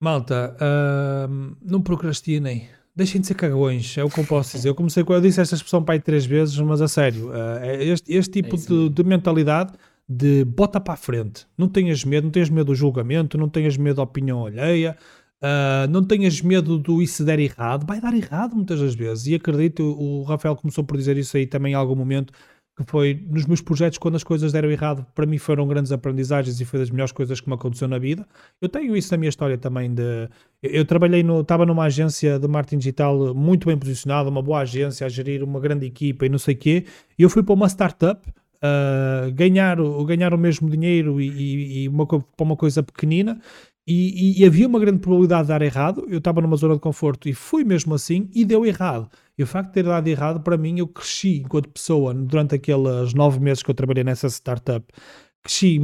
Malta, 0.01 0.57
uh, 0.57 1.57
não 1.63 1.81
procrastinem. 1.81 2.69
Deixem 2.95 3.21
de 3.21 3.27
ser 3.27 3.35
cagões, 3.35 3.99
é 3.99 4.05
o 4.05 4.09
que 4.09 4.21
eu 4.21 4.25
posso 4.25 4.57
dizer. 4.57 4.69
Eu 4.69 4.75
comecei 4.75 5.05
eu 5.07 5.21
disse 5.21 5.41
esta 5.41 5.57
expressão 5.57 5.83
para 5.83 5.95
aí 5.95 6.01
três 6.01 6.25
vezes, 6.25 6.57
mas 6.59 6.81
a 6.81 6.87
sério, 6.87 7.31
uh, 7.31 7.65
este, 7.81 8.13
este 8.13 8.43
tipo 8.43 8.55
é 8.55 8.59
de, 8.59 8.89
de, 8.89 9.03
mentalidade 9.03 9.73
de 10.09 10.45
bota 10.45 10.79
para 10.79 10.95
a 10.95 10.97
frente. 10.97 11.47
Não 11.57 11.69
tenhas 11.69 12.05
medo, 12.05 12.25
não 12.25 12.31
tenhas 12.31 12.51
medo 12.51 12.67
do 12.67 12.75
julgamento, 12.75 13.39
não 13.39 13.49
tenhas 13.49 13.77
medo 13.77 13.97
da 13.97 14.03
opinião 14.03 14.47
alheia, 14.47 14.97
uh, 15.45 15.91
não 15.91 16.03
tenhas 16.03 16.41
medo 16.41 16.79
do 16.79 17.03
isso 17.03 17.25
der 17.25 17.39
errado. 17.39 17.87
Vai 17.87 18.01
dar 18.01 18.15
errado 18.15 18.57
muitas 18.57 18.81
das 18.81 18.95
vezes. 18.95 19.27
E 19.27 19.35
acredito, 19.35 19.83
o 19.83 20.23
Rafael 20.23 20.57
começou 20.57 20.83
por 20.83 20.97
dizer 20.97 21.17
isso 21.19 21.37
aí 21.37 21.47
também 21.47 21.73
em 21.73 21.77
algum 21.77 21.95
momento 21.95 22.33
que 22.77 22.85
foi 22.91 23.25
nos 23.31 23.47
meus 23.47 23.61
projetos, 23.61 23.99
quando 23.99 24.17
as 24.17 24.25
coisas 24.25 24.53
deram 24.53 24.69
errado, 24.69 25.07
para 25.15 25.25
mim 25.27 25.39
foram 25.39 25.65
grandes 25.69 25.93
aprendizagens 25.93 26.61
e 26.61 26.65
foi 26.65 26.81
das 26.81 26.91
melhores 26.91 27.13
coisas 27.13 27.41
que 27.41 27.49
me 27.49 27.55
aconteceu 27.55 27.87
na 27.87 27.99
vida. 27.99 28.27
Eu 28.61 28.69
tenho 28.69 28.97
isso 28.97 29.13
na 29.13 29.19
minha 29.19 29.29
história 29.29 29.57
também. 29.57 29.95
De, 29.95 30.29
eu, 30.61 30.71
eu 30.73 30.85
trabalhei, 30.85 31.23
no, 31.23 31.43
estava 31.43 31.65
numa 31.65 31.85
agência 31.85 32.37
de 32.37 32.49
marketing 32.49 32.79
digital 32.79 33.33
muito 33.33 33.69
bem 33.69 33.79
posicionada, 33.79 34.29
uma 34.29 34.43
boa 34.43 34.61
agência, 34.61 35.07
a 35.07 35.09
gerir 35.09 35.45
uma 35.45 35.61
grande 35.61 35.87
equipa 35.87 36.27
e 36.27 36.29
não 36.29 36.39
sei 36.39 36.55
o 36.55 36.59
quê, 36.59 36.85
e 37.17 37.23
eu 37.23 37.31
fui 37.31 37.43
para 37.43 37.55
uma 37.55 37.69
startup. 37.69 38.21
Uh, 38.57 39.31
ganhar, 39.35 39.77
ganhar 40.07 40.33
o 40.33 40.39
mesmo 40.39 40.71
dinheiro 40.71 41.21
e, 41.21 41.29
e, 41.29 41.83
e 41.83 41.89
uma, 41.89 42.07
para 42.07 42.23
uma 42.41 42.57
coisa 42.57 42.83
pequenina 42.83 43.39
e, 43.87 44.39
e, 44.39 44.43
e, 44.43 44.47
havia 44.47 44.67
uma 44.67 44.79
grande 44.79 44.99
probabilidade 44.99 45.43
de 45.43 45.49
dar 45.49 45.61
errado. 45.61 46.07
Eu 46.09 46.19
estava 46.19 46.41
numa 46.41 46.57
zona 46.57 46.75
de 46.75 46.81
conforto 46.81 47.29
e 47.29 47.35
fui 47.35 47.65
mesmo 47.65 47.95
assim 47.95 48.31
e 48.35 48.45
deu 48.45 48.65
errado. 48.65 49.11
E 49.37 49.43
o 49.43 49.47
facto 49.47 49.69
de 49.69 49.75
ter 49.75 49.85
dado 49.85 50.09
errado, 50.09 50.41
para 50.41 50.57
mim, 50.57 50.79
eu 50.79 50.89
cresci 50.89 51.43
enquanto 51.45 51.69
pessoa 51.69 52.15
durante 52.15 52.55
aqueles 52.55 53.13
nove 53.13 53.41
meses 53.41 53.63
que 53.63 53.71
eu 53.71 53.75
trabalhei 53.75 54.03
nessa 54.03 54.27
startup. 54.29 54.87
Cresci 55.43 55.79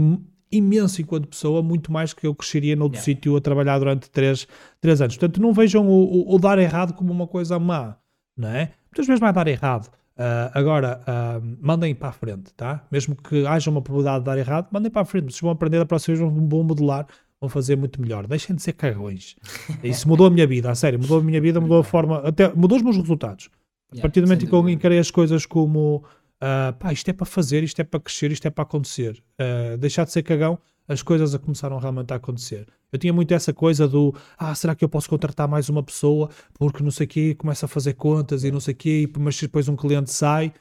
imenso 0.50 1.02
enquanto 1.02 1.28
pessoa, 1.28 1.62
muito 1.62 1.92
mais 1.92 2.14
que 2.14 2.26
eu 2.26 2.34
cresceria 2.34 2.74
noutro 2.74 2.96
yeah. 2.96 3.04
sítio 3.04 3.36
a 3.36 3.40
trabalhar 3.40 3.78
durante 3.78 4.10
três, 4.10 4.48
três 4.80 5.00
anos. 5.00 5.16
Portanto, 5.16 5.40
não 5.40 5.52
vejam 5.52 5.86
o, 5.86 6.04
o, 6.04 6.34
o, 6.34 6.38
dar 6.38 6.58
errado 6.58 6.94
como 6.94 7.12
uma 7.12 7.26
coisa 7.26 7.58
má, 7.58 7.96
não 8.36 8.48
é? 8.48 8.72
Muitas 8.90 9.06
vezes 9.06 9.20
vai 9.20 9.32
dar 9.32 9.46
errado. 9.46 9.88
Uh, 10.16 10.50
agora, 10.52 11.00
uh, 11.02 11.56
mandem 11.60 11.94
para 11.94 12.08
a 12.08 12.12
frente, 12.12 12.52
tá? 12.54 12.84
Mesmo 12.90 13.14
que 13.14 13.46
haja 13.46 13.70
uma 13.70 13.80
probabilidade 13.80 14.20
de 14.20 14.24
dar 14.24 14.38
errado, 14.38 14.68
mandem 14.72 14.90
para 14.90 15.02
a 15.02 15.04
frente. 15.04 15.32
Vocês 15.32 15.40
vão 15.40 15.50
aprender 15.50 15.78
a 15.80 15.86
próxima 15.86 16.16
vez, 16.16 16.32
vão 16.32 16.62
modelar 16.64 17.06
vão 17.40 17.48
fazer 17.48 17.76
muito 17.76 18.00
melhor. 18.00 18.26
Deixem 18.26 18.54
de 18.54 18.62
ser 18.62 18.74
cagões. 18.74 19.34
Isso 19.82 20.06
mudou 20.06 20.26
a 20.26 20.30
minha 20.30 20.46
vida, 20.46 20.70
a 20.70 20.74
sério, 20.74 20.98
mudou 20.98 21.18
a 21.18 21.22
minha 21.22 21.40
vida, 21.40 21.60
mudou 21.60 21.78
a 21.78 21.84
forma, 21.84 22.18
até 22.18 22.52
mudou 22.54 22.76
os 22.76 22.82
meus 22.84 22.96
resultados. 22.96 23.48
A 23.96 24.00
partir 24.00 24.20
do 24.20 24.26
momento 24.26 24.44
em 24.44 24.48
que 24.48 24.54
eu 24.54 24.68
encarei 24.68 24.98
as 24.98 25.10
coisas 25.10 25.46
como 25.46 25.96
uh, 25.96 26.72
pá, 26.78 26.92
isto 26.92 27.08
é 27.08 27.12
para 27.12 27.26
fazer, 27.26 27.64
isto 27.64 27.80
é 27.80 27.84
para 27.84 27.98
crescer, 27.98 28.30
isto 28.30 28.46
é 28.46 28.50
para 28.50 28.62
acontecer, 28.62 29.20
uh, 29.40 29.76
deixar 29.78 30.04
de 30.04 30.12
ser 30.12 30.22
cagão, 30.22 30.58
as 30.86 31.02
coisas 31.02 31.34
começaram 31.38 31.78
realmente 31.78 32.12
a 32.12 32.16
acontecer. 32.16 32.66
Eu 32.92 32.98
tinha 32.98 33.12
muito 33.12 33.32
essa 33.32 33.52
coisa 33.52 33.88
do 33.88 34.14
ah, 34.36 34.54
será 34.54 34.74
que 34.74 34.84
eu 34.84 34.88
posso 34.88 35.08
contratar 35.08 35.48
mais 35.48 35.68
uma 35.68 35.82
pessoa 35.82 36.28
porque 36.54 36.82
não 36.82 36.90
sei 36.90 37.06
o 37.06 37.08
quê, 37.08 37.34
começa 37.34 37.66
a 37.66 37.68
fazer 37.68 37.94
contas 37.94 38.44
e 38.44 38.50
não 38.50 38.60
sei 38.60 38.74
o 38.74 38.76
quê, 38.76 39.08
mas 39.18 39.40
depois 39.40 39.68
um 39.68 39.76
cliente 39.76 40.12
sai. 40.12 40.52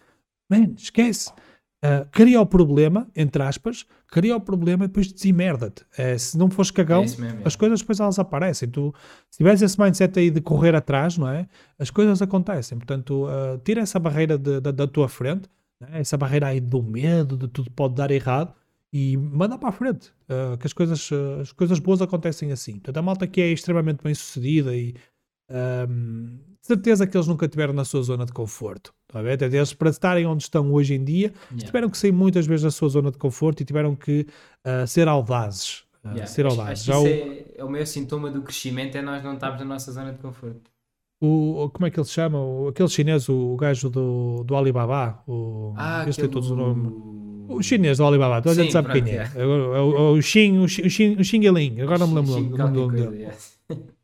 Man, 0.49 0.73
esquece 0.77 1.31
Uh, 1.81 2.05
cria 2.11 2.41
o 2.41 2.45
problema, 2.45 3.07
entre 3.15 3.41
aspas, 3.41 3.85
cria 4.07 4.35
o 4.35 4.41
problema 4.41 4.83
e 4.83 4.87
depois 4.87 5.13
desemerda-te. 5.13 5.85
É, 5.97 6.17
se 6.17 6.37
não 6.37 6.49
fores 6.49 6.71
cagão, 6.71 7.03
é 7.03 7.21
mesmo, 7.21 7.41
as 7.45 7.55
coisas 7.55 7.79
depois 7.79 8.01
elas 8.01 8.19
aparecem. 8.19 8.67
Tu, 8.67 8.93
se 9.29 9.37
tiveres 9.37 9.61
esse 9.61 9.79
mindset 9.79 10.19
aí 10.19 10.29
de 10.29 10.41
correr 10.41 10.75
atrás, 10.75 11.17
não 11.17 11.29
é? 11.29 11.47
As 11.77 11.89
coisas 11.89 12.21
acontecem. 12.21 12.77
Portanto, 12.77 13.27
uh, 13.27 13.57
tira 13.63 13.79
essa 13.79 13.97
barreira 13.97 14.37
de, 14.37 14.59
de, 14.59 14.71
da 14.73 14.87
tua 14.87 15.07
frente, 15.07 15.49
é? 15.81 16.01
essa 16.01 16.17
barreira 16.17 16.47
aí 16.47 16.59
do 16.59 16.83
medo, 16.83 17.37
de 17.37 17.47
tudo 17.47 17.71
pode 17.71 17.95
dar 17.95 18.11
errado, 18.11 18.53
e 18.91 19.15
manda 19.15 19.57
para 19.57 19.69
a 19.69 19.71
frente. 19.71 20.11
Uh, 20.27 20.57
que 20.57 20.67
as 20.67 20.73
coisas, 20.73 21.09
as 21.41 21.53
coisas 21.53 21.79
boas 21.79 22.01
acontecem 22.01 22.51
assim. 22.51 22.73
Portanto, 22.73 22.97
a 22.97 23.01
malta 23.01 23.25
que 23.25 23.39
é 23.39 23.47
extremamente 23.47 24.03
bem 24.03 24.13
sucedida 24.13 24.75
e. 24.75 24.95
Um, 25.49 26.37
certeza 26.61 27.07
que 27.07 27.17
eles 27.17 27.27
nunca 27.27 27.47
tiveram 27.47 27.73
na 27.73 27.83
sua 27.83 28.01
zona 28.01 28.25
de 28.25 28.31
conforto. 28.31 28.93
A 29.13 29.21
ver? 29.21 29.41
Eles, 29.41 29.73
para 29.73 29.89
estarem 29.89 30.25
onde 30.25 30.43
estão 30.43 30.71
hoje 30.71 30.93
em 30.93 31.03
dia, 31.03 31.33
yeah. 31.51 31.65
tiveram 31.65 31.89
que 31.89 31.97
sair 31.97 32.11
muitas 32.11 32.45
vezes 32.45 32.63
da 32.63 32.71
sua 32.71 32.89
zona 32.89 33.11
de 33.11 33.17
conforto 33.17 33.61
e 33.61 33.65
tiveram 33.65 33.95
que 33.95 34.27
uh, 34.65 34.85
ser 34.85 35.07
audazes. 35.07 35.83
Uh, 36.03 36.09
yeah. 36.09 36.27
ser 36.27 36.45
audazes. 36.45 36.87
Acho, 36.87 36.91
acho 36.91 36.91
Já 36.91 36.99
o... 36.99 37.07
É, 37.07 37.45
é, 37.55 37.63
o 37.63 37.69
maior 37.69 37.85
sintoma 37.85 38.29
do 38.29 38.41
crescimento, 38.41 38.95
é 38.95 39.01
nós 39.01 39.23
não 39.23 39.33
estarmos 39.33 39.59
na 39.59 39.65
nossa 39.65 39.91
zona 39.91 40.13
de 40.13 40.19
conforto. 40.19 40.69
O, 41.21 41.69
como 41.73 41.85
é 41.85 41.89
que 41.89 41.99
ele 41.99 42.05
se 42.05 42.13
chama? 42.13 42.39
O, 42.39 42.69
aquele 42.69 42.87
chinês, 42.87 43.27
o, 43.27 43.53
o 43.53 43.57
gajo 43.57 43.89
do, 43.89 44.43
do 44.45 44.55
Alibaba. 44.55 45.21
O, 45.27 45.73
ah, 45.75 46.05
este 46.07 46.21
aquele... 46.21 46.27
tem 46.27 46.29
todos 46.29 46.51
o 46.51 46.55
nome. 46.55 47.19
O 47.49 47.63
chinês 47.63 47.97
do 47.97 48.05
Alibaba, 48.05 48.41
toda 48.41 48.61
a 48.61 48.63
gente 48.63 48.71
sabe 48.71 49.01
quem 49.01 49.11
é. 49.11 49.29
é. 49.35 49.45
O, 49.45 50.13
o, 50.13 50.21
Xing, 50.21 50.59
o 50.59 50.67
Xing, 50.67 51.15
o 51.15 51.23
Xing 51.23 51.47
agora 51.81 51.97
não 51.97 52.07
me 52.07 52.31
lembro 52.31 52.63
o 52.63 52.69
nome 52.69 52.95
dele. 52.95 53.27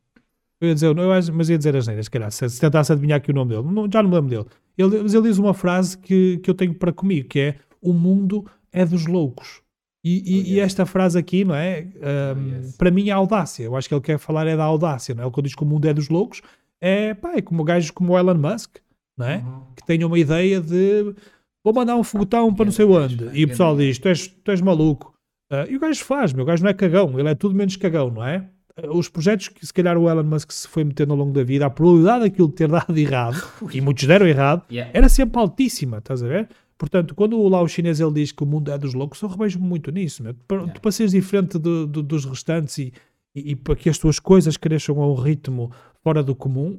Eu 0.66 0.70
ia 0.70 0.74
dizer, 0.74 0.88
eu, 0.88 1.34
mas 1.34 1.50
ia 1.50 1.58
dizer 1.58 1.76
as 1.76 1.88
neiras, 1.88 2.06
se 2.06 2.12
calhar, 2.12 2.32
se, 2.32 2.50
se 2.50 2.60
tentasse 2.60 2.92
adivinhar 2.92 3.18
aqui 3.18 3.32
o 3.32 3.34
nome 3.34 3.56
dele, 3.56 3.68
não, 3.72 3.90
já 3.92 4.02
não 4.02 4.10
me 4.10 4.16
lembro 4.16 4.30
dele. 4.30 4.46
Ele, 4.78 5.04
mas 5.04 5.14
ele 5.14 5.28
diz 5.28 5.38
uma 5.38 5.54
frase 5.54 5.98
que, 5.98 6.40
que 6.40 6.50
eu 6.50 6.54
tenho 6.54 6.74
para 6.74 6.92
comigo, 6.92 7.30
que 7.30 7.40
é 7.40 7.56
o 7.82 7.94
mundo 7.94 8.46
é 8.72 8.86
dos 8.86 9.06
loucos. 9.06 9.62
E, 10.04 10.18
e, 10.18 10.34
oh, 10.34 10.38
yes. 10.38 10.48
e 10.50 10.60
esta 10.60 10.86
frase 10.86 11.18
aqui, 11.18 11.46
não 11.46 11.56
é? 11.56 11.88
Um, 11.96 12.54
oh, 12.54 12.58
yes. 12.58 12.78
Para 12.78 12.92
mim 12.92 13.10
é 13.10 13.12
audácia. 13.12 13.64
Eu 13.64 13.76
acho 13.76 13.88
que 13.88 13.96
ele 13.96 14.02
quer 14.02 14.20
falar 14.20 14.46
é 14.46 14.56
da 14.56 14.64
audácia, 14.64 15.16
não 15.16 15.24
é? 15.24 15.26
Ele 15.26 15.32
quando 15.32 15.46
diz 15.46 15.56
que 15.56 15.64
o 15.64 15.66
mundo 15.66 15.86
é 15.86 15.94
dos 15.94 16.10
loucos, 16.10 16.42
é, 16.82 17.14
pá, 17.14 17.34
é 17.36 17.42
como 17.42 17.64
gajos 17.64 17.90
como 17.90 18.14
o 18.14 18.18
Elon 18.18 18.36
Musk, 18.36 18.78
não 19.18 19.26
é? 19.26 19.38
Uhum. 19.38 19.62
Que 19.76 19.86
tenham 19.86 20.08
uma 20.08 20.20
ideia 20.20 20.62
de 20.62 21.16
vou 21.64 21.74
mandar 21.74 21.96
um 21.96 22.04
foguetão 22.04 22.54
para 22.54 22.66
não 22.66 22.72
sei 22.72 22.86
onde. 22.86 23.30
E 23.34 23.46
o 23.46 23.48
pessoal 23.48 23.76
diz, 23.76 23.98
tu 23.98 24.08
és, 24.08 24.28
tu 24.28 24.52
és 24.52 24.62
maluco. 24.62 25.16
Uh, 25.52 25.72
e 25.72 25.76
o 25.76 25.80
gajo 25.80 26.04
faz, 26.04 26.34
meu. 26.34 26.44
O 26.44 26.46
gajo 26.46 26.64
não 26.64 26.70
é 26.70 26.74
cagão, 26.74 27.20
ele 27.20 27.30
é 27.30 27.36
tudo 27.36 27.56
menos 27.56 27.76
cagão, 27.76 28.12
não 28.12 28.24
é? 28.24 28.48
Os 28.90 29.08
projetos 29.08 29.48
que 29.48 29.66
se 29.66 29.74
calhar 29.74 29.98
o 29.98 30.10
Elon 30.10 30.24
Musk 30.24 30.52
se 30.52 30.68
foi 30.68 30.84
metendo 30.84 31.14
ao 31.14 31.20
longo 31.20 31.32
da 31.32 31.44
vida, 31.44 31.66
a 31.66 31.70
probabilidade 31.70 32.26
daquilo 32.26 32.50
ter 32.50 32.68
dado 32.68 32.98
errado, 32.98 33.42
e 33.74 33.80
muitos 33.80 34.06
deram 34.06 34.28
errado, 34.28 34.64
yeah. 34.70 34.92
era 34.94 35.08
sempre 35.08 35.40
altíssima, 35.40 36.00
estás 36.00 36.22
a 36.22 36.28
ver? 36.28 36.50
Portanto, 36.78 37.16
quando 37.16 37.42
lá 37.48 37.62
o 37.62 37.68
chinês 37.70 38.02
ele 38.02 38.12
diz 38.12 38.34
que 38.34 38.44
o 38.44 38.46
mundo 38.46 38.70
é 38.70 38.78
dos 38.78 38.94
loucos, 38.94 39.22
eu 39.22 39.30
revejo-me 39.30 39.66
muito 39.66 39.92
nisso. 39.92 40.22
Meu. 40.22 40.34
Para, 40.46 40.58
yeah. 40.58 40.74
Tu 40.74 40.82
para 40.82 40.92
seres 40.92 41.14
diferente 41.14 41.58
do, 41.58 41.88
do, 41.88 42.04
dos 42.04 42.26
restantes 42.26 42.78
e, 42.78 42.94
e, 43.34 43.52
e, 43.52 43.56
para 43.56 43.78
que 43.78 43.90
as 43.90 43.98
tuas 43.98 44.20
coisas 44.20 44.58
cresçam 44.58 45.02
a 45.02 45.08
um 45.08 45.16
ritmo 45.16 45.72
fora 46.04 46.22
do 46.22 46.36
comum, 46.36 46.78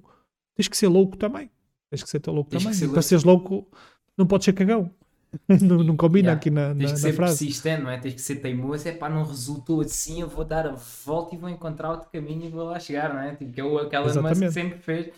tens 0.54 0.68
que 0.68 0.76
ser 0.76 0.88
louco 0.88 1.16
também. 1.16 1.50
Tens 1.88 2.02
que 2.02 2.10
ser 2.10 2.20
tão 2.20 2.34
louco 2.34 2.50
tens 2.50 2.62
também. 2.62 2.78
Ser 2.78 2.88
para 2.88 3.00
seres 3.00 3.24
louco, 3.24 3.66
não 4.18 4.26
podes 4.26 4.44
ser 4.44 4.52
cagão. 4.52 4.90
não, 5.62 5.82
não 5.82 5.96
combina 5.96 6.28
yeah. 6.28 6.38
aqui 6.38 6.50
na, 6.50 6.68
na, 6.68 6.80
Tens 6.80 6.92
que 6.92 6.98
ser 6.98 7.12
frase. 7.12 7.44
persistente, 7.44 7.82
não 7.82 7.90
é? 7.90 7.98
Tens 7.98 8.14
que 8.14 8.20
ser 8.20 8.36
teimoso. 8.36 8.88
É 8.88 8.92
pá, 8.92 9.08
não 9.08 9.24
resultou 9.24 9.80
assim, 9.80 10.20
eu 10.20 10.28
vou 10.28 10.44
dar 10.44 10.66
a 10.66 10.72
volta 11.04 11.34
e 11.34 11.38
vou 11.38 11.48
encontrar 11.48 11.90
outro 11.90 12.08
caminho 12.10 12.46
e 12.46 12.48
vou 12.48 12.64
lá 12.64 12.78
chegar, 12.78 13.12
não 13.12 13.20
é? 13.20 13.34
Tipo, 13.34 13.52
que 13.52 13.60
é 13.60 13.64
aquela 13.64 14.22
Musk 14.22 14.42
que 14.42 14.50
sempre 14.50 14.78
fez. 14.78 15.10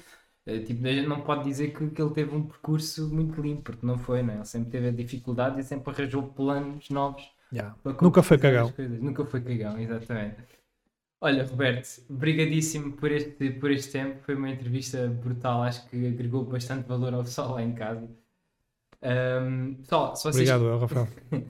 Eh, 0.46 0.60
tipo, 0.60 0.86
a 0.86 0.90
gente 0.90 1.06
não 1.06 1.20
pode 1.20 1.44
dizer 1.44 1.72
que, 1.72 1.90
que 1.90 2.00
ele 2.00 2.12
teve 2.12 2.34
um 2.34 2.42
percurso 2.42 3.08
muito 3.08 3.40
limpo, 3.40 3.62
porque 3.62 3.84
não 3.84 3.98
foi, 3.98 4.22
não 4.22 4.32
é? 4.32 4.36
Ele 4.36 4.44
sempre 4.44 4.70
teve 4.70 4.88
a 4.88 4.92
dificuldade 4.92 5.60
e 5.60 5.62
sempre 5.62 5.92
arranjou 5.92 6.22
planos 6.22 6.88
novos. 6.88 7.22
Yeah. 7.52 7.76
Nunca 8.00 8.22
foi 8.22 8.38
cagão. 8.38 8.72
Nunca 9.00 9.24
foi 9.24 9.40
cagão, 9.40 9.78
exatamente. 9.78 10.36
Olha, 11.20 11.44
Roberto, 11.44 11.88
brigadíssimo 12.08 12.92
por 12.92 13.10
este, 13.10 13.50
por 13.52 13.70
este 13.70 13.92
tempo. 13.92 14.20
Foi 14.22 14.34
uma 14.36 14.50
entrevista 14.50 15.08
brutal. 15.08 15.62
Acho 15.62 15.88
que 15.88 16.06
agregou 16.06 16.44
bastante 16.44 16.86
valor 16.86 17.12
ao 17.12 17.24
pessoal 17.24 17.54
lá 17.54 17.62
em 17.62 17.74
casa. 17.74 18.08
Um, 19.02 19.76
só, 19.84 20.14
se 20.14 20.24
vocês... 20.24 20.50
Obrigado, 20.50 20.78
Rafael. 20.78 21.08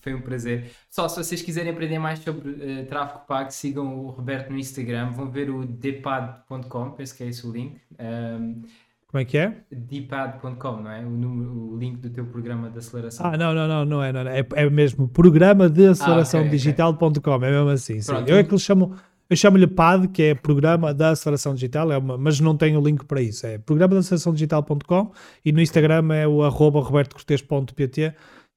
Foi 0.00 0.14
um 0.14 0.20
prazer. 0.20 0.70
Só 0.88 1.08
se 1.08 1.22
vocês 1.22 1.42
quiserem 1.42 1.70
aprender 1.70 1.98
mais 1.98 2.20
sobre 2.20 2.50
uh, 2.50 2.86
tráfego 2.86 3.20
pago, 3.26 3.50
sigam 3.50 3.98
o 3.98 4.10
Roberto 4.10 4.50
no 4.50 4.58
Instagram. 4.58 5.10
Vão 5.10 5.30
ver 5.30 5.50
o 5.50 5.66
depad.com, 5.66 6.90
penso 6.92 7.16
que 7.16 7.24
é 7.24 7.28
esse 7.28 7.46
o 7.46 7.52
link. 7.52 7.78
Um, 7.98 8.62
Como 9.08 9.20
é 9.20 9.24
que 9.24 9.36
é? 9.36 9.56
depad.com, 9.70 10.82
não 10.82 10.90
é? 10.90 11.04
O, 11.04 11.10
número, 11.10 11.72
o 11.72 11.76
link 11.76 11.98
do 11.98 12.10
teu 12.10 12.24
programa 12.24 12.70
de 12.70 12.78
aceleração. 12.78 13.26
Ah, 13.26 13.36
não, 13.36 13.52
não, 13.52 13.68
não, 13.68 13.84
não 13.84 14.02
é. 14.02 14.12
Não 14.12 14.20
é, 14.22 14.46
é 14.54 14.70
mesmo 14.70 15.08
programa 15.08 15.68
de 15.68 15.88
aceleração 15.88 16.40
ah, 16.40 16.44
okay, 16.44 16.56
digital.com, 16.56 17.06
okay. 17.06 17.32
é 17.34 17.38
mesmo 17.38 17.68
assim. 17.68 18.00
Pronto, 18.02 18.28
Eu 18.28 18.36
é 18.36 18.44
que 18.44 18.50
eles 18.50 18.62
chamam 18.62 18.94
eu 19.32 19.36
chamo-lhe 19.36 19.66
PAD, 19.66 20.08
que 20.08 20.22
é 20.22 20.34
Programa 20.34 20.92
da 20.92 21.10
Aceleração 21.10 21.54
Digital, 21.54 21.90
é 21.90 21.96
uma, 21.96 22.18
mas 22.18 22.38
não 22.38 22.54
tenho 22.54 22.78
o 22.78 22.84
link 22.84 23.04
para 23.06 23.22
isso. 23.22 23.46
É 23.46 23.56
programa 23.56 23.94
da 23.94 24.00
aceleração 24.00 24.34
digital.com 24.34 25.10
e 25.42 25.52
no 25.52 25.60
Instagram 25.60 26.12
é 26.12 26.28
o 26.28 26.42
arroba 26.42 26.80
robertocortes.pt 26.80 28.14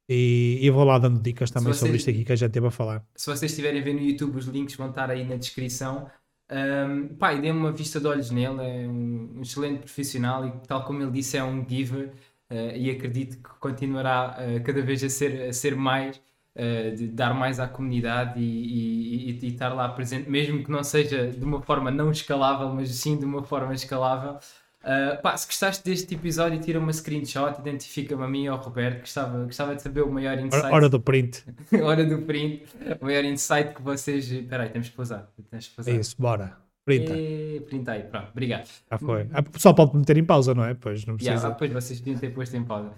e, 0.09 0.59
e 0.61 0.69
vou 0.69 0.83
lá 0.83 0.99
dando 0.99 1.21
dicas 1.21 1.49
também 1.49 1.71
vocês, 1.71 1.79
sobre 1.79 1.95
isto 1.95 2.09
aqui 2.09 2.25
que 2.25 2.31
a 2.33 2.35
gente 2.35 2.51
teve 2.51 2.67
a 2.67 2.71
falar. 2.71 3.05
Se 3.15 3.27
vocês 3.27 3.51
estiverem 3.51 3.79
a 3.79 3.83
ver 3.83 3.93
no 3.93 4.01
YouTube, 4.01 4.37
os 4.37 4.47
links 4.47 4.75
vão 4.75 4.89
estar 4.89 5.09
aí 5.09 5.23
na 5.23 5.37
descrição. 5.37 6.09
Um, 6.51 7.07
pá, 7.15 7.33
e 7.33 7.41
dê 7.41 7.49
uma 7.49 7.71
vista 7.71 7.99
de 7.99 8.07
olhos 8.07 8.29
nele, 8.29 8.61
é 8.61 8.87
um, 8.87 9.31
um, 9.37 9.41
excelente 9.41 9.79
profissional 9.79 10.45
e 10.45 10.51
tal 10.67 10.83
como 10.83 11.01
ele 11.01 11.09
disse 11.09 11.37
é 11.37 11.43
um 11.43 11.65
giver 11.67 12.13
uh, 12.51 12.75
e 12.75 12.91
acredito 12.91 13.37
que 13.37 13.49
continuará 13.59 14.37
uh, 14.37 14.63
cada 14.63 14.81
vez 14.81 15.03
a 15.03 15.09
ser, 15.09 15.49
a 15.49 15.53
ser 15.53 15.75
mais 15.75 16.21
uh, 16.55 16.95
de 16.95 17.07
dar 17.07 17.33
mais 17.33 17.59
à 17.59 17.67
comunidade 17.67 18.39
e, 18.39 19.29
e, 19.29 19.39
e, 19.41 19.47
estar 19.47 19.73
lá 19.73 19.89
presente, 19.89 20.29
mesmo 20.29 20.63
que 20.63 20.71
não 20.71 20.83
seja 20.83 21.27
de 21.27 21.43
uma 21.43 21.61
forma 21.61 21.91
não 21.91 22.11
escalável, 22.11 22.69
mas 22.73 22.89
sim 22.89 23.17
de 23.17 23.25
uma 23.25 23.43
forma 23.43 23.73
escalável. 23.73 24.39
Uh, 24.85 25.19
pá, 25.19 25.35
se 25.35 25.47
gostaste 25.47 25.83
deste 25.83 26.13
episódio, 26.13 26.59
tira 26.59 26.79
uma 26.79 26.93
screenshot, 26.93 27.59
identifica-me 27.59 28.23
a 28.23 28.27
mim 28.27 28.43
e 28.43 28.47
ao 28.47 28.57
Roberto. 28.57 28.99
Gostava, 28.99 29.43
gostava 29.43 29.75
de 29.75 29.81
saber 29.81 30.01
o 30.01 30.11
maior 30.11 30.37
insight. 30.37 30.67
Hora 30.67 30.87
do 30.87 30.99
print. 30.99 31.43
Hora 31.81 32.05
do 32.05 32.19
print. 32.21 32.63
O 33.01 33.05
maior 33.05 33.23
insight 33.25 33.73
que 33.73 33.81
vocês. 33.81 34.31
Espera 34.31 34.63
aí, 34.63 34.69
temos 34.69 34.89
que 34.89 34.95
pousar. 34.95 35.27
Temos 35.49 35.67
que 35.67 35.75
pousar. 35.75 35.91
É 35.91 35.95
isso, 35.95 36.15
bora. 36.19 36.55
Printa. 36.85 37.17
E... 37.17 37.61
Printa 37.61 37.93
aí, 37.93 38.03
pronto, 38.03 38.29
obrigado. 38.29 38.69
Já 38.91 38.97
foi. 38.99 39.27
Ah, 39.33 39.43
só 39.57 39.73
pode 39.73 39.97
meter 39.97 40.19
em 40.19 40.23
pausa, 40.23 40.53
não 40.53 40.63
é? 40.63 40.75
Pois 40.75 41.03
não 41.03 41.15
precisa. 41.15 41.35
Yeah, 41.35 41.49
depois 41.49 41.71
vocês 41.73 41.99
podiam 41.99 42.19
ter 42.19 42.29
posto 42.29 42.55
em 42.55 42.63
pausa. 42.63 42.91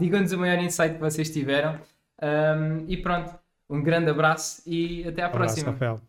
digam-nos 0.00 0.32
o 0.32 0.38
maior 0.38 0.58
insight 0.60 0.94
que 0.94 1.00
vocês 1.00 1.28
tiveram. 1.28 1.78
Um, 2.20 2.84
e 2.88 2.96
pronto, 2.96 3.38
um 3.68 3.82
grande 3.82 4.10
abraço 4.10 4.62
e 4.66 5.06
até 5.06 5.22
à 5.22 5.28
um 5.28 5.32
próxima. 5.32 5.70
Abraço, 5.70 5.84
Rafael. 5.84 6.08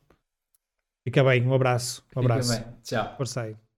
Fica 1.03 1.23
bem, 1.23 1.45
um 1.45 1.53
abraço. 1.53 2.05
Um 2.15 2.19
abraço. 2.19 2.53
Fica 2.53 2.65
bem. 2.65 2.77
Tchau. 2.83 3.15
Força 3.17 3.41
aí. 3.41 3.68